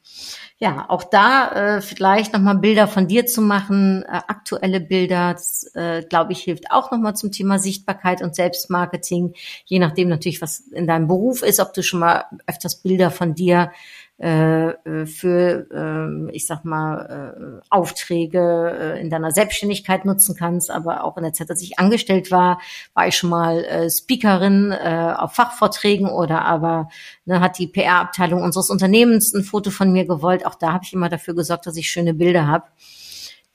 Ja, 0.60 0.86
auch 0.90 1.04
da 1.04 1.52
äh, 1.52 1.82
vielleicht 1.82 2.32
nochmal 2.34 2.58
Bilder 2.58 2.88
von 2.88 3.08
dir 3.08 3.26
zu 3.26 3.42
machen, 3.42 4.04
äh, 4.04 4.22
aktuelle 4.28 4.80
Bilder, 4.80 5.34
das, 5.34 5.70
äh, 5.76 6.04
glaube 6.04 6.32
ich, 6.32 6.40
hilft 6.40 6.72
auch 6.72 6.90
nochmal 6.90 7.18
zum 7.18 7.34
Thema 7.34 7.60
Sichtbarkeit 7.60 8.22
und 8.22 8.34
Selbstmarketing, 8.34 9.34
je 9.66 9.80
nachdem 9.80 10.08
natürlich, 10.08 10.42
was 10.42 10.60
in 10.60 10.88
deinem 10.88 11.08
Beruf 11.08 11.44
ist, 11.44 11.60
ob 11.60 11.74
du 11.74 11.84
schon 11.84 12.00
mal 12.00 12.26
öfters 12.48 12.78
Bilder 12.82 13.12
von 13.12 13.36
dir 13.36 13.72
äh, 14.20 15.06
für, 15.06 15.68
äh, 15.72 16.36
ich 16.36 16.46
sag 16.46 16.66
mal, 16.66 17.62
äh, 17.64 17.66
Aufträge 17.70 18.78
äh, 18.78 19.02
in 19.02 19.10
deiner 19.10 19.32
Selbstständigkeit 19.32 20.04
nutzen 20.04 20.36
kannst, 20.36 20.72
aber 20.72 21.06
auch 21.06 21.16
in 21.16 21.24
der 21.24 21.32
Zeit, 21.34 21.50
als 21.50 21.62
ich 21.62 21.80
angestellt 21.80 22.30
war, 22.30 22.60
war 22.94 23.08
ich 23.08 23.16
schon 23.16 23.30
mal 23.30 23.64
äh, 23.64 23.90
Speakerin 23.90 24.72
äh, 24.72 25.14
auf 25.18 25.34
Fachvorträgen 25.34 26.10
oder 26.10 26.44
aber 26.44 26.90
ne, 27.26 27.40
hat 27.40 27.58
die 27.60 27.68
PR-Abteilung 27.68 28.44
unseres 28.44 28.70
Unternehmens 28.70 29.34
ein 29.34 29.44
Foto 29.44 29.72
von 29.72 29.92
mir 29.92 30.06
gewollt. 30.06 30.46
Auch 30.46 30.56
da 30.56 30.74
habe 30.74 30.84
ich 30.84 30.94
immer 30.94 31.08
dafür 31.08 31.34
gesorgt, 31.34 31.66
dass 31.66 31.78
ich 31.78 31.90
schöne 31.90 32.14
Bilder 32.14 32.46
habe 32.46 32.66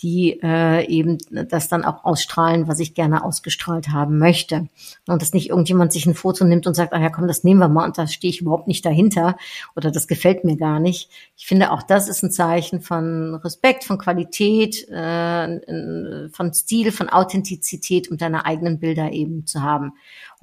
die 0.03 0.41
äh, 0.43 0.87
eben 0.87 1.19
das 1.31 1.69
dann 1.69 1.85
auch 1.85 2.05
ausstrahlen, 2.05 2.67
was 2.67 2.81
ich 2.81 2.95
gerne 2.95 3.25
ausgestrahlt 3.25 3.89
haben 3.89 4.19
möchte. 4.19 4.69
Und 5.07 5.23
dass 5.23 5.33
nicht 5.33 5.51
irgendjemand 5.51 5.93
sich 5.93 6.07
ein 6.07 6.15
Foto 6.15 6.45
nimmt 6.45 6.67
und 6.67 6.75
sagt, 6.75 6.93
ach 6.93 7.01
ja, 7.01 7.11
komm, 7.11 7.29
das 7.29 7.45
nehmen 7.45 7.61
wir 7.61 7.69
mal 7.69 7.85
und 7.85 7.97
da 7.97 8.07
stehe 8.07 8.31
ich 8.31 8.41
überhaupt 8.41 8.67
nicht 8.67 8.85
dahinter 8.85 9.37
oder 9.77 9.91
das 9.91 10.09
gefällt 10.09 10.45
mir 10.45 10.57
gar 10.57 10.81
nicht. 10.81 11.11
Ich 11.37 11.47
finde, 11.47 11.71
auch 11.71 11.83
das 11.83 12.09
ist 12.09 12.23
ein 12.23 12.31
Zeichen 12.31 12.81
von 12.81 13.37
Respekt, 13.37 13.85
von 13.85 13.99
Qualität, 13.99 14.89
äh, 14.89 16.29
von 16.31 16.53
Stil, 16.53 16.91
von 16.91 17.09
Authentizität, 17.09 18.11
um 18.11 18.19
deine 18.19 18.47
eigenen 18.47 18.81
Bilder 18.81 19.13
eben 19.13 19.47
zu 19.47 19.63
haben. 19.63 19.93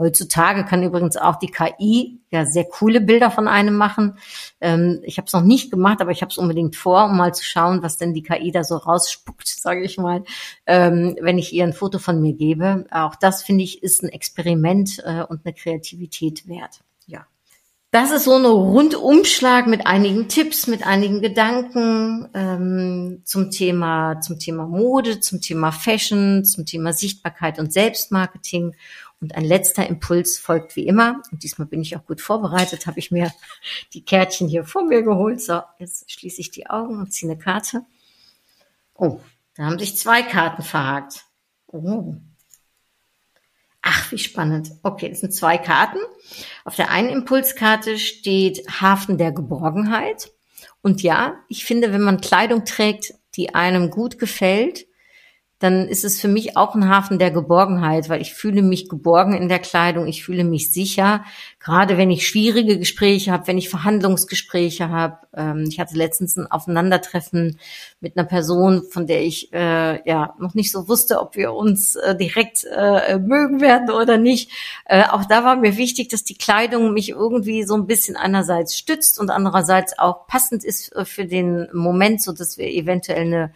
Heutzutage 0.02 0.66
kann 0.66 0.82
übrigens 0.82 1.16
auch 1.16 1.36
die 1.36 1.52
KI 1.52 2.20
ja 2.32 2.48
sehr 2.48 2.66
coole 2.66 3.02
Bilder 3.02 3.30
von 3.30 3.48
einem 3.48 3.76
machen. 3.76 4.18
Ähm, 4.60 5.00
ich 5.04 5.18
habe 5.18 5.28
es 5.28 5.34
noch 5.34 5.44
nicht 5.44 5.70
gemacht, 5.70 6.02
aber 6.02 6.10
ich 6.10 6.24
habe 6.24 6.32
es 6.32 6.40
unbedingt 6.40 6.76
vor, 6.76 7.06
um 7.06 7.18
mal 7.18 7.36
zu 7.36 7.44
schauen, 7.44 7.84
was 7.84 7.98
denn 7.98 8.16
die 8.16 8.24
KI 8.24 8.52
da 8.52 8.64
so 8.64 8.78
rausspuckt, 8.78 9.48
sage 9.48 9.84
ich 9.84 10.00
mal, 10.00 10.24
ähm, 10.66 11.16
wenn 11.22 11.38
ich 11.38 11.54
ihr 11.54 11.64
ein 11.64 11.74
Foto 11.74 12.00
von 12.00 12.20
mir 12.20 12.34
gebe. 12.34 12.86
Auch 12.90 13.16
das 13.16 13.44
finde 13.44 13.64
ich 13.64 13.84
ist 13.84 14.02
ein 14.02 14.10
Experiment 14.10 15.04
äh, 15.06 15.24
und 15.24 15.46
eine 15.46 15.54
Kreativität 15.54 16.48
wert. 16.48 16.80
Ja. 17.06 17.28
Das 17.92 18.12
ist 18.12 18.24
so 18.24 18.36
ein 18.36 18.46
Rundumschlag 18.46 19.68
mit 19.68 19.86
einigen 19.86 20.30
Tipps, 20.30 20.66
mit 20.66 20.88
einigen 20.88 21.22
Gedanken 21.22 22.28
ähm, 22.34 23.22
zum 23.26 23.52
Thema, 23.52 24.20
zum 24.22 24.40
Thema 24.40 24.66
Mode, 24.66 25.20
zum 25.20 25.42
Thema 25.42 25.72
Fashion, 25.72 26.44
zum 26.44 26.66
Thema 26.66 26.94
Sichtbarkeit 26.94 27.60
und 27.60 27.72
Selbstmarketing. 27.72 28.76
Und 29.22 29.36
ein 29.36 29.46
letzter 29.46 29.88
Impuls 29.88 30.40
folgt 30.40 30.76
wie 30.76 30.88
immer. 30.88 31.22
Und 31.32 31.44
diesmal 31.44 31.68
bin 31.68 31.82
ich 31.82 31.96
auch 31.96 32.06
gut 32.06 32.22
vorbereitet, 32.22 32.88
habe 32.88 33.00
ich 33.00 33.12
mir 33.12 33.32
die 33.94 34.04
Kärtchen 34.04 34.48
hier 34.48 34.66
vor 34.66 34.84
mir 34.84 35.04
geholt. 35.04 35.42
So, 35.42 35.62
jetzt 35.78 36.12
schließe 36.12 36.42
ich 36.42 36.50
die 36.50 36.68
Augen 36.68 36.98
und 36.98 37.14
ziehe 37.14 37.32
eine 37.32 37.40
Karte. 37.40 37.86
Oh, 38.96 39.20
da 39.56 39.66
haben 39.66 39.80
sich 39.80 39.96
zwei 39.96 40.24
Karten 40.24 40.64
verhakt. 40.64 41.26
Oh. 41.68 42.16
Ach, 43.84 44.12
wie 44.12 44.18
spannend. 44.18 44.72
Okay, 44.84 45.10
das 45.10 45.20
sind 45.20 45.34
zwei 45.34 45.58
Karten. 45.58 46.00
Auf 46.66 46.76
der 46.76 46.90
einen 46.90 47.10
Impulskarte 47.10 48.00
steht 48.00 48.82
Hafen 48.82 49.18
der 49.18 49.32
Geborgenheit. 49.32 50.32
Und 50.82 51.04
ja, 51.04 51.36
ich 51.48 51.66
finde, 51.66 51.94
wenn 51.94 52.02
man 52.02 52.22
Kleidung 52.22 52.66
trägt, 52.66 53.14
die 53.36 53.54
einem 53.54 53.92
gut 53.92 54.18
gefällt, 54.18 54.86
dann 55.62 55.88
ist 55.88 56.04
es 56.04 56.20
für 56.20 56.28
mich 56.28 56.58
auch 56.58 56.74
ein 56.74 56.90
Hafen 56.90 57.20
der 57.20 57.30
Geborgenheit, 57.30 58.10
weil 58.10 58.20
ich 58.20 58.34
fühle 58.34 58.64
mich 58.64 58.90
geborgen 58.90 59.34
in 59.34 59.48
der 59.48 59.60
Kleidung, 59.60 60.08
ich 60.08 60.24
fühle 60.24 60.44
mich 60.44 60.74
sicher, 60.74 61.24
gerade 61.64 61.98
wenn 61.98 62.10
ich 62.10 62.28
schwierige 62.28 62.80
Gespräche 62.80 63.32
habe, 63.32 63.48
wenn 63.48 63.58
ich 63.58 63.70
Verhandlungsgespräche 63.70 64.90
habe. 64.90 65.20
Ähm, 65.36 65.66
ich 65.70 65.80
hatte 65.80 65.96
letztens 65.96 66.36
ein 66.36 66.48
Aufeinandertreffen 66.48 67.60
mit 68.00 68.18
einer 68.18 68.28
Person, 68.28 68.84
von 68.90 69.06
der 69.06 69.22
ich 69.22 69.54
äh, 69.54 70.08
ja 70.08 70.34
noch 70.40 70.56
nicht 70.56 70.72
so 70.72 70.88
wusste, 70.88 71.20
ob 71.20 71.36
wir 71.36 71.54
uns 71.54 71.96
äh, 71.96 72.16
direkt 72.16 72.66
äh, 72.66 73.20
mögen 73.20 73.62
werden 73.62 73.92
oder 73.92 74.18
nicht. 74.18 74.52
Äh, 74.86 75.04
auch 75.04 75.26
da 75.26 75.44
war 75.44 75.56
mir 75.56 75.78
wichtig, 75.78 76.10
dass 76.10 76.24
die 76.24 76.38
Kleidung 76.38 76.94
mich 76.94 77.10
irgendwie 77.10 77.64
so 77.64 77.76
ein 77.76 77.86
bisschen 77.86 78.16
einerseits 78.16 78.76
stützt 78.76 79.20
und 79.20 79.30
andererseits 79.30 79.98
auch 80.00 80.26
passend 80.26 80.64
ist 80.64 80.96
äh, 80.96 81.06
für 81.06 81.26
den 81.26 81.68
Moment, 81.74 82.24
so 82.24 82.32
dass 82.32 82.58
wir 82.58 82.68
eventuell 82.68 83.22
eine 83.22 83.52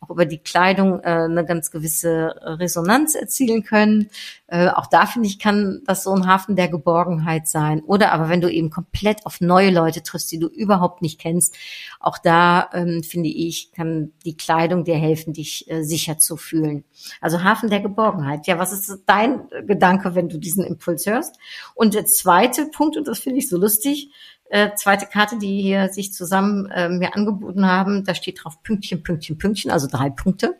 auch 0.00 0.10
über 0.10 0.24
die 0.24 0.38
Kleidung 0.38 1.00
äh, 1.00 1.08
eine 1.08 1.44
ganz 1.44 1.70
gewisse 1.70 2.34
Resonanz 2.42 3.14
erzielen 3.14 3.64
können. 3.64 4.10
Äh, 4.46 4.68
auch 4.68 4.86
da 4.86 5.06
finde 5.06 5.28
ich, 5.28 5.38
kann 5.38 5.82
das 5.86 6.04
so 6.04 6.14
ein 6.14 6.26
Hafen 6.26 6.56
der 6.56 6.68
Geborgenheit 6.68 7.46
sein. 7.50 7.82
Oder 7.82 8.12
aber 8.12 8.28
wenn 8.28 8.40
du 8.40 8.50
eben 8.50 8.70
komplett 8.70 9.26
auf 9.26 9.40
neue 9.40 9.70
Leute 9.70 10.02
triffst, 10.02 10.30
die 10.32 10.38
du 10.38 10.48
überhaupt 10.48 11.02
nicht 11.02 11.20
kennst, 11.20 11.56
auch 11.98 12.18
da 12.18 12.70
ähm, 12.72 13.02
finde 13.02 13.28
ich, 13.28 13.72
kann 13.72 14.12
die 14.24 14.36
Kleidung 14.36 14.84
dir 14.84 14.96
helfen, 14.96 15.32
dich 15.32 15.70
äh, 15.70 15.82
sicher 15.82 16.18
zu 16.18 16.36
fühlen. 16.36 16.84
Also 17.20 17.42
Hafen 17.42 17.70
der 17.70 17.80
Geborgenheit. 17.80 18.46
Ja, 18.46 18.58
was 18.58 18.72
ist 18.72 19.02
dein 19.06 19.48
Gedanke, 19.66 20.14
wenn 20.14 20.28
du 20.28 20.38
diesen 20.38 20.64
Impuls 20.64 21.06
hörst? 21.06 21.36
Und 21.74 21.94
der 21.94 22.06
zweite 22.06 22.66
Punkt, 22.66 22.96
und 22.96 23.08
das 23.08 23.20
finde 23.20 23.38
ich 23.38 23.48
so 23.48 23.56
lustig, 23.56 24.10
äh, 24.50 24.74
zweite 24.74 25.06
Karte, 25.06 25.38
die 25.38 25.62
hier 25.62 25.88
sich 25.90 26.12
zusammen 26.12 26.66
äh, 26.70 26.88
mir 26.88 27.14
angeboten 27.14 27.66
haben, 27.66 28.04
da 28.04 28.14
steht 28.14 28.42
drauf 28.42 28.62
Pünktchen, 28.62 29.02
Pünktchen, 29.02 29.38
Pünktchen, 29.38 29.70
also 29.70 29.86
drei 29.86 30.10
Punkte. 30.10 30.56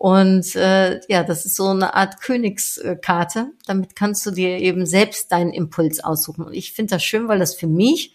Und 0.00 0.56
äh, 0.56 0.98
ja, 1.08 1.22
das 1.22 1.44
ist 1.44 1.56
so 1.56 1.66
eine 1.66 1.92
Art 1.92 2.22
Königskarte. 2.22 3.52
Damit 3.66 3.94
kannst 3.94 4.24
du 4.24 4.30
dir 4.30 4.56
eben 4.56 4.86
selbst 4.86 5.30
deinen 5.30 5.52
Impuls 5.52 6.02
aussuchen. 6.02 6.46
Und 6.46 6.54
ich 6.54 6.72
finde 6.72 6.94
das 6.94 7.04
schön, 7.04 7.28
weil 7.28 7.38
das 7.38 7.54
für 7.54 7.66
mich 7.66 8.14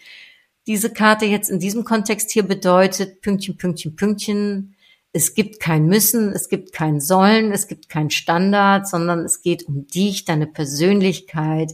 diese 0.65 0.91
Karte 0.91 1.25
jetzt 1.25 1.51
in 1.51 1.59
diesem 1.59 1.83
Kontext 1.83 2.31
hier 2.31 2.41
bedeutet, 2.41 3.21
Pünktchen, 3.21 3.57
Pünktchen, 3.57 3.95
Pünktchen. 3.95 4.75
Es 5.13 5.35
gibt 5.35 5.59
kein 5.59 5.85
Müssen, 5.85 6.31
es 6.31 6.49
gibt 6.49 6.73
kein 6.73 6.99
Sollen, 6.99 7.51
es 7.51 7.67
gibt 7.67 7.87
kein 7.87 8.09
Standard, 8.09 8.87
sondern 8.87 9.19
es 9.19 9.43
geht 9.43 9.67
um 9.67 9.85
dich, 9.85 10.25
deine 10.25 10.47
Persönlichkeit, 10.47 11.71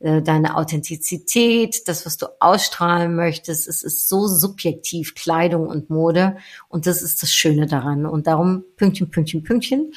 äh, 0.00 0.22
deine 0.22 0.56
Authentizität, 0.56 1.88
das, 1.88 2.06
was 2.06 2.16
du 2.16 2.26
ausstrahlen 2.40 3.16
möchtest. 3.16 3.66
Es 3.66 3.82
ist 3.82 4.08
so 4.08 4.26
subjektiv, 4.26 5.14
Kleidung 5.14 5.66
und 5.66 5.90
Mode. 5.90 6.36
Und 6.68 6.86
das 6.86 7.02
ist 7.02 7.22
das 7.22 7.32
Schöne 7.32 7.66
daran. 7.66 8.06
Und 8.06 8.26
darum 8.26 8.64
Pünktchen, 8.76 9.10
Pünktchen, 9.10 9.42
Pünktchen. 9.42 9.92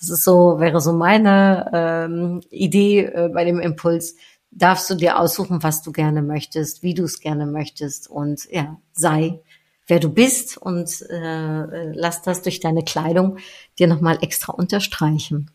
Das 0.00 0.08
ist 0.08 0.24
so, 0.24 0.58
wäre 0.58 0.80
so 0.80 0.92
meine 0.92 1.70
ähm, 1.72 2.40
Idee 2.50 3.04
äh, 3.04 3.28
bei 3.32 3.44
dem 3.44 3.60
Impuls. 3.60 4.16
Darfst 4.50 4.90
du 4.90 4.94
dir 4.94 5.18
aussuchen, 5.18 5.62
was 5.62 5.82
du 5.82 5.92
gerne 5.92 6.22
möchtest, 6.22 6.82
wie 6.82 6.94
du 6.94 7.04
es 7.04 7.20
gerne 7.20 7.46
möchtest 7.46 8.08
und 8.08 8.50
ja, 8.50 8.78
sei 8.92 9.40
wer 9.86 10.00
du 10.00 10.08
bist 10.08 10.56
und 10.56 11.02
äh, 11.10 11.92
lass 11.92 12.22
das 12.22 12.42
durch 12.42 12.60
deine 12.60 12.84
Kleidung 12.84 13.38
dir 13.78 13.86
nochmal 13.86 14.18
extra 14.22 14.52
unterstreichen. 14.52 15.50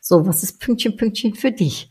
So, 0.00 0.26
was 0.26 0.42
ist 0.42 0.60
Pünktchen, 0.60 0.96
Pünktchen 0.96 1.34
für 1.34 1.52
dich? 1.52 1.88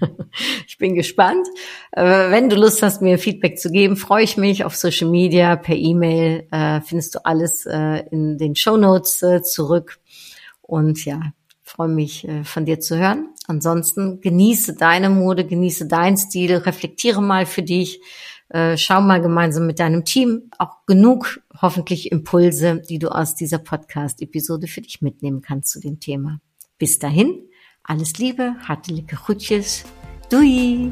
ich 0.66 0.78
bin 0.78 0.94
gespannt. 0.94 1.46
Äh, 1.92 2.30
wenn 2.30 2.48
du 2.48 2.56
Lust 2.56 2.82
hast, 2.82 3.02
mir 3.02 3.18
Feedback 3.18 3.58
zu 3.58 3.70
geben, 3.70 3.96
freue 3.96 4.24
ich 4.24 4.36
mich 4.36 4.64
auf 4.64 4.76
Social 4.76 5.08
Media, 5.08 5.56
per 5.56 5.76
E-Mail, 5.76 6.46
äh, 6.50 6.80
findest 6.80 7.14
du 7.14 7.24
alles 7.24 7.66
äh, 7.66 8.04
in 8.10 8.38
den 8.38 8.54
Show 8.54 8.76
Notes 8.76 9.24
zurück. 9.42 9.98
Und 10.62 11.04
ja, 11.04 11.20
freue 11.62 11.88
mich 11.88 12.26
von 12.44 12.66
dir 12.66 12.78
zu 12.78 12.98
hören. 12.98 13.30
Ansonsten 13.46 14.20
genieße 14.20 14.74
deine 14.74 15.08
Mode, 15.08 15.46
genieße 15.46 15.86
deinen 15.86 16.18
Stil, 16.18 16.56
reflektiere 16.56 17.22
mal 17.22 17.46
für 17.46 17.62
dich, 17.62 18.00
schau 18.76 19.00
mal 19.00 19.22
gemeinsam 19.22 19.66
mit 19.66 19.78
deinem 19.78 20.04
Team 20.04 20.50
auch 20.58 20.84
genug 20.86 21.40
hoffentlich 21.60 22.12
Impulse, 22.12 22.82
die 22.86 22.98
du 22.98 23.08
aus 23.08 23.34
dieser 23.34 23.58
Podcast-Episode 23.58 24.66
für 24.66 24.82
dich 24.82 25.00
mitnehmen 25.00 25.40
kannst 25.40 25.70
zu 25.70 25.80
dem 25.80 26.00
Thema. 26.00 26.38
Bis 26.78 26.98
dahin, 26.98 27.48
alles 27.82 28.18
Liebe, 28.18 28.54
hartelijke 28.66 29.16
groetjes. 29.16 29.84
Doei! 30.30 30.90